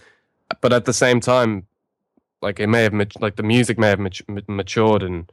But 0.60 0.72
at 0.72 0.84
the 0.84 0.92
same 0.92 1.20
time 1.20 1.66
like 2.42 2.60
it 2.60 2.66
may 2.66 2.82
have 2.82 2.92
mat- 2.92 3.20
like 3.20 3.36
the 3.36 3.42
music 3.42 3.78
may 3.78 3.88
have 3.88 3.98
mat- 3.98 4.48
matured 4.48 5.02
and 5.02 5.30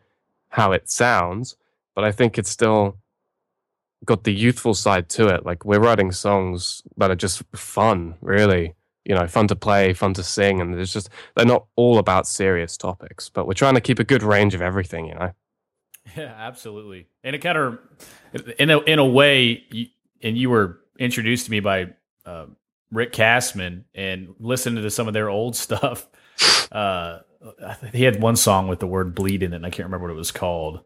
how 0.50 0.72
it 0.72 0.89
sounds, 0.89 1.56
but 1.96 2.04
I 2.04 2.12
think 2.12 2.38
it's 2.38 2.50
still 2.50 2.98
got 4.06 4.24
the 4.24 4.34
youthful 4.34 4.74
side 4.74 5.10
to 5.10 5.28
it. 5.28 5.46
Like 5.46 5.66
we're 5.66 5.80
writing 5.80 6.12
songs 6.12 6.84
that 6.98 7.12
are 7.12 7.16
just 7.16 7.44
fun, 7.56 8.16
really. 8.22 8.76
You 9.06 9.16
know, 9.16 9.28
fun 9.28 9.50
to 9.50 9.56
play, 9.56 9.92
fun 9.94 10.13
to 10.13 10.24
sing, 10.24 10.62
and 10.62 10.74
it's 10.80 10.94
just 10.94 11.10
they're 11.36 11.46
not 11.46 11.66
all 11.76 11.98
about 11.98 12.26
serious 12.26 12.78
topics, 12.78 13.28
but 13.28 13.46
we're 13.46 13.54
trying 13.54 13.76
to 13.76 13.82
keep 13.82 14.00
a 14.00 14.06
good 14.06 14.24
range 14.24 14.56
of 14.56 14.62
everything. 14.62 15.08
You 15.08 15.16
know. 15.16 15.32
Yeah, 16.16 16.34
absolutely. 16.38 17.08
And 17.24 17.36
it 17.36 17.39
kind 17.39 17.58
of, 17.58 17.80
in 18.60 18.70
a 18.70 18.80
in 18.80 19.00
a 19.00 19.06
way, 19.06 19.63
you, 19.72 19.88
and 20.22 20.38
you 20.38 20.50
were 20.50 20.80
introduced 21.00 21.46
to 21.46 21.52
me 21.52 21.60
by 21.60 21.94
uh, 22.26 22.46
Rick 22.92 23.12
Castman, 23.12 23.86
and 23.94 24.36
listening 24.39 24.84
to 24.84 24.89
some 24.89 25.08
of 25.08 25.13
their 25.13 25.30
old 25.30 25.56
stuff. 25.58 26.08
Uh, 26.72 27.19
he 27.93 28.04
had 28.04 28.22
one 28.22 28.36
song 28.36 28.67
with 28.67 28.80
the 28.80 28.88
word 28.88 29.13
"bleed" 29.15 29.43
in 29.43 29.54
it, 29.54 29.58
and 29.58 29.65
I 29.65 29.69
can't 29.69 29.86
remember 29.86 30.08
what 30.08 30.13
it 30.13 30.17
was 30.17 30.32
called. 30.32 30.82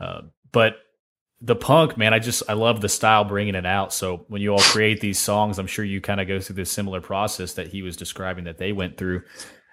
Uh, 0.00 0.22
but 0.52 0.76
the 1.42 1.56
punk, 1.56 1.96
man, 1.96 2.12
I 2.12 2.18
just 2.18 2.42
I 2.48 2.54
love 2.54 2.80
the 2.80 2.88
style 2.88 3.24
bringing 3.24 3.54
it 3.54 3.66
out. 3.66 3.92
So 3.92 4.24
when 4.28 4.42
you 4.42 4.52
all 4.52 4.60
create 4.60 5.00
these 5.00 5.18
songs, 5.18 5.58
I'm 5.58 5.66
sure 5.66 5.84
you 5.84 6.00
kind 6.00 6.20
of 6.20 6.28
go 6.28 6.40
through 6.40 6.56
this 6.56 6.70
similar 6.70 7.00
process 7.00 7.54
that 7.54 7.68
he 7.68 7.82
was 7.82 7.96
describing 7.96 8.44
that 8.44 8.58
they 8.58 8.72
went 8.72 8.96
through. 8.96 9.22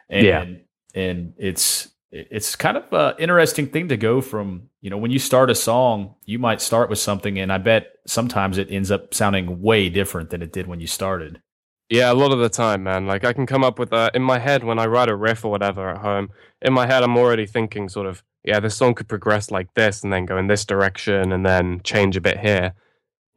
And, 0.10 0.26
Yeah. 0.26 0.46
and 0.94 1.34
it's 1.38 1.90
it's 2.10 2.56
kind 2.56 2.78
of 2.78 2.86
an 2.94 3.16
interesting 3.20 3.68
thing 3.68 3.90
to 3.90 3.98
go 3.98 4.22
from 4.22 4.70
you 4.80 4.90
know 4.90 4.98
when 4.98 5.12
you 5.12 5.20
start 5.20 5.50
a 5.50 5.56
song 5.56 6.16
you 6.24 6.40
might 6.40 6.62
start 6.62 6.90
with 6.90 7.00
something 7.00 7.38
and 7.38 7.52
i 7.52 7.58
bet 7.58 7.88
sometimes 8.08 8.58
it 8.58 8.72
ends 8.72 8.92
up 8.92 9.14
sounding 9.14 9.62
way 9.62 9.90
different 9.90 10.30
than 10.30 10.42
it 10.42 10.54
did 10.54 10.68
when 10.68 10.80
you 10.80 10.88
started 10.88 11.42
Yeah, 11.90 12.12
a 12.12 12.16
lot 12.16 12.32
of 12.32 12.40
the 12.40 12.50
time, 12.50 12.84
man. 12.84 13.08
Like 13.08 13.24
I 13.24 13.32
can 13.32 13.46
come 13.46 13.64
up 13.64 13.80
with 13.80 13.94
a 13.94 14.12
in 14.14 14.22
my 14.22 14.40
head 14.40 14.64
when 14.64 14.78
I 14.78 14.86
write 14.86 15.10
a 15.10 15.16
riff 15.16 15.46
or 15.46 15.52
whatever 15.52 15.90
at 15.90 16.00
home. 16.00 16.30
In 16.62 16.74
my 16.74 16.86
head, 16.86 17.04
I'm 17.04 17.18
already 17.18 17.46
thinking 17.46 17.88
sort 17.88 18.08
of, 18.08 18.24
yeah, 18.44 18.60
this 18.60 18.76
song 18.76 18.94
could 18.94 19.08
progress 19.08 19.52
like 19.52 19.74
this, 19.74 20.04
and 20.04 20.12
then 20.12 20.26
go 20.26 20.38
in 20.38 20.48
this 20.48 20.66
direction, 20.66 21.32
and 21.32 21.46
then 21.46 21.82
change 21.84 22.18
a 22.18 22.22
bit 22.22 22.40
here. 22.40 22.74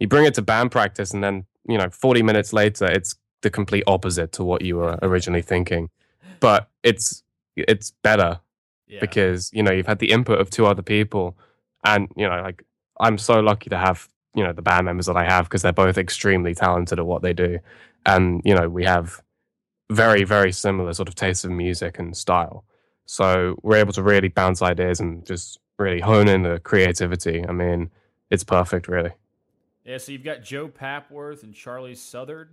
You 0.01 0.09
bring 0.09 0.25
it 0.25 0.35
to 0.35 0.43
band 0.43 0.73
practice, 0.73 1.13
and 1.13 1.23
then 1.23 1.47
you 1.69 1.79
know, 1.79 1.91
40 1.91 2.23
minutes 2.23 2.53
later, 2.53 2.87
it's 2.87 3.15
the 3.43 3.51
complete 3.51 3.85
opposite 3.87 4.33
to 4.33 4.45
what 4.45 4.63
you 4.63 4.77
were 4.77 4.99
originally 5.03 5.43
thinking. 5.43 5.89
But 6.41 6.69
it's 6.83 7.23
it's 7.57 7.93
better 8.03 8.41
yeah 8.87 9.01
because 9.01 9.51
you 9.53 9.63
know 9.63 9.71
you've 9.71 9.87
had 9.87 9.99
the 9.99 10.11
input 10.11 10.41
of 10.41 10.51
two 10.51 10.67
other 10.67 10.83
people, 10.83 11.37
and 11.85 12.09
you 12.17 12.29
know, 12.29 12.43
like 12.43 12.65
I'm 12.99 13.17
so 13.17 13.39
lucky 13.41 13.71
to 13.71 13.79
have 13.79 14.09
you 14.35 14.43
know 14.43 14.53
the 14.53 14.63
band 14.63 14.87
members 14.87 15.07
that 15.07 15.17
I 15.17 15.25
have 15.25 15.45
because 15.45 15.63
they're 15.63 15.73
both 15.73 15.99
extremely 15.99 16.55
talented 16.55 16.99
at 16.99 17.07
what 17.07 17.23
they 17.23 17.33
do, 17.33 17.61
and 18.07 18.43
you 18.45 18.55
know 18.55 18.69
we 18.69 18.85
have 18.85 19.21
very 19.91 20.25
very 20.25 20.53
similar 20.53 20.93
sort 20.93 21.09
of 21.09 21.15
tastes 21.15 21.45
of 21.45 21.51
music 21.51 21.99
and 21.99 22.17
style, 22.17 22.65
so 23.07 23.57
we're 23.63 23.77
able 23.77 23.93
to 23.93 24.03
really 24.03 24.29
bounce 24.29 24.63
ideas 24.63 25.01
and 25.01 25.27
just 25.27 25.59
really 25.79 26.01
hone 26.01 26.29
in 26.29 26.43
the 26.43 26.59
creativity. 26.61 27.45
I 27.47 27.53
mean, 27.53 27.91
it's 28.31 28.45
perfect, 28.45 28.87
really. 28.89 29.13
yeah 29.85 29.99
so 29.99 30.13
you've 30.13 30.23
got 30.25 30.43
joe 30.43 30.69
papworth 30.69 31.43
and 31.43 31.55
charlie 31.55 31.95
southard 31.95 32.51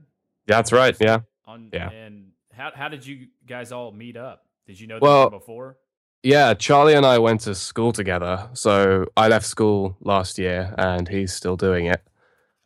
Yeah, 0.47 0.55
That's 0.55 0.71
right. 0.71 0.95
Yeah. 0.99 1.19
on 1.45 1.69
Yeah. 1.73 1.89
and 1.91 2.31
how, 2.53 2.71
how 2.73 2.88
did 2.89 3.05
you 3.05 3.27
guys 3.45 3.71
all 3.71 3.91
meet 3.91 4.15
up 4.17 4.45
did 4.65 4.79
you 4.79 4.88
know 4.88 4.95
them 4.95 5.01
Well, 5.07 5.29
before 5.29 5.77
Yeah, 6.23 6.53
Charlie 6.55 6.95
and 6.95 7.05
I 7.05 7.19
went 7.19 7.41
to 7.41 7.53
school 7.53 7.91
together. 7.93 8.49
So 8.53 9.05
I 9.15 9.27
left 9.27 9.45
school 9.45 9.95
last 10.01 10.38
year, 10.39 10.73
and 10.77 11.07
he's 11.07 11.31
still 11.31 11.55
doing 11.55 11.86
it. 11.86 12.01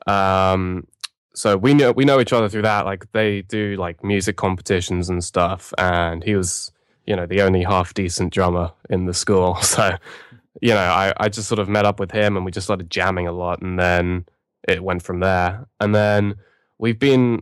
Um, 0.08 0.88
so 1.34 1.58
we 1.58 1.74
know 1.74 1.92
we 1.92 2.06
know 2.06 2.20
each 2.20 2.34
other 2.34 2.50
through 2.50 2.64
that. 2.64 2.86
Like 2.86 3.12
they 3.12 3.44
do 3.44 3.76
like 3.78 4.04
music 4.04 4.36
competitions 4.36 5.10
and 5.10 5.24
stuff, 5.24 5.74
and 5.78 6.24
he 6.24 6.36
was, 6.36 6.72
you 7.06 7.16
know, 7.16 7.26
the 7.26 7.42
only 7.42 7.64
half 7.64 7.94
decent 7.94 8.34
drummer 8.34 8.72
in 8.90 9.06
the 9.06 9.14
school. 9.14 9.58
So, 9.62 9.98
you 10.62 10.74
know, 10.74 10.78
I 10.80 11.14
I 11.18 11.30
just 11.30 11.48
sort 11.48 11.60
of 11.60 11.70
met 11.70 11.86
up 11.86 12.00
with 12.00 12.12
him, 12.12 12.36
and 12.36 12.46
we 12.46 12.52
just 12.52 12.68
started 12.68 12.90
jamming 12.90 13.28
a 13.28 13.32
lot, 13.32 13.62
and 13.62 13.80
then 13.80 14.26
it 14.68 14.84
went 14.84 15.04
from 15.04 15.22
there. 15.22 15.68
And 15.80 15.96
then 15.96 16.36
we've 16.78 17.00
been 17.00 17.42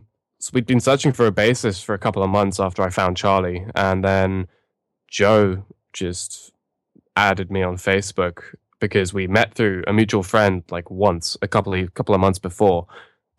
we'd 0.52 0.66
been 0.66 0.80
searching 0.80 1.12
for 1.12 1.26
a 1.26 1.32
bassist 1.32 1.84
for 1.84 1.94
a 1.94 1.98
couple 1.98 2.22
of 2.22 2.30
months 2.30 2.60
after 2.60 2.82
I 2.82 2.90
found 2.90 3.16
Charlie, 3.16 3.66
and 3.74 4.04
then 4.04 4.46
Joe 5.08 5.64
just 5.92 6.52
added 7.16 7.50
me 7.50 7.62
on 7.62 7.76
Facebook 7.76 8.54
because 8.78 9.12
we 9.12 9.26
met 9.26 9.54
through 9.54 9.82
a 9.86 9.92
mutual 9.92 10.22
friend 10.22 10.62
like 10.70 10.90
once 10.90 11.36
a 11.42 11.48
couple 11.48 11.74
of 11.74 11.94
couple 11.94 12.14
of 12.14 12.20
months 12.20 12.38
before, 12.38 12.86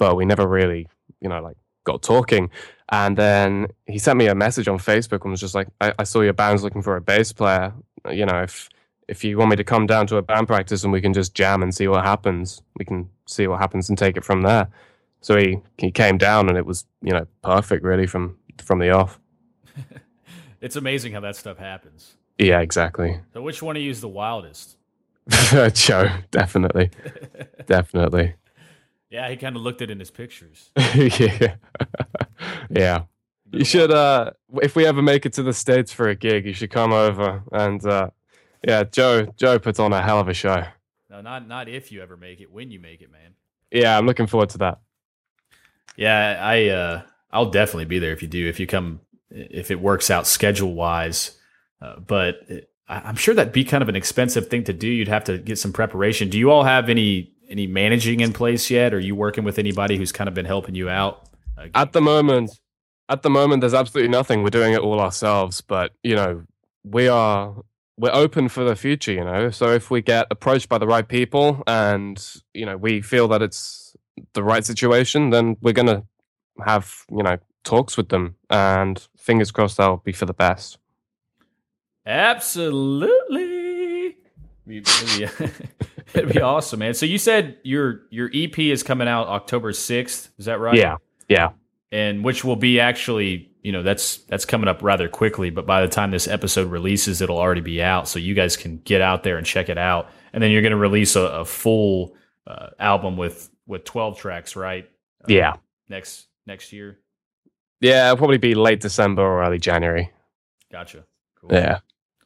but 0.02 0.16
we 0.16 0.26
never 0.26 0.48
really, 0.48 0.88
you 1.20 1.30
know, 1.30 1.40
like 1.44 1.58
got 1.84 2.02
talking. 2.02 2.50
And 2.90 3.16
then 3.16 3.68
he 3.86 4.00
sent 4.00 4.18
me 4.18 4.26
a 4.26 4.34
message 4.34 4.68
on 4.68 4.80
Facebook 4.80 5.22
and 5.22 5.30
was 5.30 5.40
just 5.40 5.54
like, 5.54 5.68
I, 5.80 5.94
I 6.00 6.06
saw 6.06 6.22
your 6.22 6.34
band's 6.34 6.64
looking 6.64 6.82
for 6.82 6.96
a 6.96 7.02
bass 7.02 7.32
player. 7.32 7.72
You 8.10 8.26
know, 8.26 8.42
if 8.42 8.68
if 9.08 9.24
you 9.24 9.38
want 9.38 9.52
me 9.52 9.58
to 9.58 9.64
come 9.64 9.86
down 9.86 10.08
to 10.08 10.18
a 10.18 10.24
band 10.24 10.48
practice 10.48 10.84
and 10.84 10.92
we 10.92 11.02
can 11.02 11.14
just 11.14 11.36
jam 11.36 11.62
and 11.62 11.72
see 11.76 11.88
what 11.88 12.04
happens, 12.04 12.64
we 12.78 12.84
can 12.84 13.12
see 13.28 13.46
what 13.46 13.60
happens 13.60 13.90
and 13.90 13.98
take 13.98 14.18
it 14.18 14.26
from 14.26 14.42
there. 14.42 14.70
So 15.22 15.38
he 15.38 15.60
he 15.78 15.92
came 15.92 16.18
down 16.18 16.50
and 16.50 16.58
it 16.58 16.66
was, 16.66 16.86
you 17.04 17.14
know, 17.14 17.28
perfect 17.44 17.84
really 17.84 18.08
from 18.08 18.38
from 18.58 18.80
the 18.80 18.90
off. 18.90 19.20
it's 20.62 20.76
amazing 20.76 21.14
how 21.14 21.20
that 21.20 21.36
stuff 21.36 21.60
happens 21.60 22.16
Yeah, 22.40 22.62
exactly. 22.62 23.20
so 23.34 23.42
which 23.44 23.62
one 23.62 23.78
of 23.78 23.84
you 23.84 23.92
is 23.92 24.02
the 24.02 24.10
wildest 24.10 24.78
Joe, 25.74 26.10
definitely, 26.32 26.90
definitely. 27.68 28.34
Yeah 29.12 29.30
he 29.30 29.38
kind 29.38 29.56
of 29.56 29.62
looked 29.62 29.82
it 29.82 29.92
in 29.92 30.00
his 30.00 30.10
pictures 30.10 30.72
yeah, 30.96 31.56
yeah. 32.70 33.04
You 33.54 33.66
should, 33.66 33.92
uh, 33.92 34.32
if 34.62 34.78
we 34.78 34.86
ever 34.86 35.02
make 35.02 35.26
it 35.26 35.34
to 35.34 35.44
the 35.44 35.52
states 35.52 35.92
for 35.92 36.08
a 36.08 36.16
gig, 36.16 36.46
you 36.46 36.54
should 36.54 36.72
come 36.72 36.94
over 36.94 37.44
and, 37.52 37.86
uh, 37.86 38.10
yeah, 38.66 38.84
Joe. 38.86 39.26
Joe 39.36 39.60
puts 39.60 39.78
on 39.78 39.92
a 39.92 40.02
hell 40.02 40.20
of 40.22 40.30
a 40.30 40.34
show. 40.34 40.64
no 41.10 41.20
not 41.20 41.48
not 41.48 41.68
if 41.68 41.92
you 41.92 42.02
ever 42.02 42.16
make 42.16 42.40
it 42.40 42.50
when 42.50 42.72
you 42.72 42.80
make 42.80 43.02
it 43.02 43.12
man 43.12 43.34
Yeah, 43.72 43.98
I'm 43.98 44.06
looking 44.06 44.28
forward 44.28 44.50
to 44.52 44.58
that. 44.60 44.80
Yeah, 45.98 46.40
I 46.42 46.68
uh, 46.68 47.02
I'll 47.32 47.50
definitely 47.50 47.86
be 47.86 48.00
there 48.00 48.14
if 48.14 48.22
you 48.22 48.28
do. 48.28 48.48
If 48.48 48.60
you 48.60 48.68
come, 48.68 49.02
if 49.30 49.72
it 49.72 49.82
works 49.82 50.10
out 50.10 50.28
schedule 50.28 50.74
wise. 50.74 51.38
Uh, 51.82 52.00
but 52.00 52.36
it, 52.48 52.70
I, 52.88 53.00
I'm 53.00 53.16
sure 53.16 53.34
that'd 53.34 53.52
be 53.52 53.66
kind 53.66 53.82
of 53.82 53.90
an 53.90 53.96
expensive 53.96 54.48
thing 54.48 54.64
to 54.66 54.74
do. 54.74 54.88
You'd 54.88 55.08
have 55.08 55.26
to 55.26 55.38
get 55.38 55.58
some 55.58 55.74
preparation. 55.74 56.30
Do 56.30 56.38
you 56.38 56.52
all 56.52 56.64
have 56.64 56.88
any 56.88 57.31
any 57.52 57.68
managing 57.68 58.22
in 58.22 58.34
place 58.34 58.70
yet? 58.70 58.94
Are 58.94 59.00
you 59.00 59.14
working 59.14 59.44
with 59.44 59.60
anybody 59.60 59.98
who's 59.98 60.12
kind 60.12 60.28
of 60.28 60.34
been 60.34 60.46
helping 60.46 60.74
you 60.74 60.90
out? 60.90 61.28
At 61.76 61.92
the 61.92 62.02
moment, 62.02 62.60
at 63.10 63.22
the 63.22 63.30
moment, 63.30 63.62
there's 63.62 63.74
absolutely 63.74 64.10
nothing. 64.10 64.42
We're 64.42 64.50
doing 64.50 64.74
it 64.74 64.80
all 64.80 65.00
ourselves, 65.00 65.62
but 65.62 65.92
you 66.04 66.16
know, 66.16 66.44
we 66.84 67.08
are 67.08 67.56
we're 67.98 68.14
open 68.14 68.50
for 68.50 68.64
the 68.64 68.76
future. 68.76 69.12
You 69.12 69.24
know, 69.24 69.52
so 69.52 69.68
if 69.72 69.92
we 69.92 70.02
get 70.02 70.28
approached 70.32 70.70
by 70.70 70.78
the 70.78 70.88
right 70.88 71.08
people 71.08 71.62
and 71.68 72.24
you 72.54 72.66
know 72.66 72.78
we 72.78 73.02
feel 73.02 73.28
that 73.28 73.42
it's 73.42 73.96
the 74.34 74.44
right 74.44 74.66
situation, 74.66 75.30
then 75.30 75.58
we're 75.62 75.74
gonna 75.74 76.04
have 76.66 77.06
you 77.12 77.22
know 77.22 77.38
talks 77.64 77.98
with 77.98 78.10
them, 78.10 78.36
and 78.50 79.08
fingers 79.18 79.52
crossed 79.52 79.78
that'll 79.78 79.98
be 79.98 80.14
for 80.14 80.26
the 80.26 80.34
best. 80.34 80.78
Absolutely. 82.06 83.51
It'd 84.68 84.86
be, 84.86 85.24
it'd 86.14 86.34
be 86.34 86.42
awesome, 86.42 86.80
man. 86.80 86.94
So 86.94 87.06
you 87.06 87.18
said 87.18 87.58
your 87.64 88.02
your 88.10 88.30
EP 88.34 88.58
is 88.60 88.84
coming 88.84 89.08
out 89.08 89.28
October 89.28 89.74
sixth. 89.74 90.32
Is 90.38 90.46
that 90.46 90.60
right? 90.60 90.76
Yeah, 90.76 90.98
yeah, 91.28 91.50
and 91.92 92.24
which 92.24 92.44
will 92.44 92.56
be 92.56 92.80
actually 92.80 93.50
you 93.64 93.72
know 93.72 93.84
that's 93.84 94.18
that's 94.28 94.46
coming 94.46 94.68
up 94.68 94.82
rather 94.82 95.08
quickly 95.08 95.52
but 95.52 95.68
by 95.68 95.82
the 95.82 95.88
time 95.88 96.10
this 96.10 96.28
episode 96.28 96.72
releases 96.72 97.22
it'll 97.22 97.38
already 97.38 97.62
be 97.62 97.80
out 97.80 98.08
so 98.08 98.18
you 98.18 98.34
guys 98.34 98.58
can 98.58 98.78
get 98.80 99.02
out 99.02 99.22
there 99.22 99.38
and 99.38 99.46
check 99.46 99.70
it 99.70 99.78
out 99.78 100.10
and 100.34 100.42
then 100.42 100.50
you're 100.50 100.64
going 100.64 100.72
to 100.72 100.78
release 100.78 101.16
a, 101.16 101.22
a 101.22 101.46
full 101.46 102.16
uh, 102.48 102.70
album 102.80 103.18
with 103.18 103.52
with 103.68 103.84
12 103.84 104.18
tracks 104.18 104.56
right 104.56 104.90
Uh, 105.24 105.26
yeah, 105.28 105.54
next 105.90 106.26
next 106.48 106.74
year 106.74 106.98
yeah. 107.82 108.06
It'll 108.08 108.18
probably 108.18 108.40
be 108.40 108.56
late 108.56 108.80
December 108.80 109.22
or 109.22 109.44
early 109.44 109.60
January. 109.60 110.10
gotcha 110.72 111.04
cool 111.40 111.50
Yeah. 111.54 111.82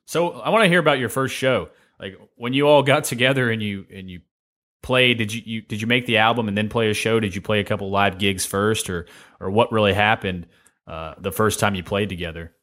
so 0.06 0.40
i 0.40 0.50
want 0.52 0.64
to 0.64 0.70
hear 0.70 0.80
about 0.80 1.00
your 1.00 1.10
first 1.10 1.36
show 1.36 1.68
like 2.00 2.18
when 2.36 2.54
you 2.54 2.68
all 2.68 2.84
got 2.84 3.04
together 3.04 3.50
and 3.50 3.62
you 3.62 3.86
and 3.94 4.10
you 4.10 4.22
played 4.84 5.18
did 5.18 5.34
you, 5.34 5.42
you 5.46 5.62
did 5.62 5.82
you 5.82 5.88
make 5.88 6.06
the 6.06 6.18
album 6.18 6.48
and 6.48 6.58
then 6.58 6.70
play 6.70 6.90
a 6.90 6.94
show 6.94 7.20
did 7.20 7.34
you 7.34 7.42
play 7.42 7.60
a 7.60 7.64
couple 7.64 7.90
live 7.90 8.20
gigs 8.20 8.46
first 8.46 8.90
or 8.90 9.08
or 9.40 9.50
what 9.50 9.72
really 9.72 9.94
happened 9.94 10.46
uh, 10.88 11.16
the 11.18 11.32
first 11.32 11.60
time 11.60 11.74
you 11.74 11.84
played 11.84 12.08
together 12.10 12.56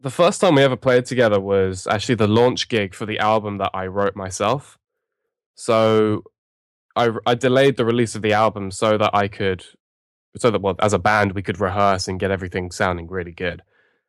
the 0.00 0.10
first 0.10 0.40
time 0.40 0.54
we 0.54 0.62
ever 0.62 0.76
played 0.76 1.04
together 1.04 1.38
was 1.40 1.86
actually 1.86 2.14
the 2.14 2.26
launch 2.26 2.68
gig 2.68 2.94
for 2.94 3.06
the 3.06 3.18
album 3.18 3.58
that 3.58 3.70
I 3.74 3.86
wrote 3.86 4.16
myself. 4.16 4.78
So 5.54 6.24
I 6.96 7.10
I 7.26 7.34
delayed 7.34 7.76
the 7.76 7.84
release 7.84 8.14
of 8.14 8.22
the 8.22 8.32
album 8.32 8.70
so 8.70 8.96
that 8.96 9.10
I 9.14 9.28
could 9.28 9.64
so 10.36 10.50
that 10.50 10.62
well 10.62 10.76
as 10.80 10.92
a 10.92 10.98
band 10.98 11.32
we 11.32 11.42
could 11.42 11.60
rehearse 11.60 12.08
and 12.08 12.20
get 12.20 12.30
everything 12.30 12.70
sounding 12.70 13.08
really 13.08 13.32
good. 13.32 13.62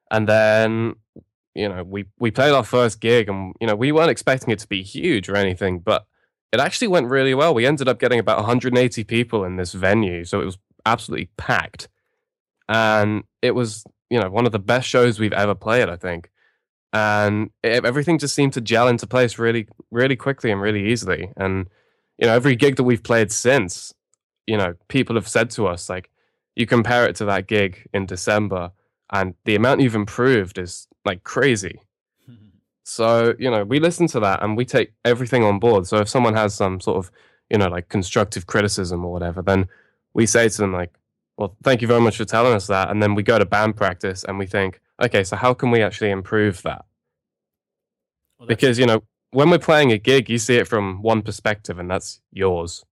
And 0.09 0.27
then 0.27 0.95
you 1.55 1.69
know, 1.69 1.83
we 1.83 2.05
we 2.19 2.31
played 2.31 2.53
our 2.53 2.63
first 2.63 2.99
gig 3.01 3.29
and 3.29 3.53
you 3.61 3.67
know, 3.67 3.75
we 3.75 3.91
weren't 3.91 4.11
expecting 4.11 4.51
it 4.51 4.59
to 4.59 4.67
be 4.67 4.83
huge 4.83 5.29
or 5.29 5.35
anything, 5.35 5.79
but 5.79 6.05
it 6.51 6.59
actually 6.59 6.87
went 6.89 7.09
really 7.09 7.33
well. 7.33 7.53
We 7.53 7.65
ended 7.65 7.87
up 7.87 7.99
getting 7.99 8.19
about 8.19 8.37
180 8.37 9.03
people 9.05 9.43
in 9.45 9.55
this 9.57 9.73
venue, 9.73 10.25
so 10.25 10.41
it 10.41 10.45
was 10.45 10.57
absolutely 10.85 11.29
packed. 11.37 11.89
And 12.69 13.23
it 13.41 13.51
was, 13.51 13.83
you 14.09 14.19
know, 14.19 14.29
one 14.29 14.45
of 14.45 14.51
the 14.51 14.59
best 14.59 14.87
shows 14.87 15.19
we've 15.19 15.33
ever 15.33 15.55
played, 15.55 15.89
I 15.89 15.95
think. 15.97 16.29
and 16.93 17.49
it, 17.63 17.85
everything 17.85 18.17
just 18.19 18.35
seemed 18.35 18.53
to 18.53 18.61
gel 18.61 18.87
into 18.87 19.07
place 19.07 19.37
really, 19.39 19.67
really 19.91 20.15
quickly 20.15 20.51
and 20.51 20.61
really 20.61 20.91
easily. 20.91 21.31
And 21.37 21.69
you 22.17 22.27
know, 22.27 22.33
every 22.33 22.55
gig 22.55 22.75
that 22.77 22.83
we've 22.83 23.03
played 23.03 23.31
since, 23.31 23.93
you 24.47 24.57
know, 24.57 24.75
people 24.89 25.15
have 25.15 25.27
said 25.27 25.49
to 25.51 25.67
us 25.67 25.89
like, 25.89 26.09
you 26.55 26.65
compare 26.65 27.05
it 27.07 27.15
to 27.17 27.25
that 27.25 27.47
gig 27.47 27.87
in 27.93 28.05
December, 28.05 28.71
and 29.11 29.35
the 29.45 29.55
amount 29.55 29.81
you've 29.81 29.95
improved 29.95 30.57
is 30.57 30.87
like 31.05 31.23
crazy. 31.23 31.79
So, 32.83 33.35
you 33.39 33.49
know, 33.49 33.63
we 33.63 33.79
listen 33.79 34.07
to 34.07 34.19
that 34.19 34.43
and 34.43 34.57
we 34.57 34.65
take 34.65 34.91
everything 35.05 35.45
on 35.45 35.59
board. 35.59 35.87
So 35.87 35.97
if 35.97 36.09
someone 36.09 36.33
has 36.33 36.53
some 36.53 36.81
sort 36.81 36.97
of, 36.97 37.11
you 37.49 37.57
know, 37.57 37.69
like 37.69 37.87
constructive 37.87 38.47
criticism 38.47 39.05
or 39.05 39.13
whatever, 39.13 39.41
then 39.41 39.69
we 40.13 40.25
say 40.25 40.49
to 40.49 40.57
them 40.57 40.73
like, 40.73 40.91
well, 41.37 41.55
thank 41.63 41.81
you 41.81 41.87
very 41.87 42.01
much 42.01 42.17
for 42.17 42.25
telling 42.25 42.53
us 42.53 42.67
that. 42.67 42.89
And 42.89 43.01
then 43.01 43.15
we 43.15 43.23
go 43.23 43.39
to 43.39 43.45
band 43.45 43.77
practice 43.77 44.25
and 44.25 44.37
we 44.37 44.45
think, 44.45 44.81
okay, 45.01 45.23
so 45.23 45.37
how 45.37 45.53
can 45.53 45.71
we 45.71 45.81
actually 45.81 46.09
improve 46.09 46.63
that? 46.63 46.83
Well, 48.37 48.47
Because, 48.47 48.77
you 48.77 48.87
know, 48.87 49.03
when 49.29 49.49
we're 49.49 49.59
playing 49.59 49.91
a 49.91 49.97
gig, 49.97 50.29
you 50.29 50.37
see 50.37 50.55
it 50.57 50.67
from 50.67 51.01
one 51.01 51.21
perspective 51.21 51.79
and 51.79 51.89
that's 51.89 52.19
yours. 52.31 52.83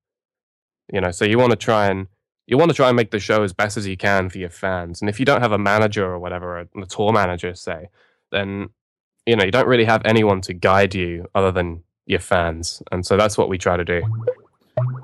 You 0.94 1.02
know, 1.02 1.12
so 1.12 1.26
you 1.26 1.38
want 1.38 1.52
to 1.52 1.58
try 1.58 1.88
and 1.88 2.08
you 2.50 2.58
want 2.58 2.70
to 2.72 2.76
try 2.76 2.88
and 2.88 2.96
make 2.96 3.12
the 3.12 3.20
show 3.20 3.44
as 3.44 3.54
best 3.54 3.78
as 3.78 3.86
you 3.86 3.96
can 3.96 4.30
for 4.30 4.40
your 4.40 4.50
fans. 4.50 5.02
And 5.02 5.10
if 5.10 5.20
you 5.20 5.26
don't 5.26 5.42
have 5.42 5.52
a 5.52 5.58
manager 5.58 6.04
or 6.04 6.18
whatever, 6.18 6.60
a, 6.60 6.82
a 6.82 6.86
tour 6.88 7.14
manager, 7.14 7.54
say, 7.54 7.90
then 8.32 8.70
you 9.26 9.36
know, 9.36 9.44
you 9.44 9.52
don't 9.52 9.68
really 9.68 9.86
have 9.86 10.02
anyone 10.06 10.42
to 10.42 10.54
guide 10.54 10.96
you 10.96 11.28
other 11.36 11.52
than 11.52 11.84
your 12.08 12.20
fans. 12.20 12.82
And 12.92 13.06
so 13.06 13.16
that's 13.16 13.38
what 13.38 13.50
we 13.50 13.60
try 13.60 13.78
to 13.78 13.86
do. 13.86 14.02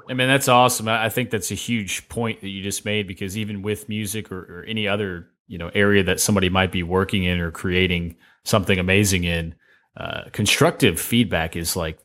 I 0.09 0.13
mean, 0.15 0.27
that's 0.27 0.47
awesome. 0.47 0.87
I 0.87 1.09
think 1.09 1.29
that's 1.29 1.51
a 1.51 1.55
huge 1.55 2.09
point 2.09 2.41
that 2.41 2.49
you 2.49 2.63
just 2.63 2.85
made 2.85 3.07
because 3.07 3.37
even 3.37 3.61
with 3.61 3.87
music 3.87 4.31
or, 4.31 4.61
or 4.61 4.63
any 4.63 4.87
other 4.87 5.29
you 5.47 5.59
know 5.59 5.69
area 5.75 6.03
that 6.03 6.19
somebody 6.19 6.49
might 6.49 6.71
be 6.71 6.81
working 6.81 7.23
in 7.23 7.39
or 7.39 7.51
creating 7.51 8.15
something 8.43 8.79
amazing 8.79 9.23
in, 9.25 9.53
uh, 9.97 10.23
constructive 10.31 10.99
feedback 10.99 11.55
is 11.55 11.75
like 11.75 11.99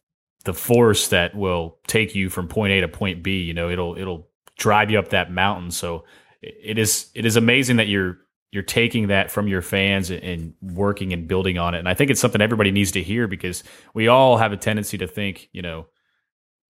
the 0.44 0.52
force 0.52 1.08
that 1.08 1.34
will 1.34 1.78
take 1.86 2.14
you 2.14 2.28
from 2.28 2.48
point 2.48 2.72
A 2.72 2.80
to 2.82 2.88
point 2.88 3.22
B. 3.22 3.40
You 3.40 3.54
know, 3.54 3.70
it'll 3.70 3.96
it'll 3.96 4.29
drive 4.60 4.90
you 4.90 4.98
up 4.98 5.08
that 5.08 5.32
mountain. 5.32 5.70
So 5.72 6.04
it 6.42 6.78
is 6.78 7.10
it 7.14 7.26
is 7.26 7.36
amazing 7.36 7.76
that 7.78 7.88
you're 7.88 8.18
you're 8.52 8.62
taking 8.62 9.08
that 9.08 9.30
from 9.30 9.46
your 9.48 9.62
fans 9.62 10.10
and- 10.10 10.54
working 10.60 11.12
and 11.12 11.26
building 11.28 11.56
on 11.58 11.74
it. 11.74 11.78
And 11.78 11.88
I 11.88 11.94
think 11.94 12.10
it's 12.10 12.20
something 12.20 12.40
everybody 12.40 12.70
needs 12.72 12.92
to 12.92 13.02
hear 13.02 13.26
because 13.28 13.62
we 13.94 14.08
all 14.08 14.36
have 14.38 14.52
a 14.52 14.56
tendency 14.56 14.98
to 14.98 15.06
think, 15.06 15.48
you 15.52 15.62
know, 15.62 15.86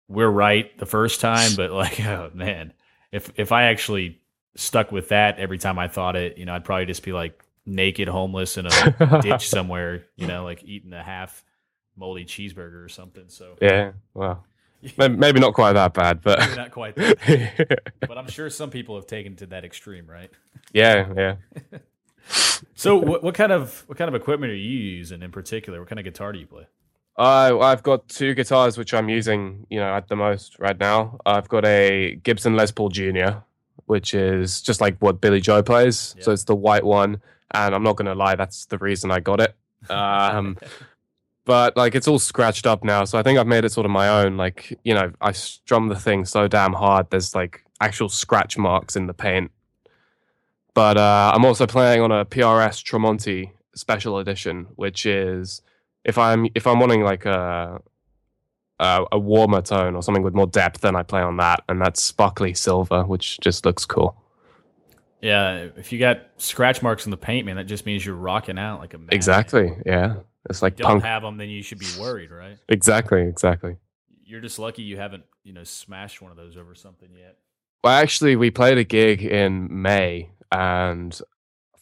we're 0.09 0.31
right 0.31 0.77
the 0.79 0.87
first 0.87 1.21
time, 1.21 1.53
but 1.57 1.71
like, 1.71 2.01
oh 2.07 2.31
man, 2.35 2.73
if 3.13 3.33
if 3.37 3.53
I 3.53 3.65
actually 3.65 4.21
stuck 4.57 4.91
with 4.91 5.09
that 5.11 5.39
every 5.39 5.59
time 5.59 5.79
I 5.79 5.89
thought 5.89 6.17
it, 6.17 6.37
you 6.39 6.45
know, 6.47 6.55
I'd 6.55 6.65
probably 6.65 6.87
just 6.87 7.03
be 7.05 7.13
like 7.13 7.45
naked, 7.65 8.09
homeless 8.09 8.57
in 8.57 8.67
a 8.67 9.21
ditch 9.23 9.49
somewhere, 9.57 10.07
you 10.17 10.27
know, 10.27 10.43
like 10.45 10.65
eating 10.65 10.93
a 10.93 11.03
half 11.03 11.45
moldy 11.97 12.25
cheeseburger 12.25 12.85
or 12.85 12.89
something. 12.89 13.25
So 13.29 13.57
Yeah. 13.61 13.93
Well, 14.15 14.35
may- 14.35 14.41
maybe 14.99 15.41
not 15.41 15.55
quite 15.55 15.73
that 15.75 15.95
bad, 15.95 16.23
but 16.23 16.39
maybe 16.39 16.57
not 16.57 16.71
quite 16.71 16.95
that, 16.97 17.81
but 18.01 18.19
I'm 18.19 18.29
sure 18.29 18.49
some 18.51 18.71
people 18.71 18.95
have 18.97 19.07
taken 19.07 19.37
to 19.37 19.47
that 19.47 19.65
extreme, 19.65 20.07
right? 20.07 20.31
yeah, 20.73 21.13
yeah. 21.17 21.35
So 22.75 22.97
what, 22.97 23.23
what 23.23 23.35
kind 23.35 23.53
of 23.53 23.85
what 23.87 23.97
kind 23.99 24.09
of 24.09 24.15
equipment 24.15 24.53
are 24.53 24.57
you 24.57 24.79
using 24.79 25.23
in 25.23 25.31
particular? 25.33 25.81
What 25.81 25.89
kind 25.89 25.99
of 25.99 26.05
guitar 26.05 26.33
do 26.33 26.39
you 26.39 26.47
play? 26.47 26.67
I 27.17 27.53
I've 27.57 27.83
got 27.83 28.09
two 28.09 28.35
guitars 28.35 28.77
which 28.77 28.93
I'm 28.95 29.09
using, 29.09 29.67
you 29.71 29.81
know, 29.81 29.95
at 29.95 30.09
the 30.09 30.17
most 30.17 30.59
right 30.59 30.79
now. 30.79 31.19
I've 31.27 31.49
got 31.49 31.65
a 31.65 32.17
Gibson 32.23 32.55
Les 32.57 32.71
Paul 32.71 32.91
Junior, 32.91 33.43
which 33.87 34.15
is 34.15 34.61
just 34.61 34.81
like 34.81 34.99
what 34.99 35.21
Billie 35.21 35.41
Joe 35.41 35.63
plays. 35.63 36.15
So 36.21 36.33
it's 36.33 36.45
the 36.45 36.55
white 36.55 36.85
one, 36.85 37.21
and 37.53 37.75
I'm 37.75 37.83
not 37.83 37.97
gonna 37.97 38.15
lie, 38.15 38.35
that's 38.37 38.67
the 38.67 38.79
reason 38.79 39.11
I 39.11 39.21
got 39.21 39.41
it. 39.41 39.57
Um, 39.91 40.59
but 41.49 41.79
like 41.79 41.95
it's 41.95 42.07
all 42.07 42.19
scratched 42.19 42.67
up 42.67 42.85
now, 42.85 43.05
so 43.05 43.17
I 43.17 43.23
think 43.23 43.39
I've 43.39 43.47
made 43.47 43.65
it 43.65 43.73
sort 43.73 43.87
of 43.87 43.91
my 43.91 44.07
own. 44.23 44.37
Like 44.37 44.79
you 44.85 44.93
know, 44.93 45.11
I 45.23 45.33
strum 45.33 45.89
the 45.89 45.97
thing 45.97 46.27
so 46.27 46.47
damn 46.47 46.75
hard. 46.75 47.09
There's 47.09 47.35
like 47.35 47.65
actual 47.81 48.11
scratch 48.11 48.59
marks 48.59 48.97
in 48.97 49.07
the 49.07 49.15
paint. 49.15 49.51
But 50.75 50.99
uh, 50.99 51.33
I'm 51.35 51.47
also 51.47 51.67
playing 51.67 52.03
on 52.03 52.13
a 52.13 52.27
PRS 52.27 52.85
Tremonti 52.85 53.53
Special 53.75 54.19
Edition, 54.19 54.67
which 54.77 55.07
is 55.07 55.63
if 56.05 56.19
I'm 56.19 56.49
if 56.55 56.67
I'm 56.67 56.81
wanting 56.81 57.03
like 57.03 57.25
a, 57.25 57.81
a 58.79 59.05
a 59.13 59.19
warmer 59.19 59.63
tone 59.63 59.97
or 59.97 60.03
something 60.03 60.23
with 60.23 60.35
more 60.35 60.47
depth, 60.47 60.83
then 60.83 60.97
I 60.97 61.03
play 61.03 61.23
on 61.23 61.39
that, 61.39 61.65
and 61.67 61.81
that's 61.81 62.03
sparkly 62.03 62.53
silver, 62.53 63.07
which 63.07 63.41
just 63.41 63.65
looks 63.65 63.87
cool. 63.87 64.23
Yeah, 65.23 65.69
if 65.79 65.93
you 65.93 65.99
got 65.99 66.27
scratch 66.37 66.83
marks 66.83 67.07
in 67.07 67.11
the 67.11 67.17
paint, 67.17 67.47
man, 67.47 67.57
that 67.57 67.65
just 67.65 67.87
means 67.87 68.05
you're 68.05 68.15
rocking 68.15 68.59
out 68.59 68.81
like 68.81 68.93
a 68.93 68.99
madman. 68.99 69.17
Exactly. 69.17 69.73
Yeah, 69.87 70.17
it's 70.49 70.63
like 70.63 70.79
you 70.79 70.85
don't 70.85 70.93
punk. 70.93 71.05
have 71.05 71.23
them, 71.23 71.37
then 71.37 71.49
you 71.51 71.63
should 71.63 71.79
be 71.79 71.87
worried, 71.99 72.31
right? 72.31 72.59
exactly. 72.69 73.23
Exactly. 73.23 73.77
You're 74.25 74.41
just 74.41 74.59
lucky 74.59 74.83
you 74.83 74.97
haven't, 74.97 75.25
you 75.45 75.53
know, 75.53 75.65
smashed 75.65 76.21
one 76.21 76.31
of 76.31 76.37
those 76.37 76.57
over 76.57 76.75
something 76.75 77.09
yet. 77.17 77.39
Well, 77.83 77.95
actually, 77.95 78.37
we 78.37 78.51
played 78.51 78.77
a 78.77 78.85
gig 78.85 79.23
in 79.25 79.69
May, 79.83 80.31
and 80.53 81.19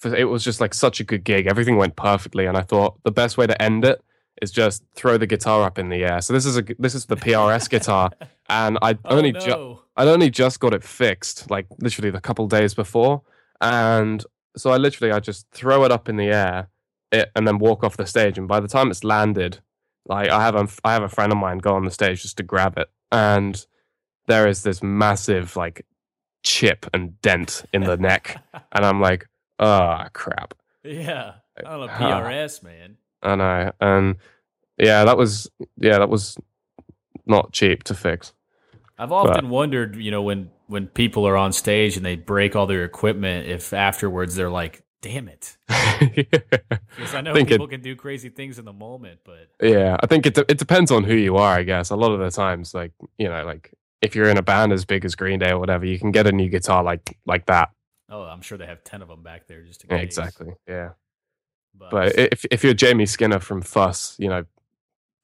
it 0.04 0.26
was 0.26 0.44
just 0.44 0.60
like 0.60 0.74
such 0.74 1.00
a 1.00 1.04
good 1.04 1.24
gig. 1.24 1.46
Everything 1.46 1.76
went 1.76 1.96
perfectly, 1.96 2.46
and 2.46 2.56
I 2.56 2.62
thought 2.62 2.98
the 3.04 3.10
best 3.10 3.36
way 3.38 3.46
to 3.46 3.60
end 3.62 3.84
it 3.84 4.00
is 4.42 4.50
just 4.50 4.84
throw 4.94 5.16
the 5.16 5.26
guitar 5.26 5.64
up 5.64 5.78
in 5.78 5.88
the 5.88 6.04
air. 6.04 6.20
So 6.20 6.32
this 6.34 6.44
is 6.46 6.58
a 6.58 6.64
this 6.78 6.94
is 6.94 7.06
the 7.06 7.16
PRS 7.16 7.68
guitar, 7.70 8.10
and 8.48 8.78
I 8.82 8.92
Oh, 9.06 9.16
only 9.16 9.32
ju- 9.32 9.78
I'd 9.96 10.08
only 10.08 10.28
just 10.30 10.60
got 10.60 10.74
it 10.74 10.84
fixed, 10.84 11.50
like 11.50 11.66
literally 11.80 12.10
a 12.16 12.20
couple 12.20 12.46
days 12.46 12.74
before, 12.74 13.22
and 13.60 14.22
so 14.56 14.70
I 14.70 14.76
literally 14.76 15.12
I 15.12 15.20
just 15.20 15.46
throw 15.52 15.84
it 15.84 15.90
up 15.90 16.08
in 16.08 16.16
the 16.16 16.26
air, 16.28 16.68
it, 17.12 17.30
and 17.34 17.46
then 17.46 17.58
walk 17.58 17.84
off 17.84 17.96
the 17.96 18.06
stage. 18.06 18.38
And 18.38 18.48
by 18.48 18.60
the 18.60 18.68
time 18.68 18.90
it's 18.90 19.04
landed, 19.04 19.60
like 20.06 20.30
I 20.30 20.42
have 20.42 20.54
a 20.54 20.68
I 20.84 20.92
have 20.92 21.02
a 21.02 21.08
friend 21.08 21.32
of 21.32 21.38
mine 21.38 21.58
go 21.58 21.74
on 21.74 21.84
the 21.84 21.90
stage 21.90 22.22
just 22.22 22.36
to 22.38 22.42
grab 22.42 22.78
it, 22.78 22.88
and 23.12 23.64
there 24.26 24.46
is 24.48 24.62
this 24.62 24.82
massive 24.82 25.56
like 25.56 25.86
chip 26.42 26.86
and 26.92 27.20
dent 27.22 27.64
in 27.72 27.82
the 27.82 27.96
neck, 27.96 28.42
and 28.72 28.84
I'm 28.84 29.00
like, 29.00 29.28
oh 29.58 30.04
crap. 30.12 30.54
yeah. 30.84 31.34
I 31.58 31.70
don't 31.70 31.86
know, 31.86 31.88
PRS, 31.88 32.62
man. 32.62 32.98
I 33.22 33.34
know, 33.34 33.72
and 33.80 34.16
yeah, 34.78 35.04
that 35.04 35.16
was 35.16 35.50
yeah, 35.78 35.98
that 35.98 36.08
was 36.08 36.36
not 37.24 37.52
cheap 37.52 37.82
to 37.84 37.94
fix. 37.94 38.32
I've 38.98 39.12
often 39.12 39.50
wondered, 39.50 39.96
you 39.96 40.10
know, 40.10 40.22
when 40.22 40.50
when 40.66 40.86
people 40.86 41.26
are 41.26 41.36
on 41.36 41.52
stage 41.52 41.96
and 41.96 42.04
they 42.04 42.16
break 42.16 42.56
all 42.56 42.66
their 42.66 42.84
equipment, 42.84 43.48
if 43.48 43.72
afterwards 43.72 44.34
they're 44.34 44.50
like, 44.50 44.82
"Damn 45.08 45.28
it," 45.28 45.56
because 46.96 47.14
I 47.14 47.20
know 47.20 47.32
Think 47.34 47.48
it- 47.50 47.54
people 47.54 47.68
can 47.68 47.80
do 47.80 47.94
crazy 47.96 48.28
things 48.28 48.58
in 48.58 48.64
the 48.64 48.72
moment, 48.72 49.20
but 49.24 49.48
Yeah, 49.62 49.96
I 50.02 50.06
think 50.06 50.26
it 50.26 50.34
de- 50.34 50.50
it 50.50 50.58
depends 50.58 50.90
on 50.90 51.04
who 51.04 51.14
you 51.14 51.36
are. 51.36 51.56
I 51.56 51.62
guess 51.62 51.90
a 51.90 51.96
lot 51.96 52.12
of 52.12 52.20
the 52.20 52.30
times, 52.30 52.74
like 52.74 52.92
you 53.18 53.28
know, 53.28 53.44
like 53.44 53.72
if 54.02 54.14
you're 54.14 54.28
in 54.28 54.36
a 54.38 54.42
band 54.42 54.72
as 54.72 54.84
big 54.84 55.04
as 55.04 55.14
Green 55.14 55.38
Day 55.38 55.50
or 55.50 55.58
whatever, 55.58 55.84
you 55.86 55.98
can 55.98 56.10
get 56.12 56.26
a 56.26 56.32
new 56.32 56.48
guitar 56.48 56.82
like 56.82 57.16
like 57.26 57.46
that. 57.46 57.70
oh, 58.10 58.22
I'm 58.22 58.40
sure 58.42 58.58
they 58.58 58.66
have 58.66 58.82
ten 58.84 59.02
of 59.02 59.08
them 59.08 59.22
back 59.22 59.46
there 59.46 59.62
just 59.62 59.84
in 59.84 59.90
Yeah, 59.90 60.02
exactly. 60.02 60.52
Yeah, 60.68 60.90
But, 61.78 61.90
but 61.90 62.18
if 62.18 62.44
if 62.50 62.64
you're 62.64 62.74
Jamie 62.74 63.06
Skinner 63.06 63.38
from 63.40 63.62
Fuss, 63.62 64.16
you 64.18 64.28
know, 64.28 64.44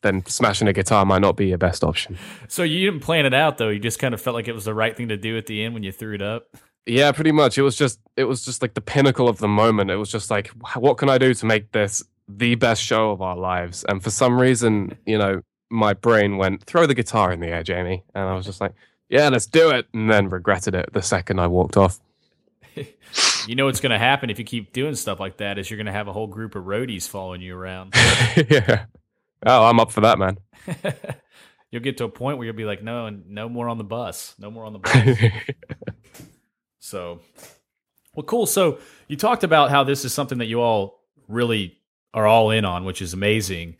then 0.03 0.25
smashing 0.27 0.69
a 0.69 0.73
guitar 0.73 1.05
might 1.05 1.21
not 1.23 1.37
be 1.37 1.47
your 1.47 1.59
best 1.59 1.85
option. 1.85 2.19
so 2.49 2.63
you 2.63 2.91
didn't 2.91 3.03
plan 3.05 3.27
it 3.27 3.35
out 3.35 3.59
though. 3.59 3.69
You 3.69 3.79
just 3.79 3.99
kind 3.99 4.15
of 4.15 4.21
felt 4.21 4.35
like 4.35 4.49
it 4.49 4.53
was 4.55 4.65
the 4.65 4.75
right 4.75 4.97
thing 4.97 5.09
to 5.09 5.17
do 5.17 5.37
at 5.39 5.47
the 5.47 5.63
end 5.65 5.75
when 5.75 5.83
you 5.83 5.93
threw 5.93 6.15
it 6.15 6.23
up. 6.23 6.57
Yeah, 6.87 7.13
pretty 7.13 7.33
much. 7.33 7.59
It 7.59 7.63
was 7.63 7.77
just 7.77 8.01
it 8.17 8.25
was 8.25 8.45
just 8.45 8.63
like 8.63 8.75
the 8.75 8.81
pinnacle 8.81 9.29
of 9.29 9.39
the 9.39 9.49
moment. 9.49 9.91
It 9.91 9.97
was 9.97 10.11
just 10.11 10.31
like, 10.31 10.49
what 10.77 10.99
can 10.99 11.09
I 11.09 11.19
do 11.19 11.33
to 11.35 11.47
make 11.47 11.73
this 11.73 12.03
the 12.29 12.55
best 12.57 12.83
show 12.83 13.11
of 13.11 13.23
our 13.23 13.37
lives? 13.37 13.85
And 13.89 14.03
for 14.03 14.11
some 14.11 14.41
reason, 14.41 14.97
you 15.07 15.19
know, 15.19 15.43
my 15.71 15.95
brain 15.95 16.37
went, 16.37 16.65
throw 16.65 16.87
the 16.87 16.95
guitar 16.95 17.33
in 17.33 17.41
the 17.41 17.49
air, 17.49 17.63
Jamie. 17.63 18.03
And 18.15 18.29
I 18.29 18.35
was 18.35 18.45
just 18.45 18.61
like, 18.61 18.75
yeah, 19.09 19.29
let's 19.29 19.47
do 19.47 19.71
it. 19.71 19.87
And 19.95 20.11
then 20.11 20.29
regretted 20.29 20.75
it 20.75 20.93
the 20.93 21.03
second 21.03 21.41
I 21.41 21.47
walked 21.47 21.77
off. 21.77 22.01
You 23.47 23.57
know 23.57 23.65
what's 23.65 23.81
going 23.81 23.91
to 23.91 23.99
happen 23.99 24.31
if 24.31 24.39
you 24.39 24.45
keep 24.45 24.73
doing 24.73 24.95
stuff 24.95 25.19
like 25.19 25.39
that 25.39 25.59
is 25.59 25.69
you're 25.69 25.77
going 25.77 25.87
to 25.87 25.93
have 25.93 26.07
a 26.07 26.13
whole 26.13 26.29
group 26.29 26.55
of 26.55 26.65
roadies 26.65 27.09
following 27.09 27.41
you 27.43 27.57
around. 27.57 27.93
yeah. 28.49 28.87
Oh, 29.45 29.65
I'm 29.65 29.81
up 29.81 29.91
for 29.91 30.03
that, 30.03 30.17
man. 30.17 30.39
you'll 31.71 31.83
get 31.83 31.97
to 31.99 32.05
a 32.05 32.09
point 32.09 32.39
where 32.39 32.47
you'll 32.47 32.55
be 32.55 32.65
like, 32.65 32.83
no, 32.83 33.11
no 33.11 33.49
more 33.49 33.69
on 33.69 33.79
the 33.79 33.85
bus, 33.85 34.37
no 34.39 34.51
more 34.51 34.65
on 34.65 34.75
the 34.75 34.79
bus. 34.79 35.19
So, 36.83 37.21
well, 38.15 38.25
cool. 38.25 38.47
So 38.47 38.79
you 39.07 39.17
talked 39.17 39.45
about 39.45 39.71
how 39.71 39.85
this 39.85 40.05
is 40.05 40.13
something 40.13 40.39
that 40.39 40.47
you 40.47 40.61
all 40.61 41.01
really 41.29 41.79
are 42.13 42.27
all 42.27 42.51
in 42.51 42.65
on, 42.65 42.85
which 42.85 43.01
is 43.01 43.15
amazing. 43.15 43.77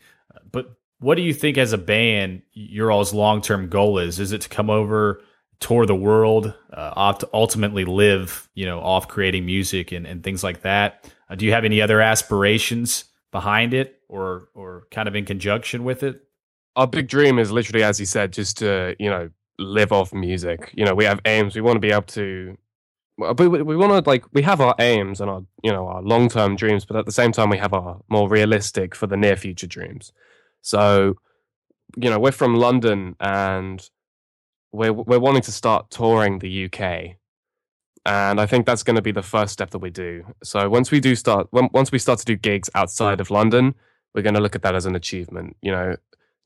But 0.51 0.71
what 0.99 1.15
do 1.15 1.21
you 1.21 1.33
think 1.33 1.57
as 1.57 1.73
a 1.73 1.77
band 1.77 2.43
your 2.53 2.91
all's 2.91 3.13
long 3.13 3.41
term 3.41 3.67
goal 3.67 3.99
is? 3.99 4.19
Is 4.19 4.31
it 4.31 4.41
to 4.41 4.49
come 4.49 4.69
over? 4.69 5.21
tour 5.59 5.85
the 5.85 5.95
world, 5.95 6.53
uh, 6.73 7.13
ultimately 7.33 7.85
live, 7.85 8.49
you 8.53 8.65
know, 8.65 8.81
off 8.81 9.07
creating 9.07 9.45
music 9.45 9.93
and, 9.93 10.05
and 10.05 10.21
things 10.21 10.43
like 10.43 10.61
that. 10.61 11.09
Uh, 11.29 11.35
do 11.35 11.45
you 11.45 11.53
have 11.53 11.63
any 11.63 11.81
other 11.81 12.01
aspirations 12.01 13.05
behind 13.31 13.73
it, 13.73 14.01
or 14.09 14.49
or 14.53 14.87
kind 14.91 15.07
of 15.07 15.15
in 15.15 15.25
conjunction 15.25 15.85
with 15.85 16.03
it? 16.03 16.21
Our 16.75 16.87
big 16.87 17.07
dream 17.07 17.39
is 17.39 17.49
literally, 17.49 17.83
as 17.83 17.99
you 17.99 18.05
said, 18.05 18.33
just 18.33 18.57
to, 18.57 18.95
you 18.99 19.09
know, 19.09 19.29
live 19.57 19.91
off 19.91 20.11
music. 20.11 20.71
You 20.75 20.85
know, 20.85 20.95
we 20.95 21.05
have 21.05 21.21
aims. 21.25 21.55
We 21.55 21.61
want 21.61 21.77
to 21.77 21.79
be 21.79 21.91
able 21.91 22.03
to, 22.03 22.57
well, 23.23 23.49
we, 23.49 23.61
we 23.61 23.75
want 23.75 23.91
to 24.03 24.09
like 24.09 24.25
we 24.33 24.41
have 24.41 24.61
our 24.61 24.75
aims 24.79 25.21
and 25.21 25.29
our 25.29 25.43
you 25.63 25.71
know 25.71 25.87
our 25.87 26.01
long 26.01 26.29
term 26.29 26.55
dreams, 26.55 26.85
but 26.85 26.97
at 26.97 27.05
the 27.05 27.11
same 27.11 27.31
time 27.31 27.49
we 27.49 27.57
have 27.57 27.73
our 27.73 27.99
more 28.09 28.29
realistic 28.29 28.95
for 28.95 29.07
the 29.07 29.17
near 29.17 29.35
future 29.35 29.67
dreams. 29.67 30.11
So, 30.61 31.17
you 31.97 32.09
know, 32.09 32.19
we're 32.19 32.31
from 32.31 32.55
London 32.55 33.15
and 33.19 33.87
we're 34.71 34.93
we're 34.93 35.19
wanting 35.19 35.43
to 35.43 35.51
start 35.51 35.89
touring 35.89 36.39
the 36.39 36.65
UK, 36.65 37.17
and 38.05 38.41
I 38.41 38.45
think 38.45 38.65
that's 38.65 38.83
going 38.83 38.95
to 38.95 39.01
be 39.01 39.11
the 39.11 39.23
first 39.23 39.53
step 39.53 39.71
that 39.71 39.79
we 39.79 39.89
do. 39.89 40.25
So 40.43 40.69
once 40.69 40.91
we 40.91 40.99
do 40.99 41.15
start, 41.15 41.47
when, 41.51 41.69
once 41.73 41.91
we 41.91 41.99
start 41.99 42.19
to 42.19 42.25
do 42.25 42.35
gigs 42.35 42.69
outside 42.75 43.21
of 43.21 43.31
London, 43.31 43.75
we're 44.13 44.23
going 44.23 44.35
to 44.35 44.41
look 44.41 44.55
at 44.55 44.61
that 44.63 44.75
as 44.75 44.85
an 44.85 44.95
achievement. 44.95 45.55
You 45.61 45.71
know, 45.71 45.95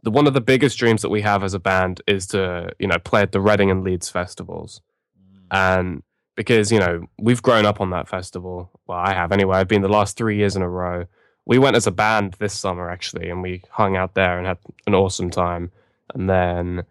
the 0.03 0.11
one 0.11 0.27
of 0.27 0.33
the 0.33 0.41
biggest 0.41 0.77
dreams 0.77 1.01
that 1.01 1.09
we 1.09 1.21
have 1.21 1.43
as 1.43 1.53
a 1.53 1.59
band 1.59 2.01
is 2.07 2.27
to 2.27 2.71
you 2.79 2.87
know 2.87 2.99
play 2.99 3.21
at 3.21 3.31
the 3.31 3.41
Reading 3.41 3.71
and 3.71 3.83
Leeds 3.83 4.09
festivals, 4.09 4.81
mm. 5.17 5.45
and 5.51 6.03
because 6.37 6.71
you 6.71 6.79
know 6.79 7.05
we've 7.17 7.41
grown 7.41 7.65
up 7.65 7.81
on 7.81 7.89
that 7.89 8.07
festival. 8.07 8.71
Well, 8.87 8.97
I 8.97 9.13
have 9.13 9.33
anyway. 9.33 9.57
I've 9.57 9.67
been 9.67 9.81
the 9.81 9.89
last 9.89 10.15
three 10.15 10.37
years 10.37 10.55
in 10.55 10.61
a 10.61 10.69
row. 10.69 11.05
We 11.45 11.57
went 11.57 11.75
as 11.75 11.87
a 11.87 11.91
band 11.91 12.35
this 12.39 12.53
summer 12.53 12.89
actually, 12.89 13.29
and 13.29 13.41
we 13.41 13.63
hung 13.69 13.97
out 13.97 14.13
there 14.13 14.37
and 14.37 14.47
had 14.47 14.59
an 14.85 14.95
awesome 14.95 15.29
time. 15.29 15.71
And 16.13 16.29
then, 16.29 16.83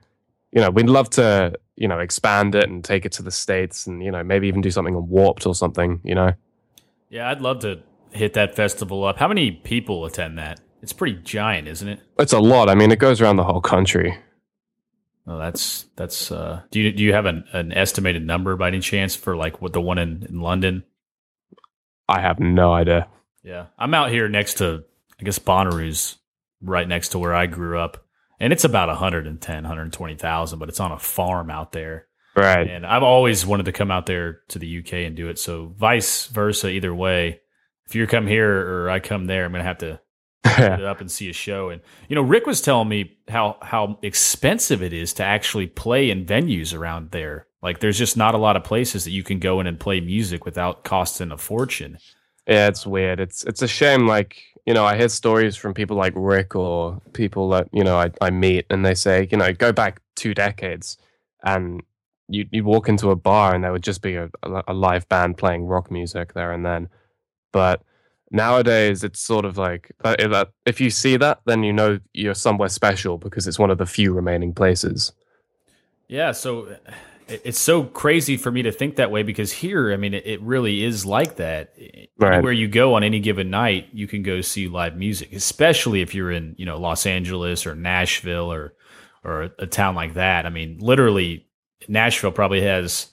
you 0.53 0.61
know, 0.61 0.71
we'd 0.71 0.89
love 0.89 1.09
to 1.11 1.55
you 1.77 1.89
know 1.89 2.01
expand 2.01 2.55
it 2.55 2.69
and 2.69 2.85
take 2.85 3.07
it 3.07 3.13
to 3.13 3.23
the 3.23 3.31
states, 3.31 3.87
and 3.87 4.03
you 4.03 4.11
know 4.11 4.23
maybe 4.23 4.49
even 4.49 4.61
do 4.61 4.71
something 4.71 4.97
on 4.97 5.09
Warped 5.09 5.47
or 5.47 5.55
something. 5.55 6.01
You 6.05 6.17
know, 6.17 6.33
Yeah, 7.09 7.31
I'd 7.31 7.41
love 7.41 7.61
to 7.61 7.81
hit 8.11 8.35
that 8.35 8.55
festival 8.55 9.05
up. 9.05 9.17
How 9.17 9.29
many 9.29 9.53
people 9.53 10.05
attend 10.05 10.39
that? 10.39 10.61
It's 10.83 10.93
pretty 10.93 11.19
giant, 11.23 11.69
isn't 11.69 11.89
it? 11.89 12.01
it's 12.19 12.33
a 12.33 12.39
lot. 12.41 12.69
I 12.69 12.75
mean, 12.75 12.91
it 12.93 12.99
goes 12.99 13.21
around 13.21 13.37
the 13.37 13.45
whole 13.45 13.61
country. 13.61 14.19
Well, 15.27 15.39
that's 15.39 15.87
that's. 15.97 16.31
Uh, 16.31 16.63
do 16.71 16.81
you 16.81 16.93
do 16.93 17.03
you 17.03 17.13
have 17.13 17.27
an, 17.27 17.45
an 17.53 17.73
estimated 17.73 18.25
number 18.25 18.57
by 18.57 18.69
any 18.69 18.79
chance 18.79 19.17
for 19.17 19.37
like 19.37 19.61
what 19.61 19.73
the 19.73 19.81
one 19.81 19.99
in, 19.99 20.25
in 20.29 20.41
London? 20.41 20.85
I 22.09 22.21
have 22.21 22.39
no 22.39 22.73
idea. 22.73 23.09
Yeah, 23.43 23.67
I'm 23.77 23.93
out 23.93 24.11
here 24.11 24.29
next 24.29 24.59
to 24.59 24.85
I 25.21 25.25
guess 25.25 25.41
Bonnaroo's 25.41 26.17
right 26.63 26.87
next 26.87 27.09
to 27.11 27.19
where 27.19 27.35
I 27.35 27.47
grew 27.47 27.79
up, 27.79 28.05
and 28.39 28.53
it's 28.53 28.65
about 28.65 28.89
110, 28.89 29.55
120,000, 29.55 30.59
but 30.59 30.69
it's 30.69 30.81
on 30.81 30.93
a 30.93 30.99
farm 30.99 31.51
out 31.51 31.73
there. 31.73 32.07
Right. 32.37 32.69
And 32.69 32.87
I've 32.87 33.03
always 33.03 33.47
wanted 33.47 33.65
to 33.65 33.73
come 33.73 33.91
out 33.91 34.07
there 34.07 34.43
to 34.49 34.59
the 34.59 34.79
UK 34.79 34.93
and 34.93 35.17
do 35.17 35.29
it. 35.29 35.39
So 35.39 35.73
vice 35.77 36.27
versa, 36.27 36.69
either 36.69 36.95
way. 36.95 37.41
If 37.87 37.95
you 37.95 38.07
come 38.07 38.27
here 38.27 38.51
or 38.51 38.91
I 38.91 39.01
come 39.01 39.27
there, 39.27 39.45
I'm 39.45 39.53
gonna 39.53 39.65
have 39.65 39.79
to 39.79 40.01
up 40.85 41.01
and 41.01 41.11
see 41.11 41.29
a 41.29 41.33
show. 41.33 41.71
And 41.71 41.81
you 42.09 42.17
know, 42.17 42.23
Rick 42.23 42.47
was 42.47 42.61
telling 42.61 42.89
me 42.89 43.19
how 43.29 43.57
how 43.63 43.99
expensive 44.03 44.83
it 44.83 44.93
is 44.93 45.13
to 45.15 45.25
actually 45.25 45.67
play 45.67 46.11
in 46.11 46.25
venues 46.25 46.77
around 46.77 47.11
there. 47.11 47.47
Like, 47.63 47.81
there's 47.81 47.99
just 47.99 48.17
not 48.17 48.35
a 48.35 48.39
lot 48.39 48.57
of 48.57 48.65
places 48.65 49.05
that 49.05 49.11
you 49.11 49.23
can 49.23 49.39
go 49.39 49.61
in 49.61 49.67
and 49.67 49.81
play 49.81 50.01
music 50.01 50.45
without 50.45 50.85
costing 50.85 51.33
a 51.33 51.37
fortune. 51.37 51.99
Yeah, 52.47 52.69
it's 52.69 52.87
weird. 52.87 53.19
It's 53.19 53.43
it's 53.45 53.63
a 53.63 53.69
shame. 53.69 54.07
Like 54.07 54.43
you 54.67 54.75
know, 54.75 54.85
I 54.85 54.97
hear 54.97 55.09
stories 55.09 55.57
from 55.57 55.75
people 55.75 55.97
like 55.97 56.13
Rick 56.17 56.55
or 56.55 57.01
people 57.13 57.49
that 57.51 57.69
you 57.73 57.85
know 57.85 57.97
I, 57.99 58.11
I 58.21 58.31
meet, 58.31 58.67
and 58.71 58.85
they 58.85 58.95
say, 58.95 59.29
you 59.31 59.39
know, 59.39 59.53
go 59.53 59.73
back 59.73 60.01
two 60.15 60.35
decades, 60.35 60.99
and 61.43 61.83
you 62.29 62.47
you 62.51 62.65
walk 62.65 62.89
into 62.89 63.11
a 63.11 63.17
bar 63.17 63.55
and 63.55 63.63
there 63.63 63.73
would 63.73 63.83
just 63.83 64.03
be 64.03 64.17
a, 64.17 64.29
a, 64.43 64.63
a 64.69 64.75
live 64.75 65.09
band 65.09 65.39
playing 65.39 65.65
rock 65.65 65.91
music 65.91 66.35
there 66.35 66.53
and 66.53 66.65
then. 66.65 66.89
But 67.53 67.83
nowadays, 68.31 69.05
it's 69.05 69.21
sort 69.21 69.45
of 69.45 69.59
like 69.59 69.93
uh, 70.05 70.17
that, 70.17 70.31
that 70.31 70.33
uh, 70.33 70.51
if 70.65 70.81
you 70.81 70.91
see 70.91 71.17
that, 71.17 71.41
then 71.45 71.63
you 71.63 71.73
know 71.73 71.99
you're 72.13 72.35
somewhere 72.35 72.69
special 72.69 73.19
because 73.19 73.47
it's 73.47 73.59
one 73.59 73.71
of 73.71 73.79
the 73.79 73.87
few 73.87 74.13
remaining 74.13 74.53
places. 74.53 75.13
Yeah, 76.09 76.33
so 76.33 76.77
it's 77.29 77.59
so 77.59 77.85
crazy 77.85 78.37
for 78.37 78.51
me 78.51 78.63
to 78.63 78.71
think 78.71 78.97
that 78.97 79.11
way 79.11 79.23
because 79.23 79.51
here, 79.53 79.93
I 79.93 79.97
mean, 79.97 80.15
it, 80.15 80.41
really 80.41 80.85
is 80.85 81.05
like 81.05 81.37
that. 81.37 81.75
Right. 82.19 82.35
Anywhere 82.35 82.53
you 82.53 82.69
go 82.69 82.95
on 82.95 83.03
any 83.03 83.19
given 83.19 83.51
night, 83.51 83.89
you 83.93 84.07
can 84.07 84.23
go 84.23 84.41
see 84.41 84.69
live 84.69 84.97
music, 84.97 85.33
especially 85.33 86.03
if 86.03 86.15
you're 86.15 86.31
in, 86.31 86.55
you 86.57 86.65
know, 86.65 86.79
Los 86.79 87.05
Angeles 87.05 87.67
or 87.67 87.75
Nashville 87.75 88.53
or 88.53 88.75
or 89.25 89.51
a 89.59 89.67
town 89.67 89.97
like 89.97 90.15
that. 90.15 90.47
I 90.47 90.51
mean, 90.51 90.79
literally, 90.79 91.49
Nashville 91.89 92.31
probably 92.31 92.63
has, 92.63 93.09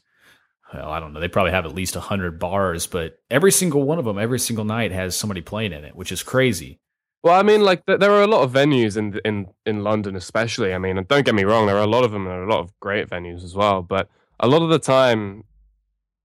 well, 0.73 0.89
I 0.89 0.99
don't 0.99 1.13
know, 1.13 1.19
they 1.19 1.27
probably 1.27 1.51
have 1.51 1.65
at 1.65 1.75
least 1.75 1.95
hundred 1.95 2.39
bars, 2.39 2.87
but 2.87 3.19
every 3.29 3.51
single 3.51 3.83
one 3.83 3.99
of 3.99 4.05
them, 4.05 4.17
every 4.17 4.39
single 4.39 4.65
night, 4.65 4.91
has 4.91 5.15
somebody 5.15 5.41
playing 5.41 5.73
in 5.73 5.83
it, 5.83 5.95
which 5.95 6.11
is 6.11 6.23
crazy. 6.23 6.79
Well, 7.23 7.39
I 7.39 7.43
mean, 7.43 7.61
like 7.61 7.85
th- 7.85 7.99
there 7.99 8.11
are 8.11 8.23
a 8.23 8.27
lot 8.27 8.43
of 8.43 8.51
venues 8.51 8.97
in 8.97 9.19
in 9.23 9.47
in 9.65 9.83
London, 9.83 10.15
especially. 10.15 10.73
I 10.73 10.77
mean, 10.77 10.97
and 10.97 11.07
don't 11.07 11.25
get 11.25 11.35
me 11.35 11.45
wrong, 11.45 11.67
there 11.67 11.77
are 11.77 11.83
a 11.83 11.87
lot 11.87 12.03
of 12.03 12.11
them, 12.11 12.27
and 12.27 12.43
a 12.43 12.53
lot 12.53 12.59
of 12.59 12.77
great 12.81 13.09
venues 13.09 13.43
as 13.43 13.55
well. 13.55 13.81
But 13.81 14.09
a 14.39 14.47
lot 14.47 14.61
of 14.61 14.69
the 14.69 14.79
time, 14.79 15.45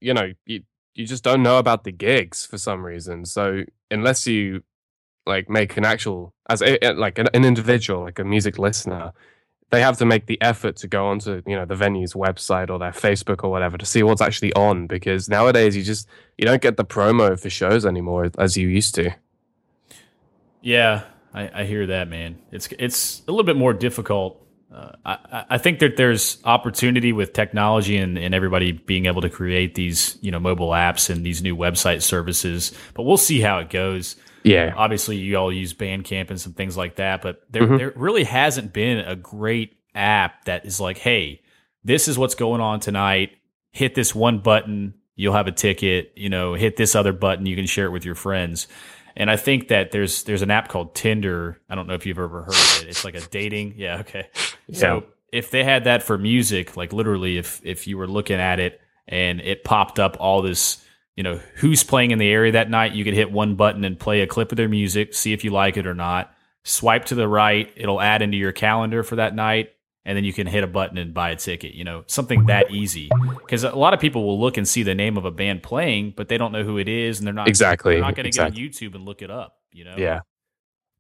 you 0.01 0.13
know, 0.13 0.33
you 0.47 0.63
you 0.95 1.07
just 1.07 1.23
don't 1.23 1.43
know 1.43 1.59
about 1.59 1.85
the 1.85 1.93
gigs 1.93 2.45
for 2.45 2.59
some 2.59 2.85
reason. 2.85 3.25
So 3.25 3.63
unless 3.91 4.27
you 4.27 4.65
like 5.25 5.49
make 5.49 5.77
an 5.77 5.85
actual 5.85 6.35
as 6.49 6.63
a- 6.63 6.79
like 6.95 7.19
an, 7.19 7.29
an 7.33 7.45
individual, 7.45 8.03
like 8.03 8.19
a 8.19 8.25
music 8.25 8.59
listener, 8.59 9.13
they 9.71 9.81
have 9.83 9.99
to 9.99 10.07
make 10.07 10.27
the 10.27 10.41
effort 10.41 10.77
to 10.77 10.89
go 10.89 11.07
onto 11.09 11.43
you 11.47 11.55
know 11.55 11.65
the 11.65 11.75
venue's 11.77 12.15
website 12.15 12.71
or 12.71 12.79
their 12.79 12.93
Facebook 12.93 13.45
or 13.45 13.51
whatever 13.51 13.77
to 13.79 13.87
see 13.87 14.03
what's 14.03 14.21
actually 14.23 14.53
on. 14.55 14.87
Because 14.87 15.29
nowadays, 15.29 15.77
you 15.77 15.83
just 15.83 16.09
you 16.37 16.45
don't 16.47 16.63
get 16.63 16.77
the 16.77 16.85
promo 16.85 17.39
for 17.39 17.51
shows 17.51 17.85
anymore 17.85 18.31
as 18.39 18.57
you 18.57 18.69
used 18.69 18.95
to. 18.97 19.11
Yeah, 20.61 21.03
I, 21.33 21.61
I 21.63 21.65
hear 21.65 21.87
that, 21.87 22.09
man. 22.09 22.39
It's 22.51 22.69
it's 22.79 23.21
a 23.29 23.31
little 23.31 23.45
bit 23.45 23.57
more 23.57 23.73
difficult. 23.73 24.45
Uh, 24.73 24.93
I, 25.05 25.45
I- 25.51 25.59
think 25.59 25.79
that 25.79 25.97
there's 25.97 26.37
opportunity 26.45 27.11
with 27.15 27.33
technology 27.33 27.97
and, 27.97 28.19
and 28.19 28.35
everybody 28.35 28.73
being 28.73 29.07
able 29.07 29.23
to 29.23 29.31
create 29.31 29.75
these 29.75 30.19
you 30.21 30.31
know 30.31 30.39
mobile 30.39 30.71
apps 30.71 31.09
and 31.09 31.25
these 31.25 31.43
new 31.43 31.57
website 31.57 32.03
services, 32.03 32.73
but 32.95 33.05
we'll 33.05 33.17
see 33.17 33.41
how 33.41 33.59
it 33.61 33.71
goes. 33.71 34.17
Yeah. 34.49 34.75
Obviously, 34.77 35.17
you 35.17 35.37
all 35.37 35.53
use 35.53 35.75
Bandcamp 35.75 36.31
and 36.31 36.41
some 36.41 36.53
things 36.53 36.77
like 36.77 36.97
that, 36.97 37.23
but 37.23 37.43
there 37.51 37.63
Mhm. 37.67 37.79
there 37.79 37.93
really 37.97 38.25
hasn't 38.25 38.73
been 38.73 38.99
a 38.99 39.17
great 39.17 39.77
app 39.95 40.45
that 40.45 40.65
is 40.65 40.81
like, 40.81 40.99
hey, 40.99 41.41
this 41.85 42.09
is 42.09 42.19
what's 42.19 42.35
going 42.35 42.61
on 42.61 42.81
tonight. 42.81 43.31
Hit 43.73 43.95
this 43.95 44.15
one 44.15 44.39
button, 44.39 44.95
you'll 45.17 45.35
have 45.35 45.47
a 45.47 45.53
ticket. 45.53 46.13
You 46.17 46.29
know, 46.29 46.55
hit 46.55 46.77
this 46.77 46.95
other 46.95 47.13
button, 47.13 47.47
you 47.47 47.57
can 47.57 47.67
share 47.67 47.87
it 47.87 47.91
with 47.91 48.05
your 48.05 48.15
friends. 48.15 48.67
And 49.17 49.31
I 49.31 49.37
think 49.37 49.69
that 49.69 49.91
there's 49.91 50.23
there's 50.25 50.43
an 50.43 50.51
app 50.51 50.69
called 50.69 50.95
Tinder. 50.95 51.61
I 51.69 51.75
don't 51.75 51.87
know 51.89 51.95
if 51.95 52.07
you've 52.07 52.19
ever 52.19 52.43
heard 52.43 52.55
of 52.55 52.83
it. 52.83 52.89
It's 52.89 53.05
like 53.05 53.17
a 53.17 53.21
dating. 53.21 53.75
Yeah, 53.77 53.99
okay. 54.01 54.29
So 54.73 55.05
if 55.33 55.51
they 55.51 55.65
had 55.65 55.85
that 55.85 56.03
for 56.03 56.17
music, 56.19 56.77
like 56.77 56.93
literally, 56.93 57.37
if 57.37 57.61
if 57.65 57.87
you 57.87 57.99
were 57.99 58.07
looking 58.07 58.39
at 58.39 58.61
it 58.61 58.81
and 59.09 59.41
it 59.41 59.65
popped 59.65 59.99
up 59.99 60.17
all 60.21 60.41
this, 60.43 60.85
you 61.19 61.25
know, 61.25 61.41
who's 61.57 61.83
playing 61.83 62.13
in 62.13 62.19
the 62.19 62.31
area 62.31 62.53
that 62.53 62.71
night, 62.71 62.93
you 62.93 63.03
could 63.03 63.13
hit 63.13 63.33
one 63.33 63.57
button 63.57 63.85
and 63.85 63.99
play 63.99 64.21
a 64.21 64.27
clip 64.29 64.53
of 64.53 64.57
their 64.57 64.69
music, 64.69 65.13
see 65.15 65.33
if 65.33 65.43
you 65.43 65.51
like 65.51 65.77
it 65.77 65.85
or 65.85 65.93
not. 65.93 66.33
Swipe 66.63 67.07
to 67.07 67.17
the 67.17 67.27
right, 67.27 67.73
it'll 67.75 68.01
add 68.01 68.23
into 68.23 68.37
your 68.37 68.53
calendar 68.53 69.03
for 69.03 69.17
that 69.17 69.35
night, 69.35 69.71
and 70.05 70.17
then 70.17 70.23
you 70.23 70.33
can 70.33 70.47
hit 70.47 70.63
a 70.63 70.69
button 70.69 70.97
and 70.97 71.13
buy 71.13 71.31
a 71.31 71.37
ticket. 71.37 71.75
You 71.75 71.83
know, 71.83 72.05
something 72.07 72.47
that 72.47 72.71
easy. 72.71 73.11
Because 73.41 73.65
a 73.65 73.75
lot 73.75 73.95
of 73.95 74.01
people 74.01 74.29
will 74.29 74.39
look 74.39 74.59
and 74.59 74.69
see 74.69 74.85
the 74.85 74.95
name 74.95 75.17
of 75.17 75.25
a 75.25 75.33
band 75.33 75.65
playing, 75.65 76.15
but 76.17 76.29
they 76.29 76.39
don't 76.39 76.53
know 76.53 76.63
who 76.63 76.79
it 76.79 76.87
is, 76.87 77.19
and 77.19 77.27
they're 77.27 77.35
not 77.35 77.49
Exactly, 77.49 77.95
They're 77.95 78.03
not 78.03 78.15
going 78.15 78.23
to 78.23 78.29
exactly. 78.29 78.63
get 78.63 78.81
on 78.81 78.93
YouTube 78.93 78.95
and 78.95 79.05
look 79.05 79.21
it 79.21 79.31
up. 79.33 79.57
You 79.73 79.87
know. 79.87 79.97
Yeah. 79.99 80.21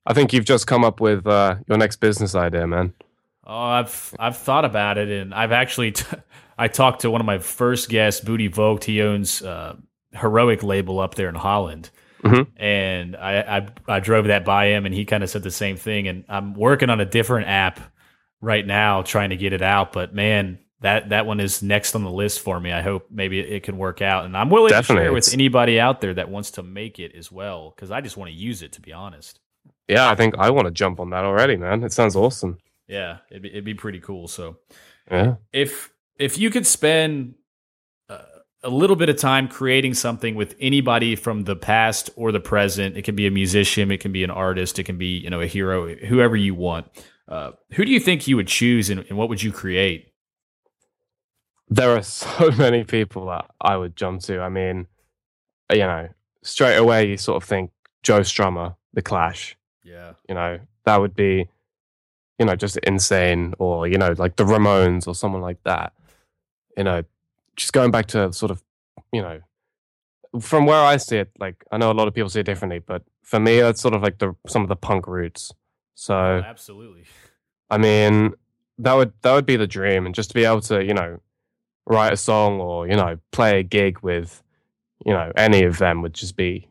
I 0.05 0.15
think 0.15 0.33
you've 0.33 0.45
just 0.45 0.67
come 0.67 0.85
up 0.85 1.01
with 1.01 1.29
uh, 1.29 1.59
your 1.69 1.79
next 1.79 2.01
business 2.01 2.35
idea, 2.35 2.67
man. 2.67 2.93
Oh, 3.47 3.55
I've 3.57 4.17
I've 4.19 4.37
thought 4.37 4.65
about 4.65 4.99
it, 4.99 5.11
and 5.11 5.33
I've 5.33 5.53
actually 5.53 5.93
t- 5.93 6.05
I 6.59 6.67
talked 6.67 7.03
to 7.03 7.11
one 7.13 7.21
of 7.21 7.25
my 7.25 7.39
first 7.39 7.89
guests, 7.89 8.21
Booty 8.21 8.49
Vogt. 8.49 8.83
He 8.83 9.01
owns 9.01 9.43
uh, 9.43 9.77
Heroic 10.19 10.63
label 10.63 11.01
up 11.01 11.15
there 11.15 11.29
in 11.29 11.35
Holland, 11.35 11.91
Mhm. 12.23 12.47
and 12.57 13.17
I, 13.17 13.41
I 13.59 13.97
I 13.97 14.01
drove 14.01 14.27
that 14.27 14.45
by 14.45 14.67
him, 14.67 14.87
and 14.87 14.95
he 14.95 15.05
kind 15.05 15.23
of 15.23 15.31
said 15.31 15.43
the 15.43 15.51
same 15.51 15.77
thing. 15.77 16.09
And 16.09 16.25
I'm 16.29 16.55
working 16.55 16.91
on 16.91 17.01
a 17.01 17.05
different 17.05 17.49
app 17.49 17.81
right 18.41 18.67
now, 18.67 19.03
trying 19.03 19.31
to 19.31 19.37
get 19.37 19.53
it 19.53 19.63
out. 19.63 19.93
But 19.93 20.15
man, 20.15 20.59
that 20.81 21.09
that 21.11 21.27
one 21.27 21.41
is 21.41 21.63
next 21.63 21.95
on 21.95 22.05
the 22.05 22.11
list 22.11 22.41
for 22.41 22.59
me. 22.61 22.73
I 22.73 22.83
hope 22.83 23.07
maybe 23.11 23.41
it, 23.41 23.53
it 23.53 23.63
can 23.63 23.79
work 23.79 24.03
out, 24.03 24.25
and 24.25 24.37
I'm 24.37 24.51
willing 24.51 24.71
Definitely, 24.71 25.03
to 25.03 25.07
share 25.07 25.13
with 25.13 25.33
anybody 25.33 25.79
out 25.81 26.01
there 26.01 26.15
that 26.15 26.29
wants 26.29 26.51
to 26.53 26.63
make 26.63 26.99
it 26.99 27.15
as 27.17 27.31
well, 27.33 27.73
because 27.75 27.91
I 27.91 28.01
just 28.01 28.17
want 28.17 28.31
to 28.31 28.37
use 28.37 28.63
it. 28.63 28.73
To 28.73 28.81
be 28.81 28.93
honest, 28.93 29.41
Yeah, 29.89 30.11
I 30.11 30.15
think 30.15 30.35
I 30.39 30.51
want 30.51 30.67
to 30.67 30.73
jump 30.73 31.01
on 31.01 31.11
that 31.11 31.25
already, 31.25 31.57
man. 31.57 31.83
It 31.85 31.93
sounds 31.93 32.15
awesome. 32.17 32.59
yeah, 32.89 33.19
it'd 33.31 33.43
be, 33.43 33.49
it'd 33.51 33.65
be 33.65 33.75
pretty 33.75 34.01
cool. 34.01 34.29
So. 34.29 34.57
Yeah. 35.11 35.37
if 35.53 35.91
if 36.19 36.37
you 36.37 36.51
could 36.51 36.67
spend 36.67 37.35
a 38.63 38.71
little 38.71 38.97
bit 38.97 39.09
of 39.09 39.17
time 39.17 39.47
creating 39.49 39.95
something 39.95 40.35
with 40.35 40.55
anybody 40.61 41.15
from 41.15 41.45
the 41.45 41.55
past 41.57 42.11
or 42.17 42.33
the 42.33 42.41
present 42.41 42.97
it 42.97 43.03
can 43.03 43.15
be 43.15 43.27
a 43.27 43.31
musician 43.31 43.91
it 43.91 44.01
can 44.01 44.13
be 44.13 44.25
an 44.25 44.31
artist 44.31 44.79
it 44.79 44.85
can 44.85 44.99
be 44.99 45.07
you 45.19 45.31
know 45.31 45.41
a 45.41 45.47
hero 45.47 45.95
whoever 45.95 46.37
you 46.37 46.55
want 46.55 46.87
uh, 47.29 47.53
who 47.73 47.85
do 47.85 47.91
you 47.93 48.01
think 48.01 48.27
you 48.27 48.37
would 48.37 48.49
choose 48.49 48.91
and, 48.91 49.05
and 49.09 49.19
what 49.19 49.29
would 49.29 49.43
you 49.43 49.53
create 49.53 50.13
There 51.69 51.95
are 51.97 52.03
so 52.23 52.51
many 52.53 52.85
people 52.85 53.27
that 53.27 53.47
I 53.61 53.77
would 53.77 53.95
jump 53.97 54.23
to. 54.23 54.41
I 54.41 54.49
mean, 54.49 54.87
you 55.71 55.79
know, 55.81 56.09
straight 56.43 56.77
away 56.77 57.09
you 57.09 57.17
sort 57.19 57.43
of 57.43 57.49
think 57.49 57.71
Joe 58.03 58.21
Strummer, 58.21 58.77
The 58.95 59.03
Clash. 59.03 59.57
yeah 59.85 60.15
You 60.29 60.35
know, 60.35 60.61
that 60.85 60.97
would 60.97 61.15
be, 61.15 61.49
you 62.39 62.47
know, 62.47 62.57
just 62.57 62.79
insane. 62.79 63.55
Or, 63.59 63.87
you 63.87 63.99
know, 63.99 64.15
like 64.17 64.37
the 64.37 64.45
Ramones 64.45 65.07
or 65.07 65.15
someone 65.15 65.43
like 65.43 65.63
that. 65.65 65.93
You 66.77 66.85
know, 66.85 67.03
just 67.59 67.73
going 67.73 67.91
back 67.91 68.07
to 68.07 68.33
sort 68.33 68.51
of, 68.51 68.63
you 69.13 69.21
know, 69.21 69.41
from 70.41 70.65
where 70.65 70.83
I 70.83 70.97
see 70.97 71.19
it, 71.19 71.31
like 71.39 71.65
I 71.71 71.77
know 71.77 71.91
a 71.91 71.93
lot 71.93 72.09
of 72.09 72.15
people 72.15 72.31
see 72.31 72.41
it 72.41 72.47
differently, 72.47 72.79
but 72.79 73.03
for 73.23 73.39
me, 73.39 73.61
that's 73.61 73.81
sort 73.81 73.95
of 73.95 74.03
like 74.03 74.19
the 74.19 74.35
some 74.47 74.63
of 74.63 74.69
the 74.69 74.77
punk 74.77 75.07
roots. 75.07 75.53
So 75.95 76.15
oh, 76.15 76.43
Absolutely. 76.47 77.05
I 77.71 77.77
mean, 77.77 78.33
that 78.79 78.95
would 78.95 79.13
that 79.23 79.35
would 79.35 79.47
be 79.47 79.57
the 79.57 79.67
dream, 79.67 80.07
and 80.07 80.15
just 80.15 80.31
to 80.31 80.35
be 80.35 80.45
able 80.45 80.61
to, 80.63 80.85
you 80.85 80.95
know, 80.95 81.21
write 81.87 82.13
a 82.13 82.17
song 82.17 82.61
or 82.61 82.87
you 82.87 82.97
know 82.97 83.19
play 83.33 83.61
a 83.61 83.63
gig 83.63 83.99
with, 84.01 84.43
you 85.05 85.13
know, 85.13 85.33
any 85.37 85.65
of 85.65 85.79
them 85.79 86.03
would 86.03 86.15
just 86.15 86.37
be 86.37 86.69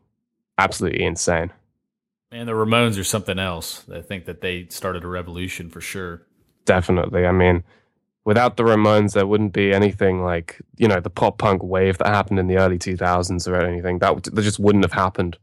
absolutely 0.58 1.04
insane. 1.04 1.52
And 2.32 2.48
the 2.48 2.54
Ramones 2.54 3.00
are 3.00 3.04
something 3.04 3.40
else. 3.40 3.86
I 3.90 4.02
think 4.02 4.26
that 4.26 4.42
they 4.42 4.68
started 4.70 5.04
a 5.04 5.08
revolution 5.08 5.70
for 5.70 5.80
sure. 5.80 6.24
Definitely. 6.66 7.26
I 7.26 7.32
mean, 7.32 7.64
without 8.28 8.58
the 8.58 8.64
Ramones, 8.64 9.14
there 9.14 9.26
wouldn't 9.26 9.54
be 9.54 9.74
anything 9.74 10.22
like 10.22 10.62
you 10.76 10.88
know 10.88 11.00
the 11.00 11.10
pop 11.10 11.38
punk 11.40 11.64
wave 11.64 11.98
that 12.00 12.08
happened 12.08 12.40
in 12.40 12.48
the 12.48 12.58
early 12.58 12.78
two 12.78 12.98
thousands 12.98 13.48
or 13.48 13.56
anything. 13.56 14.00
That 14.00 14.26
that 14.26 14.42
just 14.42 14.60
wouldn't 14.60 14.84
have 14.84 14.92
happened. 14.92 15.38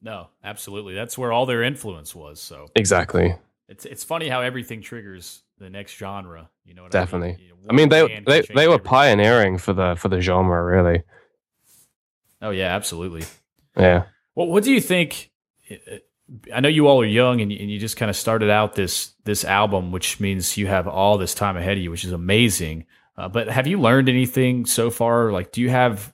No, 0.00 0.28
absolutely. 0.44 0.94
That's 0.94 1.18
where 1.18 1.32
all 1.32 1.44
their 1.44 1.62
influence 1.64 2.14
was. 2.14 2.40
So 2.40 2.68
Exactly. 2.76 3.34
it's 3.68 3.84
it's 3.84 4.04
funny 4.04 4.28
how 4.28 4.40
everything 4.40 4.80
triggers 4.80 5.42
the 5.58 5.68
next 5.68 5.96
genre. 5.96 6.48
You 6.64 6.74
know 6.74 6.84
what 6.84 6.92
Definitely. 6.92 7.30
I 7.30 7.36
mean? 7.36 7.40
You 7.46 7.48
know, 7.50 7.56
I 7.68 7.72
mean, 7.74 7.88
they 7.88 8.22
they 8.24 8.40
they 8.54 8.68
were 8.68 8.74
everything. 8.74 8.84
pioneering 8.84 9.58
for 9.58 9.72
the 9.72 9.96
for 9.96 10.08
the 10.08 10.20
genre, 10.20 10.64
really. 10.64 11.02
Oh 12.40 12.50
yeah, 12.50 12.74
absolutely. 12.76 13.24
Yeah. 13.76 14.04
Well, 14.36 14.46
what 14.46 14.62
do 14.62 14.72
you 14.72 14.80
think? 14.80 15.30
I 16.52 16.60
know 16.60 16.68
you 16.68 16.88
all 16.88 17.00
are 17.02 17.06
young, 17.06 17.40
and 17.40 17.52
you, 17.52 17.78
just 17.78 17.96
kind 17.96 18.10
of 18.10 18.16
started 18.16 18.50
out 18.50 18.74
this 18.74 19.12
this 19.24 19.44
album, 19.44 19.92
which 19.92 20.18
means 20.18 20.56
you 20.56 20.66
have 20.66 20.88
all 20.88 21.18
this 21.18 21.34
time 21.34 21.56
ahead 21.56 21.76
of 21.76 21.82
you, 21.82 21.90
which 21.90 22.04
is 22.04 22.12
amazing. 22.12 22.86
Uh, 23.16 23.28
but 23.28 23.48
have 23.48 23.66
you 23.66 23.80
learned 23.80 24.08
anything 24.08 24.66
so 24.66 24.90
far? 24.90 25.30
Like, 25.30 25.52
do 25.52 25.60
you 25.60 25.70
have 25.70 26.12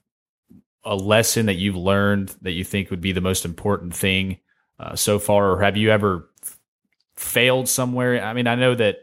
a 0.83 0.95
lesson 0.95 1.47
that 1.47 1.55
you've 1.55 1.75
learned 1.75 2.35
that 2.41 2.51
you 2.51 2.63
think 2.63 2.89
would 2.91 3.01
be 3.01 3.11
the 3.11 3.21
most 3.21 3.43
important 3.43 3.95
thing 3.95 4.37
uh, 4.79 4.95
so 4.95 5.17
far, 5.17 5.51
or 5.51 5.61
have 5.61 5.77
you 5.77 5.89
ever 5.89 6.29
f- 6.43 6.59
failed 7.15 7.67
somewhere? 7.67 8.23
I 8.23 8.33
mean, 8.33 8.47
I 8.47 8.55
know 8.55 8.75
that 8.75 8.97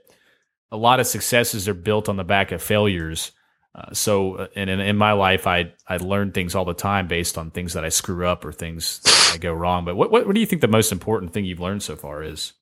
a 0.70 0.76
lot 0.76 1.00
of 1.00 1.06
successes 1.06 1.68
are 1.68 1.74
built 1.74 2.08
on 2.08 2.16
the 2.16 2.24
back 2.24 2.52
of 2.52 2.62
failures. 2.62 3.32
Uh, 3.74 3.94
so, 3.94 4.34
uh, 4.34 4.46
and 4.56 4.68
in, 4.68 4.80
in 4.80 4.96
my 4.96 5.12
life, 5.12 5.46
I 5.46 5.72
I 5.86 5.98
learn 5.98 6.32
things 6.32 6.54
all 6.54 6.64
the 6.64 6.74
time 6.74 7.06
based 7.06 7.38
on 7.38 7.50
things 7.50 7.72
that 7.74 7.84
I 7.84 7.88
screw 7.88 8.26
up 8.26 8.44
or 8.44 8.52
things 8.52 9.00
that 9.00 9.32
I 9.34 9.38
go 9.38 9.52
wrong. 9.52 9.84
But 9.84 9.96
what, 9.96 10.10
what 10.10 10.26
what 10.26 10.34
do 10.34 10.40
you 10.40 10.46
think 10.46 10.60
the 10.60 10.68
most 10.68 10.90
important 10.90 11.32
thing 11.32 11.44
you've 11.44 11.60
learned 11.60 11.82
so 11.82 11.94
far 11.94 12.22
is? 12.22 12.54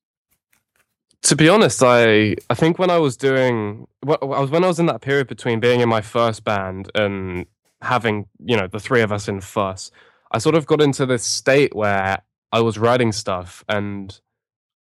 To 1.23 1.37
be 1.37 1.49
honest, 1.49 1.83
I 1.83 2.37
I 2.51 2.55
think 2.55 2.79
when 2.79 2.91
I 2.91 2.99
was 2.99 3.17
doing 3.17 3.87
what 4.03 4.23
I 4.23 4.27
was 4.27 4.51
when 4.51 4.65
I 4.65 4.69
was 4.69 4.79
in 4.79 4.87
that 4.87 5.01
period 5.01 5.29
between 5.29 5.61
being 5.61 5.81
in 5.81 5.89
my 5.89 6.03
first 6.03 6.45
band 6.45 6.91
and 6.95 7.47
having 7.81 8.27
you 8.45 8.57
know 8.57 8.67
the 8.67 8.81
three 8.81 9.01
of 9.01 9.11
us 9.11 9.29
in 9.29 9.41
Fuss, 9.41 9.91
I 10.31 10.39
sort 10.39 10.57
of 10.57 10.67
got 10.67 10.83
into 10.83 11.07
this 11.07 11.25
state 11.25 11.75
where 11.75 12.19
I 12.53 12.61
was 12.61 12.79
writing 12.79 13.13
stuff 13.13 13.65
and 13.69 14.19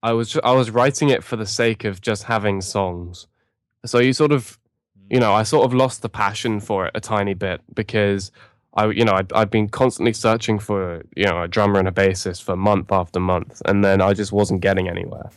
I 0.03 0.13
was 0.13 0.39
I 0.43 0.53
was 0.53 0.71
writing 0.71 1.11
it 1.11 1.23
for 1.23 1.37
the 1.37 1.47
sake 1.47 1.85
of 1.85 2.01
just 2.01 2.25
having 2.25 2.63
songs. 2.63 3.27
So 3.87 3.99
you 3.99 4.15
sort 4.15 4.33
of 4.33 4.59
you 5.11 5.21
know 5.21 5.33
I 5.33 5.43
sort 5.43 5.65
of 5.65 5.75
lost 5.75 6.03
the 6.03 6.09
passion 6.09 6.61
for 6.61 6.87
it 6.87 6.93
a 6.95 7.01
tiny 7.01 7.35
bit 7.35 7.61
because 7.75 8.33
I 8.75 8.87
you 8.87 9.05
know 9.05 9.13
I'd, 9.13 9.33
I'd 9.33 9.51
been 9.51 9.69
constantly 9.69 10.13
searching 10.13 10.59
for 10.59 11.03
you 11.17 11.25
know 11.25 11.43
a 11.43 11.49
drummer 11.49 11.79
and 11.79 11.89
a 11.89 11.93
bassist 11.93 12.43
for 12.43 12.57
month 12.57 12.91
after 12.93 13.21
month 13.21 13.63
and 13.67 13.85
then 13.85 14.01
I 14.01 14.13
just 14.15 14.33
wasn't 14.33 14.61
getting 14.61 14.89
anywhere. 14.89 15.31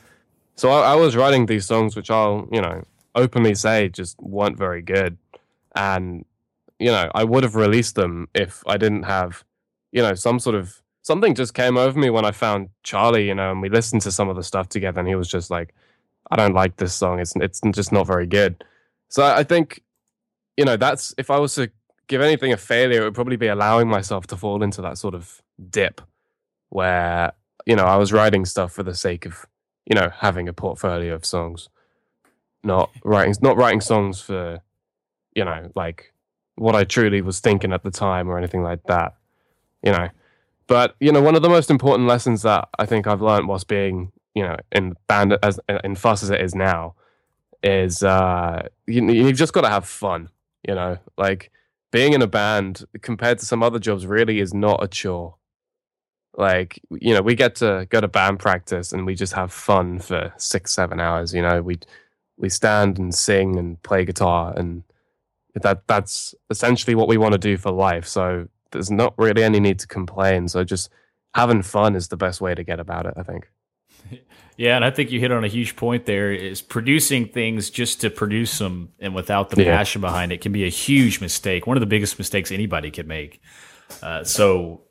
So 0.57 0.71
I, 0.71 0.93
I 0.93 0.95
was 0.95 1.15
writing 1.15 1.45
these 1.45 1.65
songs, 1.67 1.95
which 1.95 2.09
I'll, 2.09 2.47
you 2.51 2.59
know, 2.59 2.83
openly 3.13 3.53
say 3.53 3.89
just 3.89 4.19
weren't 4.19 4.57
very 4.57 4.81
good. 4.81 5.17
And, 5.75 6.25
you 6.79 6.89
know, 6.89 7.11
I 7.13 7.23
would 7.23 7.43
have 7.43 7.55
released 7.55 7.93
them 7.95 8.27
if 8.33 8.63
I 8.65 8.77
didn't 8.77 9.03
have, 9.03 9.43
you 9.91 10.01
know, 10.01 10.15
some 10.15 10.39
sort 10.39 10.55
of 10.55 10.81
something 11.03 11.35
just 11.35 11.53
came 11.53 11.77
over 11.77 11.97
me 11.97 12.09
when 12.09 12.25
I 12.25 12.31
found 12.31 12.69
Charlie, 12.81 13.27
you 13.27 13.35
know, 13.35 13.51
and 13.51 13.61
we 13.61 13.69
listened 13.69 14.01
to 14.01 14.11
some 14.11 14.29
of 14.29 14.35
the 14.35 14.43
stuff 14.43 14.67
together 14.67 14.99
and 14.99 15.07
he 15.07 15.13
was 15.13 15.27
just 15.27 15.51
like, 15.51 15.75
I 16.31 16.35
don't 16.35 16.55
like 16.55 16.77
this 16.77 16.93
song. 16.93 17.19
It's 17.19 17.35
it's 17.35 17.61
just 17.71 17.91
not 17.91 18.07
very 18.07 18.25
good. 18.25 18.63
So 19.09 19.23
I 19.23 19.43
think, 19.43 19.81
you 20.57 20.65
know, 20.65 20.77
that's 20.77 21.13
if 21.17 21.29
I 21.29 21.39
was 21.39 21.55
to 21.55 21.71
give 22.07 22.21
anything 22.21 22.53
a 22.53 22.57
failure, 22.57 23.01
it 23.01 23.05
would 23.05 23.15
probably 23.15 23.37
be 23.37 23.47
allowing 23.47 23.87
myself 23.87 24.27
to 24.27 24.37
fall 24.37 24.63
into 24.63 24.81
that 24.81 24.97
sort 24.97 25.15
of 25.15 25.41
dip 25.69 26.01
where, 26.69 27.31
you 27.65 27.75
know, 27.75 27.85
I 27.85 27.95
was 27.95 28.11
writing 28.11 28.45
stuff 28.45 28.73
for 28.73 28.83
the 28.83 28.95
sake 28.95 29.25
of 29.25 29.45
you 29.87 29.95
know, 29.95 30.09
having 30.13 30.49
a 30.49 30.53
portfolio 30.53 31.15
of 31.15 31.25
songs, 31.25 31.69
not 32.63 32.91
writing, 33.03 33.33
not 33.41 33.57
writing 33.57 33.81
songs 33.81 34.21
for, 34.21 34.61
you 35.33 35.45
know, 35.45 35.71
like 35.75 36.13
what 36.55 36.75
I 36.75 36.83
truly 36.83 37.21
was 37.21 37.39
thinking 37.39 37.71
at 37.71 37.83
the 37.83 37.91
time 37.91 38.29
or 38.29 38.37
anything 38.37 38.63
like 38.63 38.83
that, 38.87 39.15
you 39.81 39.91
know. 39.91 40.09
But 40.67 40.95
you 40.99 41.13
know, 41.13 41.21
one 41.21 41.35
of 41.35 41.41
the 41.41 41.49
most 41.49 41.71
important 41.71 42.09
lessons 42.09 42.41
that 42.41 42.67
I 42.77 42.85
think 42.85 43.07
I've 43.07 43.21
learned 43.21 43.47
whilst 43.47 43.69
being, 43.69 44.11
you 44.35 44.43
know, 44.43 44.57
in 44.73 44.95
band 45.07 45.37
as 45.41 45.59
in 45.83 45.95
fuss 45.95 46.23
as 46.23 46.29
it 46.29 46.41
is 46.41 46.53
now, 46.53 46.95
is 47.63 48.03
uh, 48.03 48.67
you, 48.85 49.09
you've 49.09 49.37
just 49.37 49.53
got 49.53 49.61
to 49.61 49.69
have 49.69 49.87
fun, 49.87 50.29
you 50.67 50.75
know, 50.75 50.97
like 51.17 51.51
being 51.91 52.13
in 52.13 52.21
a 52.21 52.27
band 52.27 52.85
compared 53.01 53.39
to 53.39 53.45
some 53.45 53.63
other 53.63 53.79
jobs 53.79 54.05
really 54.05 54.39
is 54.39 54.53
not 54.53 54.83
a 54.83 54.87
chore. 54.87 55.35
Like 56.35 56.79
you 56.91 57.15
know 57.15 57.21
we 57.21 57.33
get 57.33 57.55
to 57.55 57.87
go 57.89 57.99
to 57.99 58.07
band 58.07 58.37
practice 58.37 58.93
and 58.93 59.07
we 59.07 59.15
just 59.15 59.33
have 59.33 59.51
fun 59.51 59.97
for 59.97 60.31
six 60.37 60.71
seven 60.71 60.99
hours 60.99 61.33
you 61.33 61.41
know? 61.41 61.63
We 61.63 61.79
we 62.37 62.49
stand 62.49 62.99
and 62.99 63.15
sing 63.15 63.57
and 63.57 63.81
play 63.81 64.05
guitar 64.05 64.53
and 64.55 64.83
that 65.55 65.87
that's 65.87 66.35
essentially 66.51 66.93
what 66.93 67.07
we 67.07 67.17
want 67.17 67.31
to 67.31 67.39
do 67.39 67.57
for 67.57 67.71
life. 67.71 68.05
So 68.05 68.47
there's 68.71 68.91
not 68.91 69.15
really 69.17 69.43
any 69.43 69.59
need 69.59 69.79
to 69.79 69.87
complain. 69.87 70.47
So 70.47 70.63
just 70.63 70.91
having 71.37 71.61
fun 71.61 71.95
is 71.95 72.07
the 72.07 72.17
best 72.17 72.41
way 72.41 72.55
to 72.55 72.63
get 72.63 72.79
about 72.79 73.05
it 73.05 73.13
i 73.15 73.23
think 73.23 73.49
Yeah, 74.59 74.75
and 74.75 74.83
I 74.83 74.89
think 74.89 75.11
you 75.11 75.19
hit 75.19 75.31
on 75.31 75.43
a 75.43 75.47
huge 75.47 75.75
point 75.75 76.07
there. 76.07 76.31
Is 76.31 76.63
producing 76.63 77.27
things 77.27 77.69
just 77.69 78.01
to 78.01 78.09
produce 78.09 78.57
them 78.57 78.89
and 78.99 79.13
without 79.13 79.51
the 79.51 79.63
Yeah. 79.63 79.77
passion 79.77 80.01
behind 80.01 80.31
it 80.31 80.41
can 80.41 80.51
be 80.51 80.65
a 80.65 80.69
huge 80.69 81.21
mistake. 81.21 81.67
One 81.67 81.77
of 81.77 81.81
the 81.81 81.85
biggest 81.85 82.17
mistakes 82.17 82.51
anybody 82.51 82.89
could 82.89 83.07
make. 83.07 83.39
Uh, 84.01 84.23
so 84.23 84.81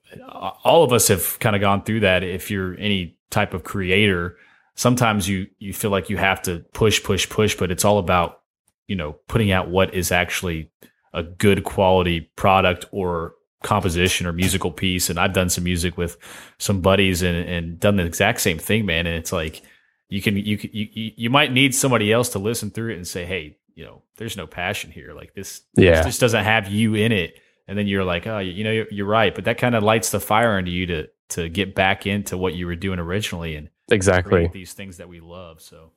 all 0.62 0.84
of 0.84 0.92
us 0.92 1.08
have 1.08 1.36
kind 1.40 1.56
of 1.56 1.60
gone 1.60 1.82
through 1.82 1.98
that. 2.00 2.22
If 2.22 2.48
you're 2.48 2.76
any 2.78 3.18
type 3.30 3.54
of 3.54 3.64
creator, 3.64 4.36
sometimes 4.76 5.28
you 5.28 5.48
you 5.58 5.72
feel 5.72 5.90
like 5.90 6.10
you 6.10 6.16
have 6.16 6.42
to 6.42 6.60
push, 6.72 7.02
push, 7.02 7.28
push, 7.28 7.56
but 7.56 7.72
it's 7.72 7.84
all 7.84 7.98
about 7.98 8.42
you 8.86 8.94
know 8.94 9.14
putting 9.26 9.50
out 9.50 9.68
what 9.68 9.92
is 9.94 10.12
actually 10.12 10.70
a 11.12 11.24
good 11.24 11.64
quality 11.64 12.20
product 12.36 12.84
or 12.92 13.34
composition 13.66 14.26
or 14.26 14.32
musical 14.32 14.70
piece. 14.70 15.10
And 15.10 15.18
I've 15.18 15.32
done 15.34 15.50
some 15.50 15.64
music 15.64 15.98
with 15.98 16.16
some 16.58 16.80
buddies 16.80 17.22
and, 17.22 17.36
and 17.36 17.78
done 17.80 17.96
the 17.96 18.04
exact 18.04 18.40
same 18.40 18.58
thing, 18.58 18.86
man. 18.86 19.06
And 19.06 19.16
it's 19.16 19.32
like 19.32 19.60
you 20.08 20.22
can 20.22 20.36
you 20.36 20.58
you 20.72 21.12
you 21.16 21.30
might 21.30 21.52
need 21.52 21.74
somebody 21.74 22.12
else 22.12 22.30
to 22.30 22.38
listen 22.38 22.70
through 22.70 22.92
it 22.92 22.96
and 22.96 23.06
say, 23.06 23.24
hey, 23.26 23.58
you 23.74 23.84
know, 23.84 24.02
there's 24.16 24.36
no 24.36 24.46
passion 24.46 24.90
here. 24.90 25.12
Like 25.12 25.34
this, 25.34 25.62
Yeah. 25.76 25.96
this 25.96 26.06
just 26.06 26.20
doesn't 26.20 26.44
have 26.44 26.68
you 26.68 26.94
in 26.94 27.12
it. 27.12 27.40
And 27.68 27.76
then 27.76 27.88
you're 27.88 28.04
like, 28.04 28.28
oh, 28.28 28.38
you 28.38 28.62
know, 28.62 28.70
you're, 28.70 28.86
you're 28.92 29.06
right. 29.06 29.34
But 29.34 29.44
that 29.46 29.58
kind 29.58 29.74
of 29.74 29.82
lights 29.82 30.10
the 30.10 30.20
fire 30.20 30.58
into 30.58 30.70
you 30.70 30.86
to 30.86 31.08
to 31.30 31.48
get 31.48 31.74
back 31.74 32.06
into 32.06 32.38
what 32.38 32.54
you 32.54 32.66
were 32.66 32.76
doing 32.76 33.00
originally 33.00 33.56
and 33.56 33.68
exactly 33.90 34.46
these 34.52 34.72
things 34.74 34.98
that 34.98 35.08
we 35.08 35.18
love. 35.20 35.60
So, 35.60 35.90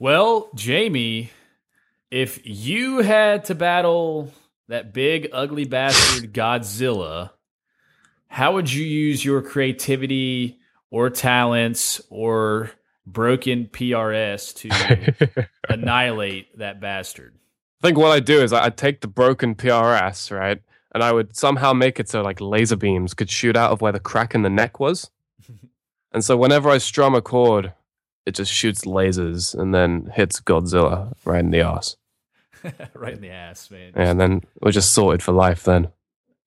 well, 0.00 0.50
Jamie, 0.56 1.30
if 2.10 2.40
you 2.44 2.98
had 2.98 3.44
to 3.44 3.54
battle 3.54 4.32
that 4.72 4.94
big 4.94 5.28
ugly 5.34 5.66
bastard 5.66 6.32
Godzilla, 6.34 7.30
how 8.26 8.54
would 8.54 8.72
you 8.72 8.84
use 8.84 9.22
your 9.22 9.42
creativity 9.42 10.58
or 10.90 11.10
talents 11.10 12.00
or 12.08 12.70
broken 13.04 13.66
PRS 13.66 14.54
to 14.56 15.46
annihilate 15.68 16.56
that 16.58 16.80
bastard? 16.80 17.34
I 17.82 17.88
think 17.88 17.98
what 17.98 18.12
I 18.12 18.20
do 18.20 18.40
is 18.40 18.54
I- 18.54 18.64
I'd 18.64 18.78
take 18.78 19.02
the 19.02 19.08
broken 19.08 19.54
PRS, 19.54 20.34
right? 20.34 20.62
And 20.94 21.02
I 21.02 21.12
would 21.12 21.36
somehow 21.36 21.74
make 21.74 22.00
it 22.00 22.08
so 22.08 22.22
like 22.22 22.40
laser 22.40 22.76
beams 22.76 23.12
could 23.12 23.28
shoot 23.28 23.56
out 23.56 23.72
of 23.72 23.82
where 23.82 23.92
the 23.92 24.00
crack 24.00 24.34
in 24.34 24.40
the 24.40 24.48
neck 24.50 24.80
was. 24.80 25.10
and 26.12 26.24
so 26.24 26.34
whenever 26.34 26.70
I 26.70 26.78
strum 26.78 27.14
a 27.14 27.20
chord, 27.20 27.74
it 28.24 28.34
just 28.34 28.50
shoots 28.50 28.86
lasers 28.86 29.54
and 29.54 29.74
then 29.74 30.10
hits 30.14 30.40
Godzilla 30.40 31.12
right 31.26 31.40
in 31.40 31.50
the 31.50 31.60
ass. 31.60 31.96
right 32.94 33.14
in 33.14 33.20
the 33.20 33.30
ass, 33.30 33.70
man. 33.70 33.92
And 33.94 34.20
then 34.20 34.42
we're 34.60 34.72
just 34.72 34.92
sorted 34.92 35.22
for 35.22 35.32
life 35.32 35.64
then. 35.64 35.88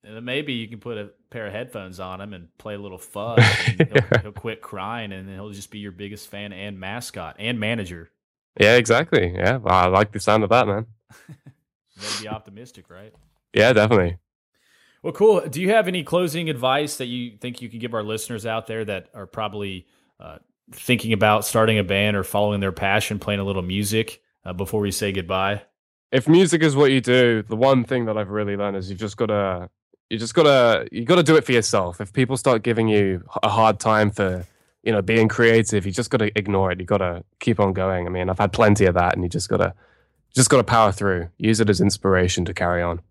And 0.03 0.15
then 0.15 0.23
maybe 0.23 0.53
you 0.53 0.67
can 0.67 0.79
put 0.79 0.97
a 0.97 1.09
pair 1.31 1.47
of 1.47 1.53
headphones 1.53 1.99
on 1.99 2.21
him 2.21 2.33
and 2.33 2.55
play 2.57 2.75
a 2.75 2.77
little 2.77 2.99
Fuss. 2.99 3.39
He'll, 3.77 4.19
he'll 4.21 4.31
quit 4.31 4.61
crying, 4.61 5.11
and 5.11 5.27
he'll 5.27 5.49
just 5.49 5.71
be 5.71 5.79
your 5.79 5.91
biggest 5.91 6.29
fan 6.29 6.53
and 6.53 6.79
mascot 6.79 7.35
and 7.39 7.59
manager. 7.59 8.11
Yeah, 8.59 8.75
exactly. 8.75 9.33
Yeah, 9.35 9.57
well, 9.57 9.73
I 9.73 9.87
like 9.87 10.11
the 10.11 10.19
sound 10.19 10.43
of 10.43 10.49
that, 10.49 10.67
man. 10.67 10.85
Be 12.21 12.27
optimistic, 12.27 12.89
right? 12.89 13.13
Yeah, 13.53 13.73
definitely. 13.73 14.17
Well, 15.01 15.13
cool. 15.13 15.41
Do 15.41 15.61
you 15.61 15.69
have 15.69 15.87
any 15.87 16.03
closing 16.03 16.49
advice 16.49 16.97
that 16.97 17.05
you 17.05 17.37
think 17.37 17.61
you 17.61 17.69
can 17.69 17.79
give 17.79 17.93
our 17.93 18.03
listeners 18.03 18.45
out 18.45 18.67
there 18.67 18.83
that 18.85 19.09
are 19.13 19.27
probably 19.27 19.87
uh, 20.19 20.37
thinking 20.71 21.13
about 21.13 21.45
starting 21.45 21.77
a 21.77 21.83
band 21.83 22.17
or 22.17 22.23
following 22.23 22.59
their 22.59 22.71
passion, 22.71 23.19
playing 23.19 23.39
a 23.39 23.43
little 23.43 23.61
music 23.61 24.21
uh, 24.45 24.53
before 24.53 24.81
we 24.81 24.91
say 24.91 25.11
goodbye? 25.11 25.61
If 26.11 26.27
music 26.27 26.61
is 26.61 26.75
what 26.75 26.91
you 26.91 27.01
do, 27.01 27.43
the 27.43 27.55
one 27.55 27.83
thing 27.83 28.05
that 28.05 28.17
I've 28.17 28.29
really 28.29 28.55
learned 28.55 28.77
is 28.77 28.89
you've 28.89 28.99
just 28.99 29.17
got 29.17 29.27
to, 29.27 29.69
you 30.09 30.19
just 30.19 30.33
gotta 30.33 30.87
you 30.91 31.03
gotta 31.03 31.23
do 31.23 31.35
it 31.35 31.45
for 31.45 31.51
yourself. 31.51 31.99
If 31.99 32.13
people 32.13 32.37
start 32.37 32.63
giving 32.63 32.87
you 32.87 33.23
a 33.41 33.49
hard 33.49 33.79
time 33.79 34.11
for 34.11 34.45
you 34.83 34.91
know 34.91 35.01
being 35.01 35.27
creative, 35.27 35.85
you 35.85 35.91
just 35.91 36.09
gotta 36.09 36.31
ignore 36.37 36.71
it. 36.71 36.79
You 36.79 36.85
gotta 36.85 37.23
keep 37.39 37.59
on 37.59 37.73
going. 37.73 38.05
I 38.05 38.09
mean, 38.09 38.29
I've 38.29 38.37
had 38.37 38.53
plenty 38.53 38.85
of 38.85 38.93
that, 38.93 39.15
and 39.15 39.23
you 39.23 39.29
just 39.29 39.49
gotta 39.49 39.73
just 40.35 40.49
gotta 40.49 40.63
power 40.63 40.91
through. 40.91 41.29
Use 41.37 41.59
it 41.59 41.69
as 41.69 41.81
inspiration 41.81 42.45
to 42.45 42.53
carry 42.53 42.83
on. 42.83 43.01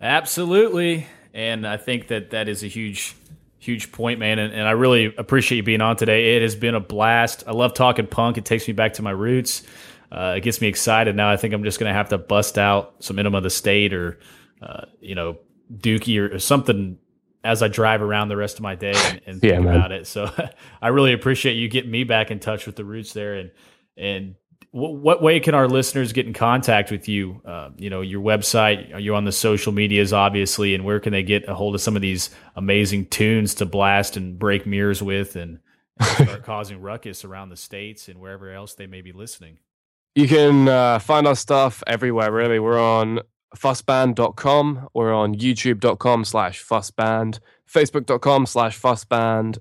Absolutely, 0.00 1.06
and 1.32 1.66
I 1.66 1.78
think 1.78 2.08
that 2.08 2.30
that 2.30 2.48
is 2.48 2.62
a 2.62 2.68
huge 2.68 3.16
huge 3.58 3.90
point, 3.90 4.20
man. 4.20 4.38
And, 4.38 4.54
and, 4.54 4.68
I 4.68 4.70
really 4.70 5.12
appreciate 5.16 5.56
you 5.56 5.62
being 5.62 5.80
on 5.80 5.96
today. 5.96 6.36
It 6.36 6.42
has 6.42 6.54
been 6.54 6.76
a 6.76 6.80
blast. 6.80 7.42
I 7.46 7.52
love 7.52 7.74
talking 7.74 8.06
punk. 8.06 8.38
It 8.38 8.44
takes 8.44 8.68
me 8.68 8.72
back 8.72 8.94
to 8.94 9.02
my 9.02 9.10
roots. 9.10 9.64
Uh, 10.10 10.34
it 10.36 10.40
gets 10.40 10.60
me 10.60 10.68
excited. 10.68 11.14
Now 11.14 11.30
I 11.30 11.36
think 11.36 11.54
I'm 11.54 11.64
just 11.64 11.78
going 11.78 11.90
to 11.90 11.94
have 11.94 12.08
to 12.10 12.18
bust 12.18 12.58
out 12.58 12.94
some 13.00 13.18
Enema 13.18 13.38
of 13.38 13.42
the 13.42 13.50
State 13.50 13.92
or, 13.92 14.18
uh, 14.62 14.86
you 15.00 15.14
know, 15.14 15.38
Dookie 15.72 16.18
or, 16.18 16.34
or, 16.34 16.38
something 16.38 16.98
as 17.44 17.62
I 17.62 17.68
drive 17.68 18.00
around 18.00 18.28
the 18.28 18.36
rest 18.36 18.56
of 18.56 18.62
my 18.62 18.74
day 18.74 18.94
and, 18.94 19.20
and 19.26 19.40
think 19.40 19.52
yeah, 19.52 19.60
about 19.60 19.92
it. 19.92 20.06
So 20.06 20.30
I 20.82 20.88
really 20.88 21.12
appreciate 21.12 21.54
you 21.54 21.68
getting 21.68 21.90
me 21.90 22.04
back 22.04 22.30
in 22.30 22.40
touch 22.40 22.66
with 22.66 22.76
the 22.76 22.84
roots 22.84 23.12
there. 23.12 23.34
And, 23.34 23.50
and 23.96 24.34
what 24.70 25.22
way 25.22 25.40
can 25.40 25.54
our 25.54 25.66
listeners 25.66 26.12
get 26.12 26.26
in 26.26 26.34
contact 26.34 26.90
with 26.90 27.08
you? 27.08 27.40
Uh, 27.44 27.70
you 27.76 27.88
know, 27.88 28.02
your 28.02 28.22
website, 28.22 28.94
are 28.94 29.00
you 29.00 29.14
on 29.14 29.24
the 29.24 29.32
social 29.32 29.72
medias, 29.72 30.12
obviously, 30.12 30.74
and 30.74 30.84
where 30.84 31.00
can 31.00 31.12
they 31.12 31.22
get 31.22 31.48
a 31.48 31.54
hold 31.54 31.74
of 31.74 31.80
some 31.80 31.96
of 31.96 32.02
these 32.02 32.30
amazing 32.54 33.06
tunes 33.06 33.54
to 33.54 33.66
blast 33.66 34.16
and 34.16 34.38
break 34.38 34.66
mirrors 34.66 35.02
with 35.02 35.36
and 35.36 35.60
start 36.02 36.42
causing 36.44 36.80
ruckus 36.80 37.24
around 37.24 37.48
the 37.48 37.56
states 37.56 38.08
and 38.08 38.20
wherever 38.20 38.52
else 38.52 38.74
they 38.74 38.86
may 38.86 39.00
be 39.00 39.12
listening? 39.12 39.58
You 40.14 40.26
can 40.26 40.68
uh, 40.68 40.98
find 40.98 41.26
our 41.26 41.36
stuff 41.36 41.82
everywhere, 41.86 42.32
really. 42.32 42.58
We're 42.58 42.80
on 42.80 43.20
fussband.com. 43.56 44.88
We're 44.94 45.14
on 45.14 45.34
youtube.com 45.34 46.24
slash 46.24 46.64
fussband, 46.64 47.40
facebook.com 47.72 48.46
slash 48.46 48.80
fussband, 48.80 49.58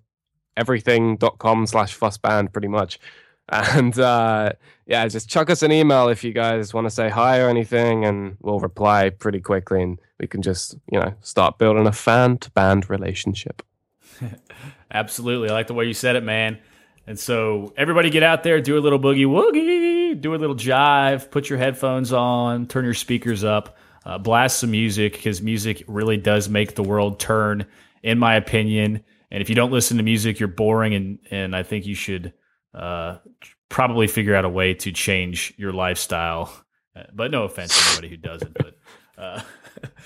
everything.com 0.56 1.68
slash 1.68 1.98
fussband, 1.98 2.52
pretty 2.52 2.68
much. 2.68 3.00
And 3.50 3.98
uh, 3.98 4.52
yeah, 4.88 5.08
just 5.08 5.30
chuck 5.30 5.50
us 5.50 5.62
an 5.64 5.72
email 5.72 6.10
if 6.10 6.22
you 6.22 6.34
guys 6.34 6.74
want 6.74 6.86
to 6.86 6.92
say 6.92 7.08
hi 7.08 7.40
or 7.40 7.48
anything, 7.48 8.04
and 8.04 8.36
we'll 8.42 8.60
reply 8.60 9.10
pretty 9.10 9.40
quickly, 9.40 9.82
and 9.82 10.00
we 10.20 10.28
can 10.28 10.42
just 10.42 10.76
you 10.92 11.00
know 11.00 11.14
start 11.22 11.58
building 11.58 11.88
a 11.88 11.94
fan 11.94 12.40
to 12.40 12.52
band 12.52 12.90
relationship. 12.90 13.62
Absolutely, 14.92 15.50
I 15.50 15.54
like 15.54 15.68
the 15.68 15.74
way 15.74 15.86
you 15.86 15.94
said 15.94 16.18
it, 16.18 16.24
man. 16.24 16.60
And 17.08 17.18
so 17.18 17.74
everybody 17.78 18.10
get 18.10 18.22
out 18.22 18.44
there, 18.44 18.60
do 18.60 18.78
a 18.78 18.82
little 18.82 19.00
boogie 19.00 19.26
woogie, 19.26 19.97
do 20.20 20.36
a 20.36 20.38
little 20.38 20.56
jive, 20.56 21.32
put 21.32 21.50
your 21.50 21.60
headphones 21.60 22.14
on, 22.14 22.68
turn 22.68 22.86
your 22.86 22.94
speakers 22.94 23.44
up, 23.44 23.78
uh, 24.06 24.18
blast 24.18 24.60
some 24.60 24.72
music 24.72 25.14
because 25.14 25.42
music 25.42 25.84
really 25.88 26.18
does 26.18 26.50
make 26.50 26.76
the 26.76 26.84
world 26.84 27.20
turn, 27.20 27.66
in 28.04 28.20
my 28.20 28.36
opinion. 28.36 29.04
And 29.32 29.42
if 29.42 29.50
you 29.50 29.56
don't 29.56 29.72
listen 29.72 29.98
to 29.98 30.04
music, 30.04 30.40
you're 30.40 30.48
boring, 30.48 30.94
and 30.94 31.20
and 31.30 31.56
I 31.56 31.64
think 31.64 31.86
you 31.86 31.96
should 31.96 32.34
uh, 32.74 33.18
probably 33.70 34.08
figure 34.08 34.36
out 34.36 34.46
a 34.46 34.50
way 34.50 34.74
to 34.76 34.92
change 34.92 35.54
your 35.58 35.74
lifestyle. 35.74 36.52
Uh, 36.96 37.04
but 37.14 37.32
no 37.32 37.44
offense 37.44 37.78
to 37.78 37.90
anybody 37.90 38.10
who 38.10 38.18
doesn't. 38.18 38.54
But 38.54 38.78
uh, 39.18 39.42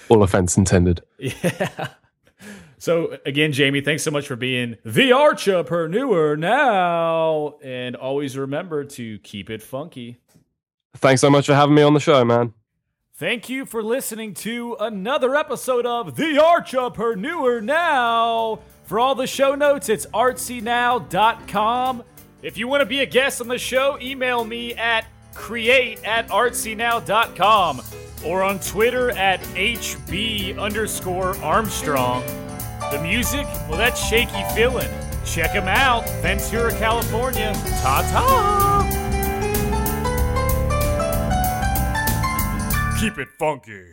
all 0.09 0.23
offense 0.23 0.57
intended. 0.57 1.01
Yeah. 1.19 1.89
So 2.81 3.15
again, 3.27 3.51
Jamie, 3.51 3.81
thanks 3.81 4.01
so 4.01 4.09
much 4.09 4.25
for 4.27 4.35
being 4.35 4.75
the 4.83 5.11
Archipreneur 5.11 6.35
now, 6.35 7.59
and 7.61 7.95
always 7.95 8.35
remember 8.35 8.83
to 8.85 9.19
keep 9.19 9.51
it 9.51 9.61
funky. 9.61 10.17
Thanks 10.95 11.21
so 11.21 11.29
much 11.29 11.45
for 11.45 11.53
having 11.53 11.75
me 11.75 11.83
on 11.83 11.93
the 11.93 11.99
show, 11.99 12.25
man. 12.25 12.55
Thank 13.13 13.49
you 13.49 13.67
for 13.67 13.83
listening 13.83 14.33
to 14.33 14.77
another 14.79 15.35
episode 15.35 15.85
of 15.85 16.15
The 16.15 16.39
Archipreneur 16.41 17.61
Now. 17.61 18.61
For 18.85 18.99
all 18.99 19.13
the 19.13 19.27
show 19.27 19.53
notes, 19.53 19.87
it's 19.87 20.07
artsynow.com. 20.07 22.03
If 22.41 22.57
you 22.57 22.67
want 22.67 22.81
to 22.81 22.87
be 22.87 23.01
a 23.01 23.05
guest 23.05 23.41
on 23.41 23.47
the 23.47 23.59
show, 23.59 23.99
email 24.01 24.43
me 24.43 24.73
at 24.73 25.05
create 25.35 26.03
at 26.03 26.29
artsynow.com 26.29 27.81
or 28.25 28.41
on 28.41 28.59
Twitter 28.59 29.11
at 29.11 29.39
HB 29.53 30.57
underscore 30.57 31.37
Armstrong. 31.43 32.23
The 32.91 33.01
music? 33.01 33.45
Well, 33.69 33.77
that's 33.77 34.05
Shaky 34.05 34.43
Feeling. 34.53 34.89
Check 35.23 35.53
them 35.53 35.69
out. 35.69 36.09
Ventura, 36.21 36.71
California. 36.73 37.53
Ta 37.81 38.01
ta! 38.11 38.87
Keep 42.99 43.17
it 43.17 43.29
funky. 43.39 43.90